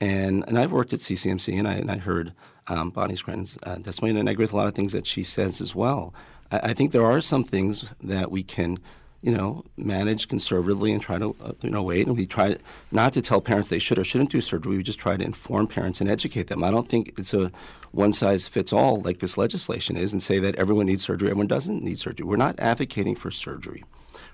And, 0.01 0.45
and 0.47 0.59
I've 0.59 0.73
worked 0.73 0.93
at 0.93 1.01
CCMC, 1.01 1.59
and 1.59 1.67
I, 1.67 1.75
and 1.75 1.91
I 1.91 1.99
heard 1.99 2.33
um, 2.69 2.91
Bonnie 2.91 3.17
Scranton's 3.17 3.59
uh, 3.65 3.77
testimony, 3.77 4.19
and 4.19 4.29
I 4.29 4.33
agree 4.33 4.45
with 4.45 4.53
a 4.53 4.57
lot 4.57 4.69
of 4.69 4.75
things 4.75 4.93
that 4.93 5.07
she 5.07 5.23
says 5.23 5.61
as 5.61 5.75
well. 5.75 6.15
I, 6.53 6.59
I, 6.59 6.75
think 6.75 6.93
there 6.93 7.05
are 7.05 7.21
some 7.21 7.43
things 7.43 7.87
that 8.03 8.31
we 8.31 8.43
can, 8.43 8.79
you 9.23 9.33
know, 9.33 9.65
manage 9.77 10.29
conservatively 10.29 10.93
and 10.93 11.03
try 11.03 11.19
to, 11.19 11.35
uh, 11.43 11.53
you 11.63 11.71
know, 11.71 11.83
wait. 11.83 12.07
And 12.07 12.17
we 12.17 12.27
try 12.27 12.57
not 12.93 13.13
to 13.15 13.23
tell 13.23 13.41
parents 13.41 13.71
they 13.71 13.81
should 13.81 13.99
or 13.99 14.05
shouldn't 14.05 14.31
do 14.31 14.41
surgery. 14.41 14.77
We 14.77 14.83
just 14.83 15.01
try 15.01 15.17
to 15.17 15.25
inform 15.25 15.67
parents 15.67 16.01
and 16.01 16.09
educate 16.09 16.47
them. 16.47 16.63
I 16.63 16.71
don't 16.71 16.89
think 16.89 17.15
it's 17.19 17.35
a 17.35 17.51
one 17.91 18.13
size 18.13 18.47
fits 18.47 18.73
all 18.73 19.01
like 19.01 19.19
this 19.19 19.39
legislation 19.39 19.97
is, 19.97 20.13
and 20.13 20.23
say 20.23 20.39
that 20.39 20.55
everyone 20.57 20.87
needs 20.87 21.05
surgery, 21.05 21.31
everyone 21.31 21.47
doesn't 21.49 21.83
need 21.83 21.99
surgery. 21.99 22.27
We're 22.27 22.37
not 22.37 22.61
advocating 22.61 23.17
for 23.17 23.31
surgery. 23.31 23.83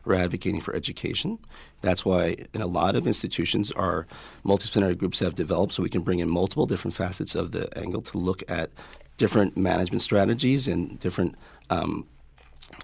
We're 0.04 0.14
advocating 0.16 0.60
for 0.60 0.74
education. 0.74 1.38
That's 1.80 2.04
why 2.04 2.36
in 2.52 2.60
a 2.60 2.66
lot 2.66 2.96
of 2.96 3.06
institutions 3.06 3.72
our 3.72 4.06
multidisciplinary 4.44 4.98
groups 4.98 5.20
have 5.20 5.34
developed 5.34 5.72
so 5.72 5.82
we 5.82 5.88
can 5.88 6.02
bring 6.02 6.18
in 6.18 6.28
multiple 6.28 6.66
different 6.66 6.94
facets 6.94 7.34
of 7.34 7.52
the 7.52 7.76
angle 7.78 8.02
to 8.02 8.18
look 8.18 8.42
at 8.48 8.70
different 9.16 9.56
management 9.56 10.02
strategies 10.02 10.68
and 10.68 10.98
different 11.00 11.36
um, 11.70 12.06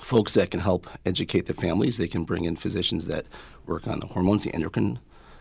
folks 0.00 0.34
that 0.34 0.50
can 0.50 0.60
help 0.60 0.86
educate 1.04 1.46
the 1.46 1.54
families. 1.54 1.96
They 1.96 2.08
can 2.08 2.24
bring 2.24 2.44
in 2.44 2.56
physicians 2.56 3.06
that 3.06 3.26
work 3.66 3.86
on 3.86 4.00
the 4.00 4.06
hormones, 4.06 4.44
the 4.44 4.54
endocrine 4.54 4.98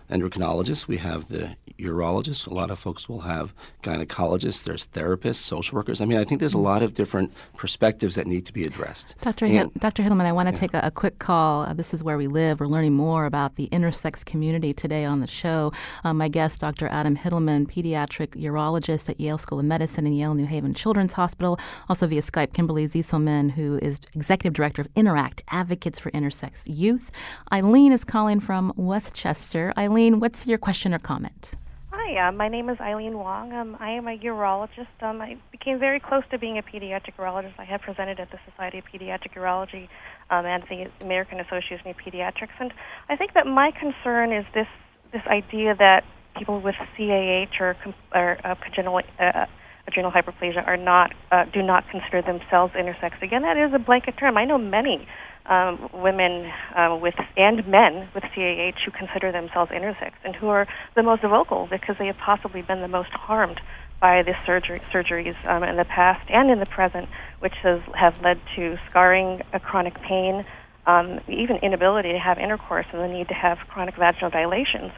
endocrinologists, 0.09 0.87
we 0.87 0.97
have 0.97 1.27
the 1.27 1.55
urologists. 1.77 2.47
A 2.47 2.53
lot 2.53 2.71
of 2.71 2.79
folks 2.79 3.07
will 3.07 3.21
have 3.21 3.53
gynecologists. 3.83 4.63
There's 4.63 4.87
therapists, 4.87 5.35
social 5.35 5.75
workers. 5.75 6.01
I 6.01 6.05
mean, 6.05 6.17
I 6.17 6.23
think 6.23 6.39
there's 6.39 6.53
a 6.53 6.59
lot 6.59 6.83
of 6.83 6.93
different 6.93 7.31
perspectives 7.55 8.15
that 8.15 8.27
need 8.27 8.45
to 8.45 8.53
be 8.53 8.63
addressed. 8.63 9.15
Dr. 9.21 9.45
And, 9.45 9.73
Dr. 9.75 10.03
Hittelman, 10.03 10.25
I 10.25 10.31
want 10.31 10.47
to 10.47 10.53
yeah. 10.53 10.59
take 10.59 10.73
a, 10.73 10.81
a, 10.83 10.91
quick 10.91 11.19
call. 11.19 11.63
Uh, 11.63 11.73
this 11.73 11.93
is 11.93 12.03
where 12.03 12.17
we 12.17 12.27
live. 12.27 12.59
We're 12.59 12.67
learning 12.67 12.93
more 12.93 13.25
about 13.25 13.55
the 13.55 13.67
intersex 13.71 14.25
community 14.25 14.73
today 14.73 15.05
on 15.05 15.21
the 15.21 15.27
show. 15.27 15.71
Um, 16.03 16.17
my 16.17 16.27
guest, 16.27 16.59
Dr. 16.61 16.87
Adam 16.87 17.15
Hittelman, 17.15 17.67
pediatric 17.67 18.29
urologist 18.29 19.09
at 19.09 19.19
Yale 19.19 19.37
School 19.37 19.59
of 19.59 19.65
Medicine 19.65 20.05
and 20.05 20.17
Yale 20.17 20.33
New 20.33 20.45
Haven 20.45 20.73
Children's 20.73 21.13
Hospital. 21.13 21.59
Also 21.87 22.07
via 22.07 22.21
Skype, 22.21 22.53
Kimberly 22.53 22.85
Zieselman, 22.85 23.51
who 23.51 23.79
is 23.81 23.99
executive 24.13 24.53
director 24.53 24.81
of 24.81 24.89
Interact 24.95 25.43
Advocates 25.49 25.99
for 25.99 26.11
Intersex 26.11 26.63
Youth. 26.65 27.11
Eileen 27.53 27.91
is 27.93 28.03
calling 28.03 28.39
from 28.39 28.73
Westchester. 28.75 29.73
Eileen, 29.77 29.98
Eileen, 29.99 30.21
what's 30.21 30.47
your 30.47 30.57
question 30.57 30.93
or 30.93 30.99
comment? 30.99 31.51
Hi, 31.91 32.29
uh, 32.29 32.31
my 32.31 32.47
name 32.47 32.69
is 32.69 32.79
Eileen 32.79 33.17
Wong. 33.17 33.51
Um, 33.51 33.75
I 33.81 33.89
am 33.89 34.07
a 34.07 34.17
urologist. 34.17 34.87
Um, 35.01 35.21
I 35.21 35.35
became 35.51 35.77
very 35.77 35.99
close 35.99 36.23
to 36.31 36.39
being 36.39 36.57
a 36.57 36.61
pediatric 36.61 37.15
urologist. 37.17 37.55
I 37.57 37.65
have 37.65 37.81
presented 37.81 38.17
at 38.17 38.31
the 38.31 38.39
Society 38.49 38.77
of 38.77 38.85
Pediatric 38.85 39.33
Urology 39.35 39.89
um, 40.29 40.45
and 40.45 40.63
the 40.69 40.89
American 41.03 41.41
Association 41.41 41.89
of 41.89 41.97
Pediatrics, 41.97 42.55
and 42.61 42.71
I 43.09 43.17
think 43.17 43.33
that 43.33 43.45
my 43.45 43.71
concern 43.71 44.31
is 44.31 44.45
this 44.53 44.67
this 45.11 45.23
idea 45.27 45.75
that 45.75 46.05
people 46.37 46.61
with 46.61 46.75
CAH 46.95 47.59
or, 47.59 47.75
or 48.15 48.37
uh, 48.45 48.55
congenital 48.55 49.01
uh, 49.19 49.47
adrenal 49.85 50.11
hyperplasia 50.11 50.65
are 50.65 50.77
not 50.77 51.13
uh, 51.33 51.43
do 51.51 51.61
not 51.61 51.83
consider 51.89 52.21
themselves 52.21 52.73
intersex. 52.73 53.21
Again, 53.21 53.41
that 53.41 53.57
is 53.57 53.73
a 53.73 53.79
blanket 53.79 54.15
term. 54.17 54.37
I 54.37 54.45
know 54.45 54.57
many 54.57 55.05
um, 55.49 55.89
women 55.93 56.51
uh, 56.77 56.97
with 57.01 57.15
and 57.35 57.67
men 57.67 58.07
with 58.13 58.23
CAH 58.23 58.79
who 58.85 58.91
consider 58.91 59.31
themselves 59.31 59.71
intersex 59.71 60.13
and 60.23 60.35
who 60.35 60.47
are 60.47 60.67
the 60.95 61.03
most 61.03 61.23
vocal 61.23 61.67
because 61.69 61.95
they 61.99 62.05
have 62.05 62.17
possibly 62.23 62.61
been 62.61 62.81
the 62.81 62.87
most 62.87 63.09
harmed 63.11 63.59
by 63.99 64.23
the 64.23 64.33
surgery, 64.45 64.81
surgeries 64.93 65.35
um, 65.45 65.63
in 65.63 65.75
the 65.75 65.85
past 65.85 66.23
and 66.29 66.49
in 66.49 66.59
the 66.59 66.65
present, 66.65 67.09
which 67.39 67.55
has 67.63 67.81
have 67.99 68.13
led 68.21 68.39
to 68.55 68.77
scarring, 68.89 69.41
a 69.51 69.59
chronic 69.59 69.95
pain, 70.01 70.45
um, 70.85 71.19
even 71.27 71.57
inability 71.57 72.13
to 72.13 72.19
have 72.19 72.37
intercourse, 72.37 72.85
and 72.93 73.01
the 73.01 73.07
need 73.07 73.27
to 73.27 73.33
have 73.33 73.57
chronic 73.67 73.95
vaginal 73.97 74.29
dilations. 74.29 74.91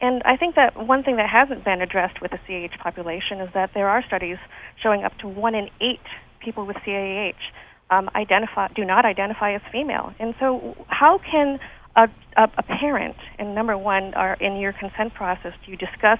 And 0.00 0.22
I 0.24 0.36
think 0.36 0.54
that 0.54 0.76
one 0.76 1.02
thing 1.02 1.16
that 1.16 1.28
hasn't 1.28 1.64
been 1.64 1.80
addressed 1.82 2.20
with 2.22 2.30
the 2.30 2.38
CAH 2.46 2.82
population 2.82 3.40
is 3.40 3.50
that 3.54 3.70
there 3.74 3.88
are 3.88 4.02
studies 4.06 4.38
showing 4.82 5.04
up 5.04 5.16
to 5.18 5.28
one 5.28 5.54
in 5.54 5.68
eight 5.80 6.06
people 6.40 6.66
with 6.66 6.76
CAH 6.84 7.32
um, 7.90 8.10
identify 8.14 8.68
do 8.68 8.84
not 8.84 9.04
identify 9.04 9.54
as 9.54 9.62
female. 9.72 10.12
And 10.18 10.34
so, 10.38 10.76
how 10.88 11.18
can 11.18 11.58
a, 11.96 12.08
a, 12.36 12.44
a 12.58 12.62
parent, 12.62 13.16
and 13.38 13.54
number 13.54 13.76
one, 13.76 14.14
are 14.14 14.34
in 14.34 14.58
your 14.58 14.72
consent 14.72 15.14
process, 15.14 15.52
do 15.64 15.72
you 15.72 15.76
discuss 15.76 16.18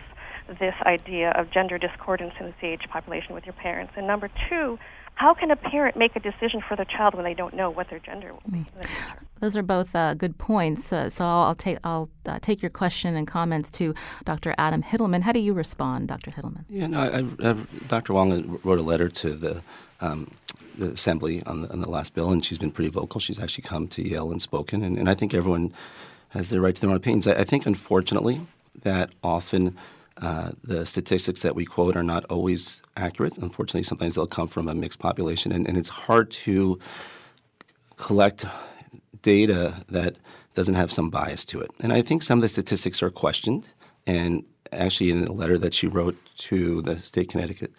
this 0.58 0.74
idea 0.86 1.30
of 1.32 1.50
gender 1.50 1.78
discordance 1.78 2.32
in 2.40 2.46
the 2.46 2.54
CAH 2.60 2.90
population 2.90 3.34
with 3.34 3.44
your 3.44 3.52
parents? 3.52 3.92
And 3.96 4.06
number 4.06 4.30
two, 4.48 4.78
how 5.14 5.34
can 5.34 5.50
a 5.50 5.56
parent 5.56 5.96
make 5.96 6.14
a 6.16 6.20
decision 6.20 6.62
for 6.66 6.76
their 6.76 6.84
child 6.84 7.14
when 7.14 7.24
they 7.24 7.34
don't 7.34 7.54
know 7.54 7.70
what 7.70 7.90
their 7.90 7.98
gender 7.98 8.32
will 8.32 8.52
be? 8.52 8.66
Those 9.40 9.56
are 9.56 9.62
both 9.62 9.94
uh, 9.94 10.14
good 10.14 10.38
points. 10.38 10.92
Uh, 10.92 11.10
so 11.10 11.24
I'll, 11.24 11.42
I'll, 11.42 11.54
take 11.54 11.78
I'll 11.84 12.08
uh, 12.26 12.38
take 12.40 12.62
your 12.62 12.70
question 12.70 13.16
and 13.16 13.26
comments 13.26 13.70
to 13.72 13.94
Dr. 14.24 14.54
Adam 14.58 14.82
Hittelman. 14.82 15.22
How 15.22 15.32
do 15.32 15.40
you 15.40 15.54
respond, 15.54 16.08
Dr. 16.08 16.30
Hittelman? 16.30 16.64
Yeah, 16.68 16.86
no, 16.86 17.00
I, 17.00 17.50
I, 17.50 17.56
Dr. 17.88 18.14
Wong 18.14 18.60
wrote 18.62 18.78
a 18.78 18.82
letter 18.82 19.08
to 19.08 19.34
the 19.34 19.62
um, 20.00 20.30
the 20.79 20.91
assembly 20.91 21.43
on 21.45 21.62
the, 21.62 21.72
on 21.72 21.81
the, 21.81 21.91
last 21.91 22.14
bill, 22.14 22.31
and 22.31 22.45
she's 22.45 22.59
been 22.59 22.70
pretty 22.70 22.91
vocal. 22.91 23.20
She's 23.20 23.41
actually 23.41 23.62
come 23.62 23.89
to 23.89 24.03
Yale 24.03 24.31
and 24.31 24.41
spoken, 24.41 24.83
and, 24.83 24.97
and 24.99 25.09
I 25.09 25.14
think 25.14 25.35
everyone 25.35 25.72
has 26.31 26.51
their 26.51 26.61
right 26.61 26.74
to 26.74 26.81
their 26.81 26.91
own 26.91 26.97
opinions. 26.97 27.26
I, 27.26 27.35
I 27.35 27.45
think, 27.45 27.66
unfortunately, 27.66 28.41
that 28.83 29.11
often 29.22 29.76
uh, 30.20 30.53
the 30.62 30.85
statistics 30.87 31.41
that 31.43 31.55
we 31.55 31.64
quote 31.64 31.97
are 31.97 32.03
not 32.03 32.24
always 32.26 32.83
accurate. 32.97 33.39
Unfortunately, 33.39 33.83
sometimes 33.83 34.14
they'll 34.14 34.26
come 34.26 34.49
from 34.49 34.68
a 34.68 34.74
mixed 34.74 34.99
population, 34.99 35.53
and, 35.53 35.66
and 35.66 35.76
it's 35.76 35.89
hard 35.89 36.31
to 36.31 36.79
collect 37.97 38.45
data 39.22 39.85
that 39.89 40.16
doesn't 40.55 40.74
have 40.74 40.93
some 40.93 41.11
bias 41.11 41.45
to 41.45 41.61
it. 41.61 41.70
And 41.81 41.93
I 41.93 42.03
think 42.03 42.22
some 42.22 42.39
of 42.39 42.43
the 42.43 42.49
statistics 42.49 43.03
are 43.03 43.11
questioned, 43.11 43.68
and 44.07 44.45
actually, 44.72 45.11
in 45.11 45.24
the 45.24 45.33
letter 45.33 45.59
that 45.59 45.74
she 45.74 45.87
wrote 45.87 46.16
to 46.39 46.83
the 46.83 46.99
state 46.99 47.29
Connecticut 47.31 47.72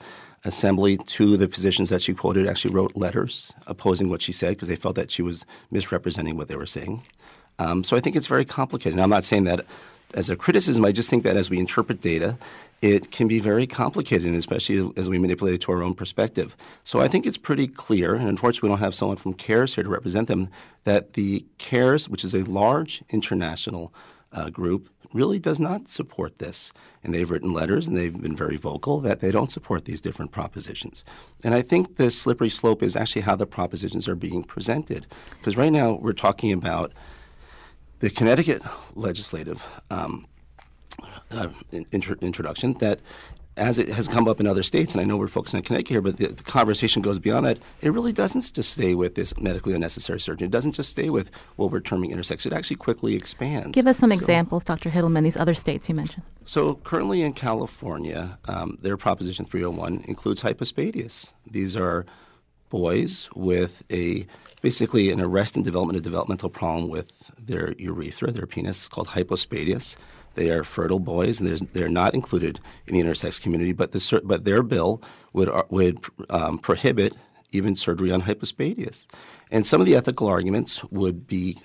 assembly 0.45 0.97
to 0.97 1.37
the 1.37 1.47
physicians 1.47 1.89
that 1.89 2.01
she 2.01 2.13
quoted 2.13 2.47
actually 2.47 2.73
wrote 2.73 2.95
letters 2.95 3.53
opposing 3.67 4.09
what 4.09 4.21
she 4.21 4.31
said 4.31 4.51
because 4.51 4.67
they 4.67 4.75
felt 4.75 4.95
that 4.95 5.11
she 5.11 5.21
was 5.21 5.45
misrepresenting 5.71 6.37
what 6.37 6.47
they 6.47 6.55
were 6.55 6.65
saying. 6.65 7.03
Um, 7.59 7.83
so 7.83 7.97
I 7.97 7.99
think 7.99 8.15
it's 8.15 8.27
very 8.27 8.45
complicated. 8.45 8.93
And 8.93 9.01
I'm 9.01 9.09
not 9.09 9.23
saying 9.23 9.43
that 9.43 9.65
as 10.13 10.29
a 10.29 10.35
criticism. 10.35 10.85
I 10.85 10.91
just 10.91 11.09
think 11.09 11.23
that 11.23 11.37
as 11.37 11.49
we 11.49 11.59
interpret 11.59 12.01
data, 12.01 12.37
it 12.81 13.11
can 13.11 13.27
be 13.27 13.39
very 13.39 13.67
complicated, 13.67 14.33
especially 14.33 14.91
as 14.95 15.09
we 15.09 15.19
manipulate 15.19 15.55
it 15.55 15.61
to 15.61 15.71
our 15.73 15.83
own 15.83 15.93
perspective. 15.93 16.55
So 16.83 17.01
I 17.01 17.07
think 17.09 17.25
it's 17.25 17.37
pretty 17.37 17.67
clear, 17.67 18.15
and 18.15 18.27
unfortunately, 18.27 18.69
we 18.69 18.71
don't 18.71 18.79
have 18.79 18.95
someone 18.95 19.17
from 19.17 19.33
CARES 19.33 19.75
here 19.75 19.83
to 19.83 19.89
represent 19.89 20.27
them, 20.27 20.49
that 20.85 21.13
the 21.13 21.45
CARES, 21.57 22.07
which 22.07 22.23
is 22.23 22.33
a 22.33 22.43
large 22.43 23.03
international 23.09 23.93
uh, 24.31 24.49
group, 24.49 24.89
really 25.13 25.39
does 25.39 25.59
not 25.59 25.87
support 25.87 26.37
this. 26.39 26.71
And 27.03 27.13
they've 27.13 27.29
written 27.29 27.53
letters 27.53 27.87
and 27.87 27.95
they've 27.95 28.21
been 28.21 28.35
very 28.35 28.57
vocal 28.57 28.99
that 29.01 29.19
they 29.19 29.31
don't 29.31 29.51
support 29.51 29.85
these 29.85 30.01
different 30.01 30.31
propositions. 30.31 31.03
And 31.43 31.53
I 31.53 31.61
think 31.61 31.95
the 31.95 32.11
slippery 32.11 32.49
slope 32.49 32.83
is 32.83 32.95
actually 32.95 33.23
how 33.23 33.35
the 33.35 33.45
propositions 33.45 34.07
are 34.07 34.15
being 34.15 34.43
presented. 34.43 35.07
Because 35.37 35.57
right 35.57 35.71
now 35.71 35.93
we're 35.93 36.13
talking 36.13 36.51
about 36.51 36.91
the 37.99 38.09
Connecticut 38.09 38.61
legislative 38.95 39.63
um, 39.89 40.27
uh, 41.31 41.49
intro- 41.91 42.17
introduction 42.21 42.73
that 42.75 42.99
as 43.59 43.77
it 43.77 43.89
has 43.89 44.07
come 44.07 44.27
up 44.27 44.39
in 44.39 44.47
other 44.47 44.63
states, 44.63 44.93
and 44.93 45.03
I 45.03 45.05
know 45.05 45.17
we're 45.17 45.27
focusing 45.27 45.59
on 45.59 45.63
Connecticut 45.63 45.89
here, 45.89 46.01
but 46.01 46.17
the, 46.17 46.27
the, 46.27 46.43
conversation 46.43 47.01
goes 47.01 47.19
beyond 47.19 47.45
that. 47.45 47.59
It 47.81 47.91
really 47.91 48.13
doesn't 48.13 48.53
just 48.53 48.71
stay 48.71 48.95
with 48.95 49.15
this 49.15 49.37
medically 49.37 49.73
unnecessary 49.73 50.19
surgery. 50.19 50.47
It 50.47 50.51
doesn't 50.51 50.71
just 50.71 50.89
stay 50.89 51.09
with 51.09 51.29
what 51.57 51.69
we're 51.69 51.81
terming 51.81 52.11
intersex. 52.11 52.45
It 52.45 52.53
actually 52.53 52.77
quickly 52.77 53.15
expands. 53.15 53.71
Give 53.71 53.85
us 53.85 53.99
some 53.99 54.09
so, 54.11 54.15
examples, 54.15 54.63
Dr. 54.63 54.89
Hittelman, 54.89 55.23
these 55.23 55.37
other 55.37 55.53
states 55.53 55.89
you 55.89 55.95
mentioned. 55.95 56.23
So 56.45 56.75
currently 56.75 57.21
in 57.21 57.33
California, 57.33 58.39
um, 58.45 58.77
their 58.81 58.97
Proposition 58.97 59.45
301 59.45 60.05
includes 60.07 60.41
hypospadias. 60.41 61.33
These 61.45 61.75
are 61.75 62.05
boys 62.69 63.29
with 63.35 63.83
a 63.91 64.25
basically 64.61 65.11
an 65.11 65.19
arrest 65.19 65.55
and 65.55 65.65
development, 65.65 65.97
a 65.97 66.01
developmental 66.01 66.49
problem 66.49 66.89
with 66.89 67.31
their 67.37 67.73
urethra, 67.73 68.31
their 68.31 68.45
penis. 68.45 68.79
It's 68.79 68.89
called 68.89 69.09
hypospadias. 69.09 69.95
They 70.35 70.49
are 70.51 70.63
fertile 70.63 70.99
boys, 70.99 71.39
and 71.41 71.49
they're 71.73 71.89
not 71.89 72.13
included 72.13 72.59
in 72.87 72.93
the 72.93 73.01
intersex 73.01 73.41
community. 73.41 73.73
But 73.73 73.91
the 73.91 74.21
but 74.23 74.45
their 74.45 74.63
bill 74.63 75.01
would 75.33 75.49
uh, 75.49 75.63
would 75.69 75.99
um, 76.29 76.59
prohibit 76.59 77.13
even 77.51 77.75
surgery 77.75 78.11
on 78.11 78.23
hypospadias. 78.23 79.07
And 79.51 79.65
some 79.65 79.81
of 79.81 79.87
the 79.87 79.95
ethical 79.95 80.27
arguments 80.27 80.83
would 80.85 81.27
be 81.27 81.57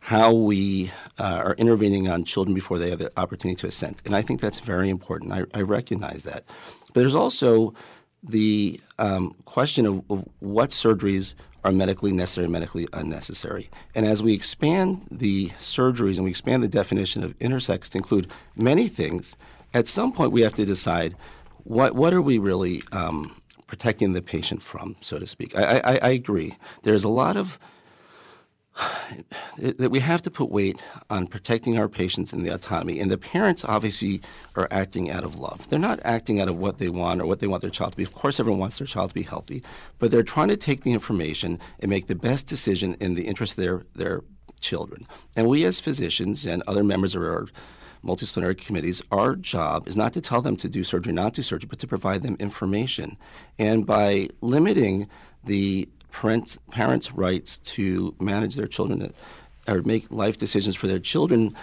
how 0.00 0.32
we 0.32 0.90
uh, 1.18 1.42
are 1.44 1.54
intervening 1.54 2.08
on 2.08 2.24
children 2.24 2.54
before 2.54 2.78
they 2.78 2.90
have 2.90 2.98
the 2.98 3.12
opportunity 3.16 3.60
to 3.60 3.66
assent. 3.66 4.00
And 4.04 4.16
I 4.16 4.22
think 4.22 4.40
that's 4.40 4.60
very 4.60 4.88
important. 4.88 5.32
I, 5.32 5.44
I 5.54 5.60
recognize 5.60 6.24
that. 6.24 6.44
But 6.86 6.94
there's 6.94 7.14
also 7.14 7.74
the 8.22 8.80
um, 8.98 9.34
question 9.44 9.86
of, 9.86 10.02
of, 10.10 10.26
what 10.40 10.70
surgeries 10.70 11.34
are 11.64 11.72
medically 11.72 12.12
necessary, 12.12 12.48
medically 12.48 12.86
unnecessary. 12.92 13.68
And 13.94 14.06
as 14.06 14.22
we 14.22 14.32
expand 14.32 15.06
the 15.10 15.48
surgeries 15.60 16.16
and 16.16 16.24
we 16.24 16.30
expand 16.30 16.62
the 16.62 16.68
definition 16.68 17.24
of 17.24 17.38
intersex 17.38 17.88
to 17.90 17.98
include 17.98 18.30
many 18.56 18.88
things, 18.88 19.36
at 19.74 19.86
some 19.86 20.12
point 20.12 20.32
we 20.32 20.42
have 20.42 20.54
to 20.54 20.64
decide 20.64 21.16
what 21.64 21.94
what 21.94 22.14
are 22.14 22.22
we 22.22 22.38
really 22.38 22.82
um, 22.92 23.34
protecting 23.66 24.12
the 24.14 24.22
patient 24.22 24.62
from, 24.62 24.96
so 25.00 25.18
to 25.18 25.26
speak. 25.26 25.54
I, 25.56 25.80
I, 25.84 25.98
I 26.02 26.08
agree. 26.10 26.56
There's 26.82 27.04
a 27.04 27.08
lot 27.08 27.36
of 27.36 27.58
that 29.58 29.90
we 29.90 30.00
have 30.00 30.22
to 30.22 30.30
put 30.30 30.50
weight 30.50 30.82
on 31.10 31.26
protecting 31.26 31.78
our 31.78 31.88
patients 31.88 32.32
and 32.32 32.44
the 32.44 32.54
autonomy. 32.54 33.00
And 33.00 33.10
the 33.10 33.18
parents 33.18 33.64
obviously 33.64 34.20
are 34.54 34.68
acting 34.70 35.10
out 35.10 35.24
of 35.24 35.38
love. 35.38 35.68
They're 35.68 35.78
not 35.78 36.00
acting 36.04 36.40
out 36.40 36.48
of 36.48 36.56
what 36.56 36.78
they 36.78 36.88
want 36.88 37.20
or 37.20 37.26
what 37.26 37.40
they 37.40 37.46
want 37.46 37.62
their 37.62 37.70
child 37.70 37.92
to 37.92 37.96
be. 37.96 38.04
Of 38.04 38.14
course, 38.14 38.38
everyone 38.38 38.60
wants 38.60 38.78
their 38.78 38.86
child 38.86 39.10
to 39.10 39.14
be 39.14 39.22
healthy, 39.22 39.62
but 39.98 40.10
they're 40.10 40.22
trying 40.22 40.48
to 40.48 40.56
take 40.56 40.82
the 40.84 40.92
information 40.92 41.58
and 41.80 41.90
make 41.90 42.06
the 42.06 42.14
best 42.14 42.46
decision 42.46 42.94
in 43.00 43.14
the 43.14 43.26
interest 43.26 43.58
of 43.58 43.64
their, 43.64 43.82
their 43.94 44.22
children. 44.60 45.06
And 45.34 45.48
we, 45.48 45.64
as 45.64 45.80
physicians 45.80 46.46
and 46.46 46.62
other 46.66 46.84
members 46.84 47.14
of 47.14 47.22
our 47.22 47.48
multidisciplinary 48.04 48.56
committees, 48.56 49.02
our 49.10 49.34
job 49.34 49.88
is 49.88 49.96
not 49.96 50.12
to 50.12 50.20
tell 50.20 50.40
them 50.40 50.56
to 50.56 50.68
do 50.68 50.84
surgery, 50.84 51.12
not 51.12 51.34
do 51.34 51.42
surgery, 51.42 51.66
but 51.68 51.80
to 51.80 51.86
provide 51.86 52.22
them 52.22 52.36
information. 52.38 53.16
And 53.58 53.84
by 53.84 54.28
limiting 54.40 55.08
the 55.44 55.88
parents, 56.12 56.58
parents' 56.70 57.12
rights 57.12 57.58
to 57.58 58.14
manage 58.20 58.56
their 58.56 58.66
children 58.66 59.02
uh, 59.02 59.72
or 59.72 59.82
make 59.82 60.10
life 60.10 60.36
decisions 60.36 60.76
for 60.76 60.86
their 60.86 60.98
children 60.98 61.54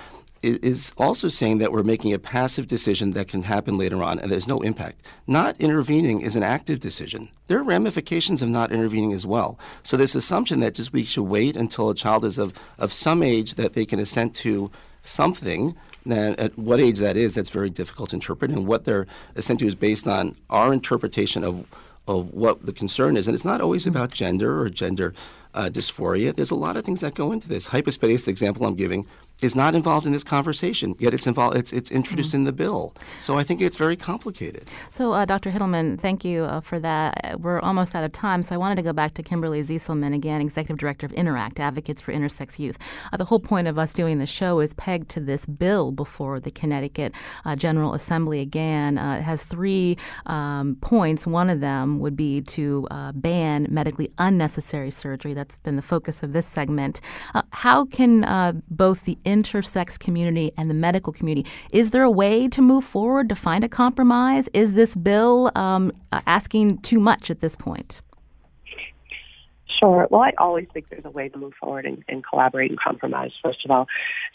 is 0.43 0.91
also 0.98 1.28
saying 1.28 1.58
that 1.58 1.72
we're 1.72 1.82
making 1.82 2.14
a 2.14 2.20
passive 2.20 2.68
decision 2.68 3.12
that 3.12 3.28
can 3.28 3.43
happen 3.43 3.80
later 3.80 4.04
on 4.04 4.20
and 4.20 4.32
there's 4.32 4.48
no 4.48 4.62
impact. 4.62 5.02
Not 5.26 5.60
intervening 5.60 6.22
is 6.22 6.36
an 6.36 6.43
active 6.43 6.80
decision. 6.80 7.30
There 7.48 7.58
are 7.58 7.64
ramifications 7.64 8.43
of 8.43 8.50
not 8.50 8.72
intervening 8.72 9.12
as 9.12 9.26
well. 9.26 9.58
So 9.82 9.98
this 9.98 10.14
assumption 10.14 10.60
that 10.60 10.76
just 10.76 10.93
we 10.93 11.04
should 11.04 11.24
wait 11.24 11.56
until 11.56 11.89
a 11.89 11.96
child 11.96 12.24
is 12.26 12.38
of, 12.38 12.54
of 12.78 12.93
some 12.93 13.24
age 13.24 13.56
that 13.56 13.74
they 13.74 13.86
can 13.86 14.00
assent 14.00 14.36
to 14.36 14.70
something 15.02 15.76
and 16.08 16.39
at 16.39 16.58
what 16.58 16.80
age 16.80 17.00
that 17.00 17.18
is, 17.18 17.34
that's 17.34 17.50
very 17.50 17.70
difficult 17.70 18.12
to 18.12 18.18
interpret. 18.18 18.52
And 18.52 18.68
what 18.68 18.86
they're 18.86 19.08
assent 19.36 19.60
to 19.60 19.66
is 19.66 19.76
based 19.76 20.08
on 20.08 20.36
our 20.50 20.72
interpretation 20.72 21.43
of 21.43 21.66
of 22.08 22.34
what 22.34 22.66
the 22.66 22.74
concern 22.74 23.18
is. 23.18 23.28
And 23.28 23.36
it's 23.36 23.45
not 23.45 23.62
always 23.62 23.88
about 23.88 24.12
gender 24.12 24.62
or 24.62 24.70
gender 24.70 25.14
uh, 25.53 25.70
dysphoria. 25.72 26.36
There's 26.36 26.51
a 26.51 26.56
lot 26.56 26.78
of 26.78 26.84
things 26.84 27.01
that 27.01 27.16
go 27.16 27.32
into 27.32 27.47
this. 27.47 27.68
Hypospadias, 27.68 28.26
the 28.26 28.32
example 28.32 28.66
I'm 28.66 28.76
giving, 28.76 29.08
is 29.42 29.56
not 29.56 29.76
involved 29.76 30.06
in 30.06 30.14
this 30.14 30.24
conversation, 30.24 30.96
yet 31.00 31.14
it's 31.14 31.28
involved. 31.28 31.58
It's, 31.58 31.74
it's 31.74 31.92
introduced 31.92 32.30
mm-hmm. 32.30 32.38
in 32.38 32.44
the 32.46 32.54
bill. 32.54 32.96
So 33.20 33.38
I 33.38 33.44
think 33.44 33.62
it's 33.62 33.76
very 33.76 33.96
complicated. 33.96 34.70
So, 34.92 35.12
uh, 35.12 35.26
Dr. 35.26 35.52
Hittelman, 35.52 36.00
thank 36.00 36.24
you 36.24 36.44
uh, 36.44 36.62
for 36.62 36.80
that. 36.80 37.40
We're 37.40 37.60
almost 37.60 37.96
out 37.96 38.04
of 38.04 38.14
time, 38.14 38.42
so 38.42 38.56
I 38.56 38.58
wanted 38.58 38.76
to 38.76 38.82
go 38.82 38.94
back 38.94 39.14
to 39.16 39.24
Kimberly 39.24 39.62
Zieselman 39.62 40.14
again, 40.14 40.42
Executive 40.42 40.78
Director 40.78 41.06
of 41.06 41.12
Interact, 41.14 41.60
Advocates 41.60 42.02
for 42.02 42.14
Intersex 42.14 42.60
Youth. 42.60 42.78
Uh, 43.12 43.18
the 43.18 43.26
whole 43.26 43.40
point 43.40 43.68
of 43.68 43.78
us 43.78 43.94
doing 43.94 44.20
the 44.20 44.26
show 44.26 44.60
is 44.60 44.74
pegged 44.76 45.10
to 45.10 45.20
this 45.20 45.46
bill 45.46 45.92
before 45.92 46.40
the 46.40 46.52
Connecticut 46.52 47.14
uh, 47.44 47.56
General 47.56 47.94
Assembly 47.94 48.40
again. 48.40 48.98
Uh, 48.98 49.18
it 49.20 49.24
has 49.24 49.44
three 49.44 49.98
um, 50.28 50.78
points. 50.82 51.28
One 51.28 51.50
of 51.50 51.60
them 51.60 52.00
would 52.00 52.16
be 52.16 52.42
to 52.42 52.88
uh, 52.90 53.12
ban 53.12 53.68
medically 53.70 54.10
unnecessary 54.18 54.92
surgery. 54.92 55.34
That's 55.34 55.58
been 55.58 55.76
the 55.76 55.82
focus 55.82 56.24
of 56.24 56.32
this 56.32 56.48
segment. 56.48 57.02
how 57.52 57.86
can 57.86 58.64
both 58.70 59.04
the 59.04 59.18
intersex 59.26 60.00
community 60.00 60.52
and 60.58 60.70
the 60.70 60.74
medical 60.74 61.12
community. 61.12 61.50
Is 61.72 61.92
there 61.92 62.04
a 62.04 62.12
way 62.12 62.48
to 62.50 62.62
move 62.62 62.84
forward 62.84 63.30
to 63.30 63.36
find 63.36 63.64
a 63.64 63.70
compromise? 63.70 64.50
Is 64.54 64.74
this 64.74 64.96
bill 64.96 65.52
um, 65.56 65.92
asking 66.12 66.80
too 66.80 67.00
much 67.00 67.30
at 67.30 67.42
this 67.42 67.56
point? 67.56 68.02
Sure. 69.80 70.08
Well, 70.10 70.22
I 70.22 70.32
always 70.38 70.68
think 70.74 70.90
there's 70.90 71.06
a 71.06 71.10
way 71.10 71.30
to 71.30 71.38
move 71.38 71.54
forward 71.60 71.86
and, 71.86 72.04
and, 72.08 72.24
collaborate 72.26 72.72
and 72.72 72.80
compromise, 72.80 73.32
first 73.44 73.66
of 73.66 73.72
all. 73.72 73.88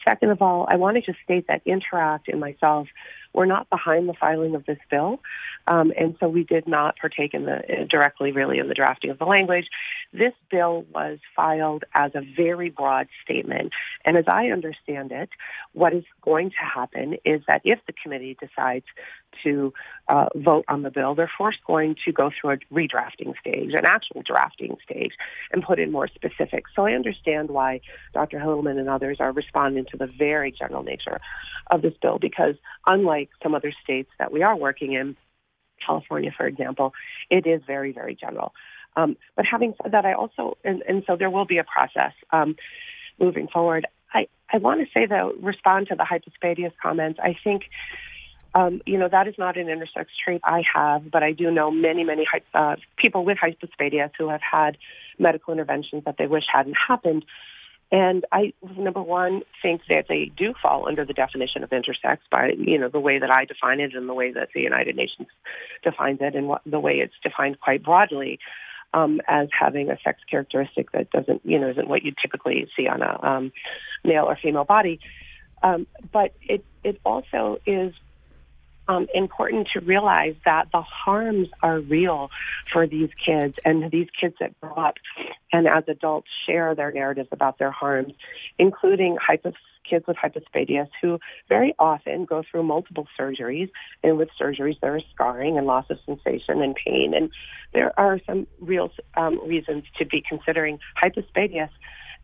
Second 0.06 0.30
of 0.30 0.42
all, 0.42 0.66
I 0.68 0.76
want 0.76 0.96
to 0.96 1.00
just 1.00 1.18
state 1.24 1.46
that 1.48 1.62
Interact 1.64 2.28
and 2.28 2.40
myself 2.40 2.88
were 3.32 3.46
not 3.46 3.70
behind 3.70 4.08
the 4.08 4.14
filing 4.14 4.54
of 4.54 4.66
this 4.66 4.78
bill. 4.90 5.20
Um, 5.66 5.92
and 5.98 6.16
so 6.20 6.28
we 6.28 6.44
did 6.44 6.66
not 6.66 6.96
partake 6.98 7.32
in 7.32 7.44
the 7.46 7.86
directly, 7.88 8.32
really, 8.32 8.58
in 8.58 8.68
the 8.68 8.74
drafting 8.74 9.10
of 9.10 9.18
the 9.18 9.24
language. 9.24 9.66
This 10.12 10.32
bill 10.50 10.84
was 10.92 11.18
filed 11.36 11.84
as 11.94 12.12
a 12.14 12.22
very 12.36 12.68
broad 12.68 13.06
statement, 13.24 13.72
and 14.04 14.16
as 14.16 14.24
I 14.26 14.46
understand 14.46 15.12
it, 15.12 15.30
what 15.72 15.94
is 15.94 16.04
going 16.22 16.50
to 16.50 16.56
happen 16.56 17.16
is 17.24 17.42
that 17.46 17.62
if 17.64 17.78
the 17.86 17.92
committee 17.92 18.36
decides 18.40 18.86
to 19.44 19.72
uh, 20.08 20.26
vote 20.34 20.64
on 20.68 20.82
the 20.82 20.90
bill, 20.90 21.14
they're 21.14 21.30
first 21.38 21.58
going 21.64 21.94
to 22.04 22.12
go 22.12 22.30
through 22.30 22.50
a 22.50 22.56
redrafting 22.74 23.38
stage, 23.38 23.72
an 23.72 23.84
actual 23.84 24.22
drafting 24.22 24.76
stage, 24.82 25.12
and 25.52 25.62
put 25.62 25.78
in 25.78 25.92
more 25.92 26.08
specifics. 26.08 26.72
So 26.74 26.86
I 26.86 26.92
understand 26.92 27.48
why 27.50 27.80
Dr. 28.12 28.38
Hittelman 28.38 28.78
and 28.80 28.88
others 28.88 29.18
are 29.20 29.32
responding 29.32 29.86
to 29.92 29.96
the 29.96 30.08
very 30.08 30.50
general 30.50 30.82
nature 30.82 31.20
of 31.70 31.82
this 31.82 31.94
bill 32.02 32.18
because, 32.18 32.56
unlike 32.86 33.30
some 33.42 33.54
other 33.54 33.72
states 33.82 34.10
that 34.18 34.32
we 34.32 34.42
are 34.42 34.56
working 34.56 34.92
in, 34.92 35.16
California, 35.84 36.30
for 36.36 36.46
example, 36.46 36.92
it 37.30 37.46
is 37.46 37.62
very, 37.66 37.92
very 37.92 38.14
general. 38.14 38.52
Um, 38.96 39.16
but 39.36 39.44
having 39.46 39.74
said 39.82 39.92
that, 39.92 40.04
I 40.04 40.14
also, 40.14 40.56
and, 40.64 40.82
and 40.88 41.04
so 41.06 41.16
there 41.16 41.30
will 41.30 41.44
be 41.46 41.58
a 41.58 41.64
process 41.64 42.12
um, 42.30 42.56
moving 43.18 43.48
forward. 43.48 43.86
I, 44.12 44.26
I 44.52 44.58
want 44.58 44.80
to 44.80 44.86
say, 44.92 45.06
though, 45.06 45.32
respond 45.40 45.88
to 45.88 45.94
the 45.94 46.04
hypospadias 46.04 46.72
comments. 46.82 47.20
I 47.22 47.36
think, 47.42 47.64
um, 48.54 48.82
you 48.86 48.98
know, 48.98 49.08
that 49.08 49.28
is 49.28 49.36
not 49.38 49.56
an 49.56 49.68
intersex 49.68 50.06
trait 50.24 50.40
I 50.44 50.62
have, 50.74 51.10
but 51.10 51.22
I 51.22 51.32
do 51.32 51.50
know 51.50 51.70
many, 51.70 52.02
many 52.02 52.26
uh, 52.52 52.76
people 52.96 53.24
with 53.24 53.38
hypospadias 53.38 54.10
who 54.18 54.28
have 54.28 54.42
had 54.42 54.76
medical 55.18 55.52
interventions 55.52 56.04
that 56.04 56.16
they 56.18 56.26
wish 56.26 56.44
hadn't 56.52 56.76
happened. 56.88 57.24
And 57.92 58.24
I, 58.30 58.52
number 58.76 59.02
one, 59.02 59.42
think 59.62 59.82
that 59.88 60.06
they 60.08 60.30
do 60.36 60.54
fall 60.62 60.86
under 60.86 61.04
the 61.04 61.12
definition 61.12 61.64
of 61.64 61.70
intersex 61.70 62.18
by, 62.30 62.52
you 62.56 62.78
know, 62.78 62.88
the 62.88 63.00
way 63.00 63.18
that 63.18 63.30
I 63.32 63.44
define 63.44 63.80
it 63.80 63.94
and 63.94 64.08
the 64.08 64.14
way 64.14 64.32
that 64.32 64.50
the 64.54 64.60
United 64.60 64.94
Nations 64.94 65.28
defines 65.82 66.18
it 66.20 66.36
and 66.36 66.46
what, 66.46 66.62
the 66.64 66.78
way 66.78 66.98
it's 66.98 67.14
defined 67.22 67.58
quite 67.60 67.82
broadly 67.82 68.38
um, 68.92 69.20
as 69.26 69.48
having 69.58 69.90
a 69.90 69.98
sex 70.02 70.20
characteristic 70.28 70.92
that 70.92 71.10
doesn't, 71.10 71.42
you 71.44 71.58
know, 71.58 71.70
isn't 71.70 71.88
what 71.88 72.02
you 72.02 72.12
typically 72.20 72.66
see 72.76 72.86
on 72.88 73.02
a 73.02 73.22
um, 73.22 73.52
male 74.04 74.24
or 74.24 74.36
female 74.36 74.64
body. 74.64 75.00
Um, 75.62 75.86
but 76.12 76.34
it, 76.42 76.64
it 76.82 77.00
also 77.04 77.58
is 77.66 77.92
um, 78.88 79.06
important 79.14 79.68
to 79.74 79.80
realize 79.80 80.34
that 80.44 80.68
the 80.72 80.82
harms 80.82 81.48
are 81.62 81.78
real 81.78 82.30
for 82.72 82.86
these 82.86 83.10
kids 83.24 83.54
and 83.64 83.90
these 83.90 84.08
kids 84.18 84.34
that 84.40 84.58
grow 84.60 84.74
up 84.74 84.94
and 85.52 85.68
as 85.68 85.84
adults 85.86 86.28
share 86.46 86.74
their 86.74 86.90
narratives 86.90 87.28
about 87.30 87.58
their 87.58 87.70
harms, 87.70 88.14
including 88.58 89.16
hypos- 89.16 89.54
kids 89.88 90.06
with 90.06 90.16
hypospadias 90.16 90.88
who 91.00 91.18
very 91.48 91.74
often 91.78 92.24
go 92.24 92.42
through 92.48 92.62
multiple 92.62 93.06
surgeries. 93.18 93.70
And 94.02 94.18
with 94.18 94.28
surgeries, 94.40 94.78
there 94.80 94.96
is 94.96 95.02
scarring 95.14 95.58
and 95.58 95.66
loss 95.66 95.86
of 95.90 95.98
sensation 96.06 96.62
and 96.62 96.74
pain. 96.74 97.14
And 97.14 97.30
there 97.72 97.98
are 97.98 98.20
some 98.26 98.46
real 98.60 98.90
um, 99.16 99.40
reasons 99.46 99.84
to 99.98 100.04
be 100.04 100.22
considering 100.28 100.78
hypospadias 101.02 101.70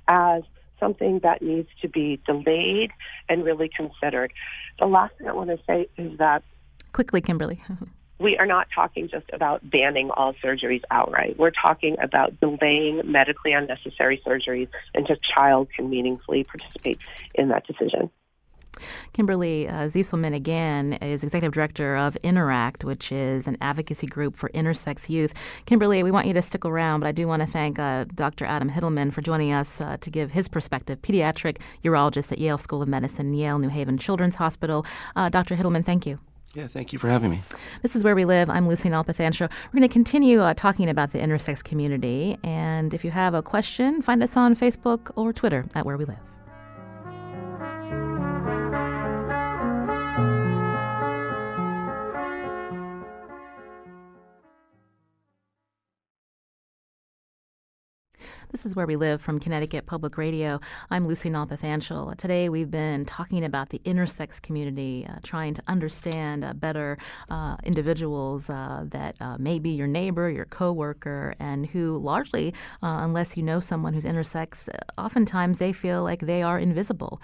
as 0.08 0.42
something 0.78 1.20
that 1.22 1.42
needs 1.42 1.68
to 1.82 1.88
be 1.88 2.20
delayed 2.26 2.90
and 3.28 3.44
really 3.44 3.70
considered. 3.74 4.32
The 4.78 4.86
last 4.86 5.16
thing 5.18 5.28
I 5.28 5.32
want 5.32 5.50
to 5.50 5.58
say 5.66 5.88
is 5.96 6.18
that. 6.18 6.42
Quickly, 6.92 7.20
Kimberly. 7.20 7.62
we 8.18 8.36
are 8.38 8.46
not 8.46 8.68
talking 8.74 9.08
just 9.08 9.26
about 9.32 9.68
banning 9.68 10.10
all 10.10 10.34
surgeries 10.34 10.82
outright. 10.90 11.38
We're 11.38 11.50
talking 11.50 11.96
about 12.00 12.38
delaying 12.40 13.02
medically 13.04 13.52
unnecessary 13.52 14.22
surgeries 14.26 14.68
until 14.94 15.16
child 15.34 15.68
can 15.74 15.90
meaningfully 15.90 16.44
participate 16.44 16.98
in 17.34 17.48
that 17.48 17.66
decision. 17.66 18.10
Kimberly 19.12 19.68
uh, 19.68 19.86
Zieselman 19.86 20.34
again 20.34 20.94
is 20.94 21.22
executive 21.24 21.52
director 21.52 21.96
of 21.96 22.16
Interact, 22.16 22.84
which 22.84 23.10
is 23.10 23.46
an 23.46 23.56
advocacy 23.60 24.06
group 24.06 24.36
for 24.36 24.50
intersex 24.50 25.08
youth. 25.08 25.32
Kimberly, 25.64 26.02
we 26.02 26.10
want 26.10 26.26
you 26.26 26.34
to 26.34 26.42
stick 26.42 26.64
around, 26.64 27.00
but 27.00 27.06
I 27.06 27.12
do 27.12 27.26
want 27.26 27.40
to 27.40 27.46
thank 27.46 27.78
uh, 27.78 28.04
Dr. 28.14 28.44
Adam 28.44 28.70
Hittelman 28.70 29.12
for 29.12 29.22
joining 29.22 29.52
us 29.52 29.80
uh, 29.80 29.96
to 30.00 30.10
give 30.10 30.30
his 30.30 30.48
perspective. 30.48 31.00
Pediatric 31.02 31.58
urologist 31.84 32.32
at 32.32 32.38
Yale 32.38 32.58
School 32.58 32.82
of 32.82 32.88
Medicine, 32.88 33.32
Yale 33.34 33.58
New 33.58 33.68
Haven 33.68 33.96
Children's 33.96 34.36
Hospital. 34.36 34.84
Uh, 35.14 35.28
Dr. 35.28 35.56
Hittelman, 35.56 35.84
thank 35.84 36.06
you. 36.06 36.18
Yeah, 36.56 36.68
thank 36.68 36.90
you 36.90 36.98
for 36.98 37.08
having 37.08 37.30
me. 37.30 37.42
This 37.82 37.94
is 37.94 38.02
Where 38.02 38.14
We 38.14 38.24
Live. 38.24 38.48
I'm 38.48 38.66
Lucy 38.66 38.88
Nalpathanchel. 38.88 39.50
We're 39.50 39.78
going 39.78 39.82
to 39.82 39.92
continue 39.92 40.40
uh, 40.40 40.54
talking 40.54 40.88
about 40.88 41.12
the 41.12 41.18
intersex 41.18 41.62
community. 41.62 42.38
And 42.42 42.94
if 42.94 43.04
you 43.04 43.10
have 43.10 43.34
a 43.34 43.42
question, 43.42 44.00
find 44.00 44.22
us 44.22 44.38
on 44.38 44.56
Facebook 44.56 45.10
or 45.16 45.34
Twitter 45.34 45.66
at 45.74 45.84
Where 45.84 45.98
We 45.98 46.06
Live. 46.06 46.35
This 58.56 58.64
is 58.64 58.74
Where 58.74 58.86
We 58.86 58.96
Live 58.96 59.20
from 59.20 59.38
Connecticut 59.38 59.84
Public 59.84 60.16
Radio. 60.16 60.60
I'm 60.90 61.06
Lucy 61.06 61.28
Nalpathanchel. 61.28 62.16
Today 62.16 62.48
we've 62.48 62.70
been 62.70 63.04
talking 63.04 63.44
about 63.44 63.68
the 63.68 63.80
intersex 63.80 64.40
community, 64.40 65.06
uh, 65.06 65.16
trying 65.22 65.52
to 65.52 65.62
understand 65.68 66.42
uh, 66.42 66.54
better 66.54 66.96
uh, 67.28 67.56
individuals 67.64 68.48
uh, 68.48 68.84
that 68.88 69.14
uh, 69.20 69.36
may 69.38 69.58
be 69.58 69.68
your 69.68 69.86
neighbor, 69.86 70.30
your 70.30 70.46
coworker, 70.46 71.34
and 71.38 71.66
who 71.66 71.98
largely, 71.98 72.54
uh, 72.82 73.00
unless 73.02 73.36
you 73.36 73.42
know 73.42 73.60
someone 73.60 73.92
who's 73.92 74.06
intersex, 74.06 74.70
oftentimes 74.96 75.58
they 75.58 75.74
feel 75.74 76.02
like 76.02 76.20
they 76.20 76.42
are 76.42 76.58
invisible. 76.58 77.20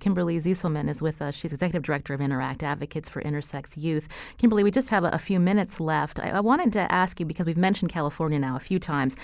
Kimberly 0.00 0.38
Zieselman 0.38 0.88
is 0.88 1.00
with 1.00 1.22
us. 1.22 1.36
She's 1.36 1.52
executive 1.52 1.84
director 1.84 2.14
of 2.14 2.20
Interact 2.20 2.64
Advocates 2.64 3.08
for 3.08 3.22
Intersex 3.22 3.80
Youth. 3.80 4.08
Kimberly, 4.38 4.64
we 4.64 4.72
just 4.72 4.90
have 4.90 5.04
a, 5.04 5.10
a 5.10 5.20
few 5.20 5.38
minutes 5.38 5.78
left. 5.78 6.18
I, 6.18 6.30
I, 6.30 6.40
wanted 6.40 6.72
to 6.72 6.90
ask 6.90 7.20
you 7.20 7.26
because 7.26 7.46
we've 7.46 7.56
mentioned 7.56 7.92
California 7.92 8.40
now 8.40 8.56
a 8.56 8.60
few 8.60 8.80
times. 8.80 9.14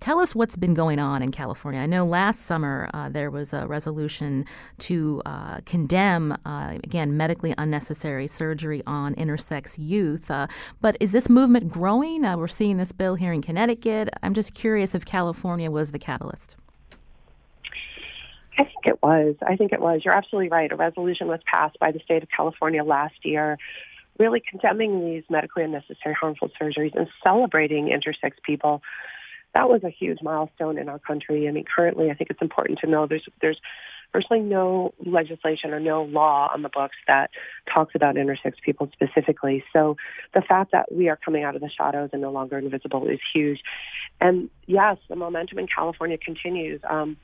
tell 0.00 0.20
us 0.20 0.34
what's 0.34 0.56
been 0.56 0.74
going 0.74 0.89
on 0.98 1.22
in 1.22 1.30
California. 1.30 1.80
I 1.80 1.86
know 1.86 2.04
last 2.04 2.46
summer 2.46 2.90
uh, 2.94 3.08
there 3.08 3.30
was 3.30 3.52
a 3.52 3.66
resolution 3.66 4.44
to 4.80 5.22
uh, 5.26 5.60
condemn, 5.66 6.32
uh, 6.44 6.78
again, 6.82 7.16
medically 7.16 7.54
unnecessary 7.58 8.26
surgery 8.26 8.82
on 8.86 9.14
intersex 9.14 9.76
youth. 9.78 10.30
Uh, 10.30 10.46
but 10.80 10.96
is 11.00 11.12
this 11.12 11.28
movement 11.28 11.68
growing? 11.68 12.24
Uh, 12.24 12.36
we're 12.36 12.48
seeing 12.48 12.76
this 12.76 12.92
bill 12.92 13.14
here 13.14 13.32
in 13.32 13.42
Connecticut. 13.42 14.08
I'm 14.22 14.34
just 14.34 14.54
curious 14.54 14.94
if 14.94 15.04
California 15.04 15.70
was 15.70 15.92
the 15.92 15.98
catalyst. 15.98 16.56
I 18.58 18.64
think 18.64 18.86
it 18.86 19.02
was. 19.02 19.36
I 19.46 19.56
think 19.56 19.72
it 19.72 19.80
was. 19.80 20.02
You're 20.04 20.14
absolutely 20.14 20.48
right. 20.48 20.70
A 20.70 20.76
resolution 20.76 21.28
was 21.28 21.40
passed 21.46 21.78
by 21.78 21.92
the 21.92 22.00
state 22.00 22.22
of 22.22 22.28
California 22.36 22.84
last 22.84 23.24
year 23.24 23.56
really 24.20 24.42
condemning 24.48 25.04
these 25.04 25.24
medically 25.30 25.64
unnecessary 25.64 26.14
harmful 26.14 26.50
surgeries 26.60 26.94
and 26.94 27.08
celebrating 27.24 27.86
intersex 27.86 28.32
people 28.44 28.82
that 29.54 29.68
was 29.68 29.82
a 29.84 29.90
huge 29.90 30.18
milestone 30.22 30.78
in 30.78 30.88
our 30.88 30.98
country. 30.98 31.48
I 31.48 31.50
mean, 31.50 31.64
currently, 31.64 32.10
I 32.10 32.14
think 32.14 32.30
it's 32.30 32.42
important 32.42 32.78
to 32.80 32.86
know 32.86 33.06
there's 33.06 33.26
there's 33.40 33.60
virtually 34.12 34.40
no 34.40 34.92
legislation 35.04 35.72
or 35.72 35.80
no 35.80 36.02
law 36.02 36.50
on 36.52 36.62
the 36.62 36.68
books 36.68 36.96
that 37.06 37.30
talks 37.72 37.94
about 37.94 38.16
intersex 38.16 38.54
people 38.64 38.90
specifically. 38.92 39.62
So 39.72 39.96
the 40.34 40.42
fact 40.42 40.72
that 40.72 40.92
we 40.92 41.08
are 41.08 41.16
coming 41.16 41.44
out 41.44 41.54
of 41.54 41.60
the 41.60 41.70
shadows 41.70 42.10
and 42.12 42.20
no 42.20 42.32
longer 42.32 42.58
invisible 42.58 43.06
is 43.08 43.20
huge. 43.32 43.60
And 44.20 44.50
yes, 44.66 44.96
the 45.08 45.16
momentum 45.16 45.58
in 45.58 45.66
California 45.66 46.18
continues. 46.18 46.80
Um, 46.88 47.16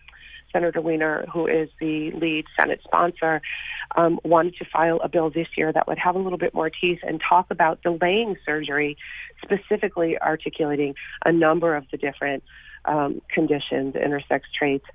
Senator 0.56 0.80
Wiener, 0.80 1.26
who 1.30 1.46
is 1.46 1.68
the 1.80 2.10
lead 2.12 2.46
Senate 2.58 2.80
sponsor, 2.82 3.42
um, 3.94 4.18
wanted 4.24 4.56
to 4.56 4.64
file 4.64 4.98
a 5.04 5.08
bill 5.08 5.28
this 5.28 5.48
year 5.54 5.70
that 5.70 5.86
would 5.86 5.98
have 5.98 6.14
a 6.14 6.18
little 6.18 6.38
bit 6.38 6.54
more 6.54 6.70
teeth 6.70 7.00
and 7.02 7.20
talk 7.20 7.50
about 7.50 7.82
delaying 7.82 8.36
surgery, 8.46 8.96
specifically 9.44 10.18
articulating 10.18 10.94
a 11.26 11.32
number 11.32 11.76
of 11.76 11.84
the 11.90 11.98
different 11.98 12.42
um, 12.86 13.20
conditions, 13.28 13.96
intersex 13.96 14.42
traits, 14.58 14.86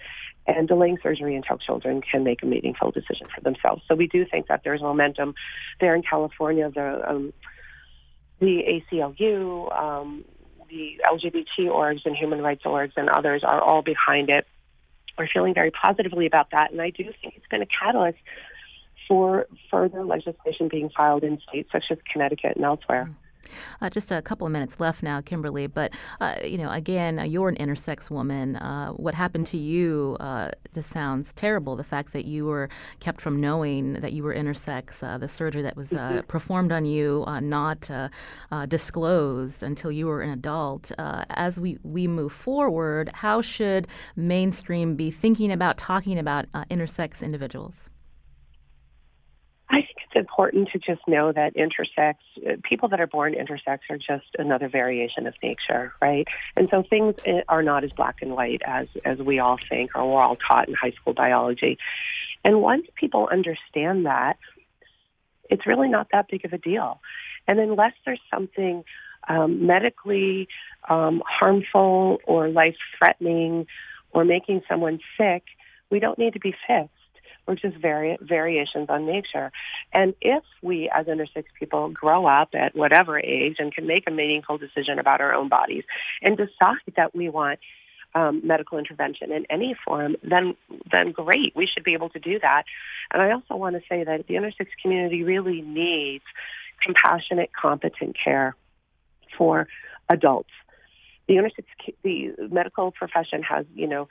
and 0.48 0.68
delaying 0.68 0.98
surgery 1.04 1.36
until 1.36 1.60
children 1.60 2.02
can 2.02 2.24
make 2.24 2.42
a 2.42 2.48
meaningful 2.48 2.90
decision 2.90 3.28
for 3.34 3.42
themselves. 3.42 3.84
So 3.88 3.94
we 3.94 4.08
do 4.08 4.26
think 4.26 4.48
that 4.48 4.62
there's 4.64 4.82
momentum 4.82 5.36
there 5.80 5.94
in 5.94 6.02
California. 6.02 6.72
The 6.74 7.08
um, 7.08 7.34
the 8.40 8.82
ACLU, 8.92 9.80
um, 9.80 10.26
the 10.68 11.00
LGBT 11.06 11.70
orgs 11.70 12.00
and 12.06 12.16
human 12.16 12.42
rights 12.42 12.64
orgs 12.66 12.94
and 12.98 13.08
others 13.10 13.44
are 13.46 13.62
all 13.62 13.84
behind 13.84 14.32
it 14.32 14.48
we're 15.22 15.28
feeling 15.32 15.54
very 15.54 15.72
positively 15.72 16.26
about 16.26 16.50
that. 16.52 16.72
And 16.72 16.82
I 16.82 16.90
do 16.90 17.04
think 17.22 17.36
it's 17.36 17.46
been 17.50 17.62
a 17.62 17.68
catalyst 17.68 18.18
for 19.08 19.46
further 19.70 20.04
legislation 20.04 20.68
being 20.68 20.90
filed 20.90 21.24
in 21.24 21.40
states 21.48 21.70
such 21.72 21.86
as 21.92 22.00
Connecticut 22.12 22.56
and 22.56 22.66
elsewhere. 22.66 23.12
Uh, 23.82 23.90
just 23.90 24.12
a 24.12 24.22
couple 24.22 24.46
of 24.46 24.54
minutes 24.54 24.80
left 24.80 25.04
now, 25.04 25.22
Kimberly. 25.22 25.68
But 25.68 25.94
uh, 26.20 26.36
you 26.44 26.58
know, 26.58 26.70
again, 26.72 27.20
uh, 27.20 27.24
you're 27.24 27.50
an 27.50 27.56
intersex 27.56 28.10
woman. 28.10 28.56
Uh, 28.58 28.92
what 28.92 29.14
happened 29.14 29.48
to 29.48 29.58
you 29.58 30.18
uh, 30.20 30.52
just 30.74 30.90
sounds 30.90 31.34
terrible. 31.34 31.76
The 31.76 31.84
fact 31.84 32.14
that 32.14 32.26
you 32.26 32.46
were 32.46 32.70
kept 33.00 33.22
from 33.22 33.40
knowing 33.40 33.94
that 33.94 34.14
you 34.14 34.24
were 34.24 34.34
intersex, 34.34 35.04
uh, 35.04 35.18
the 35.18 35.28
surgery 35.28 35.62
that 35.62 35.76
was 35.76 35.92
mm-hmm. 35.92 36.20
performed 36.28 36.72
on 36.72 36.86
you, 36.86 37.26
not 37.42 37.90
disclosed 38.68 39.64
until 39.64 39.92
you 39.92 40.08
were 40.08 40.22
an 40.22 40.30
adult. 40.30 40.92
as 40.98 41.60
we 41.60 41.78
we 41.84 42.08
move 42.08 42.32
forward, 42.32 43.10
how 43.14 43.42
should 43.42 43.88
mainstream 44.16 44.96
be 44.96 45.12
thinking 45.12 45.52
about 45.52 45.78
talking 45.78 46.18
about 46.18 46.46
intersex 46.70 47.24
individuals? 47.24 47.91
Important 50.42 50.70
to 50.70 50.80
just 50.80 51.08
know 51.08 51.32
that 51.32 51.54
intersex, 51.56 52.16
people 52.64 52.90
that 52.90 53.00
are 53.00 53.06
born 53.06 53.36
intersex 53.36 53.80
are 53.92 53.98
just 53.98 54.26
another 54.40 54.68
variation 54.68 55.28
of 55.28 55.36
nature, 55.44 55.94
right? 56.02 56.28
And 56.56 56.68
so 56.72 56.84
things 56.90 57.16
are 57.48 57.62
not 57.62 57.84
as 57.84 57.92
black 57.92 58.18
and 58.24 58.32
white 58.32 58.62
as, 58.66 58.88
as 59.06 59.20
we 59.20 59.38
all 59.38 59.60
think 59.70 59.92
or 59.96 60.12
we're 60.12 60.22
all 60.22 60.38
taught 60.38 60.68
in 60.68 60.74
high 60.74 60.92
school 60.92 61.14
biology. 61.14 61.78
And 62.44 62.60
once 62.60 62.88
people 62.96 63.30
understand 63.32 64.08
that, 64.08 64.38
it's 65.52 65.68
really 65.68 65.90
not 65.90 66.08
that 66.12 66.26
big 66.32 66.44
of 66.44 66.54
a 66.54 66.58
deal. 66.58 67.02
And 67.48 67.60
unless 67.60 67.94
there's 68.04 68.22
something 68.34 68.84
um, 69.30 69.68
medically 69.68 70.48
um, 70.90 71.22
harmful 71.28 72.18
or 72.26 72.50
life 72.50 72.78
threatening 72.98 73.68
or 74.12 74.26
making 74.26 74.62
someone 74.68 75.00
sick, 75.20 75.44
we 75.92 76.00
don't 76.00 76.18
need 76.18 76.34
to 76.34 76.40
be 76.40 76.56
fixed 76.68 76.92
We're 77.48 77.56
just 77.56 77.78
vari- 77.78 78.18
variations 78.22 78.88
on 78.90 79.06
nature. 79.06 79.52
And 79.94 80.14
if 80.22 80.44
we, 80.62 80.90
as 80.94 81.06
intersex 81.08 81.46
people, 81.60 81.90
grow 81.90 82.26
up 82.26 82.50
at 82.54 82.76
whatever 82.76 83.20
age 83.20 83.58
and 83.60 83.74
can 83.74 83.88
make 83.88 84.06
a 84.08 84.12
meaningful 84.12 84.58
decision 84.58 85.00
about 85.00 85.22
our 85.22 85.34
own 85.34 85.50
bodies 85.50 85.84
and 86.22 86.38
decide 86.38 86.78
that 86.96 87.14
we 87.16 87.30
want 87.30 87.60
um, 88.14 88.42
medical 88.44 88.78
intervention 88.78 89.32
in 89.32 89.46
any 89.50 89.76
form, 89.86 90.16
then 90.24 90.56
then 90.92 91.12
great. 91.12 91.56
We 91.56 91.68
should 91.68 91.84
be 91.84 91.94
able 91.94 92.10
to 92.10 92.20
do 92.20 92.40
that. 92.40 92.64
And 93.12 93.22
I 93.22 93.32
also 93.32 93.56
want 93.56 93.76
to 93.76 93.82
say 93.88 94.04
that 94.04 94.28
the 94.28 94.34
intersex 94.36 94.68
community 94.82 95.24
really 95.24 95.62
needs 95.62 96.26
compassionate, 96.84 97.52
competent 97.54 98.18
care 98.22 98.56
for 99.38 99.68
adults. 100.10 100.50
The 101.28 101.36
intersex, 101.36 101.94
the 102.04 102.34
medical 102.52 102.92
profession 102.92 103.44
has, 103.44 103.66
you 103.76 103.88
know, 103.88 104.10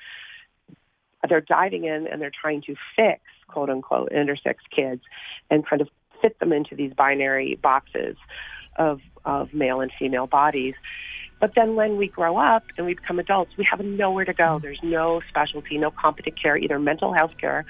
they're 1.28 1.40
diving 1.40 1.84
in 1.84 2.06
and 2.06 2.20
they're 2.20 2.30
trying 2.30 2.62
to 2.62 2.74
fix 2.96 3.20
quote 3.48 3.70
unquote 3.70 4.10
intersex 4.10 4.56
kids 4.74 5.02
and 5.50 5.66
kind 5.66 5.82
of 5.82 5.88
fit 6.22 6.38
them 6.38 6.52
into 6.52 6.74
these 6.74 6.92
binary 6.92 7.56
boxes 7.56 8.16
of 8.76 9.00
of 9.24 9.52
male 9.52 9.80
and 9.80 9.90
female 9.98 10.26
bodies. 10.26 10.74
But 11.40 11.54
then 11.54 11.74
when 11.74 11.96
we 11.96 12.06
grow 12.06 12.36
up 12.36 12.64
and 12.76 12.86
we 12.86 12.94
become 12.94 13.18
adults, 13.18 13.52
we 13.56 13.66
have 13.70 13.80
nowhere 13.80 14.26
to 14.26 14.34
go. 14.34 14.44
Mm-hmm. 14.44 14.62
There's 14.62 14.80
no 14.82 15.22
specialty, 15.28 15.78
no 15.78 15.90
competent 15.90 16.40
care, 16.40 16.56
either 16.56 16.78
mental 16.78 17.12
health 17.12 17.32
care 17.40 17.64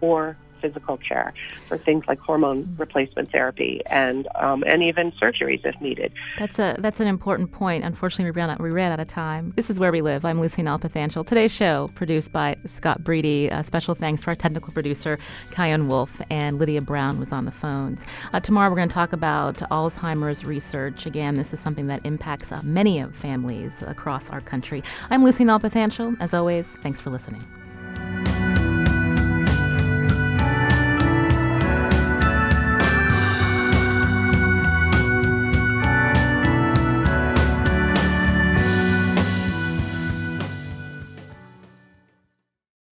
or 0.00 0.36
physical 0.62 0.96
care, 0.96 1.34
for 1.68 1.76
things 1.76 2.04
like 2.08 2.18
hormone 2.20 2.74
replacement 2.78 3.30
therapy, 3.30 3.82
and 3.90 4.28
um, 4.36 4.62
and 4.66 4.82
even 4.82 5.12
surgeries 5.12 5.66
if 5.66 5.78
needed. 5.80 6.12
That's 6.38 6.58
a 6.58 6.76
that's 6.78 7.00
an 7.00 7.08
important 7.08 7.52
point. 7.52 7.84
Unfortunately, 7.84 8.30
we 8.30 8.30
ran 8.30 8.48
out, 8.48 8.60
we 8.60 8.70
ran 8.70 8.92
out 8.92 9.00
of 9.00 9.08
time. 9.08 9.52
This 9.56 9.68
is 9.68 9.78
where 9.78 9.92
we 9.92 10.00
live. 10.00 10.24
I'm 10.24 10.40
Lucy 10.40 10.62
Nalpathanchel. 10.62 11.26
Today's 11.26 11.52
show 11.52 11.90
produced 11.94 12.32
by 12.32 12.56
Scott 12.66 13.02
Breedy. 13.02 13.52
Uh, 13.52 13.62
special 13.62 13.94
thanks 13.94 14.22
to 14.22 14.28
our 14.28 14.36
technical 14.36 14.72
producer 14.72 15.18
Kyan 15.50 15.88
Wolf 15.88 16.20
and 16.30 16.58
Lydia 16.58 16.80
Brown 16.80 17.18
was 17.18 17.32
on 17.32 17.44
the 17.44 17.52
phones. 17.52 18.04
Uh, 18.32 18.40
tomorrow 18.40 18.70
we're 18.70 18.76
going 18.76 18.88
to 18.88 18.94
talk 18.94 19.12
about 19.12 19.56
Alzheimer's 19.70 20.44
research. 20.44 21.06
Again, 21.06 21.36
this 21.36 21.52
is 21.52 21.60
something 21.60 21.88
that 21.88 22.04
impacts 22.04 22.52
uh, 22.52 22.60
many 22.62 23.00
of 23.00 23.14
families 23.16 23.82
across 23.82 24.30
our 24.30 24.40
country. 24.40 24.82
I'm 25.10 25.24
Lucy 25.24 25.44
Nalpathanchel. 25.44 26.16
As 26.20 26.34
always, 26.34 26.68
thanks 26.82 27.00
for 27.00 27.10
listening. 27.10 27.46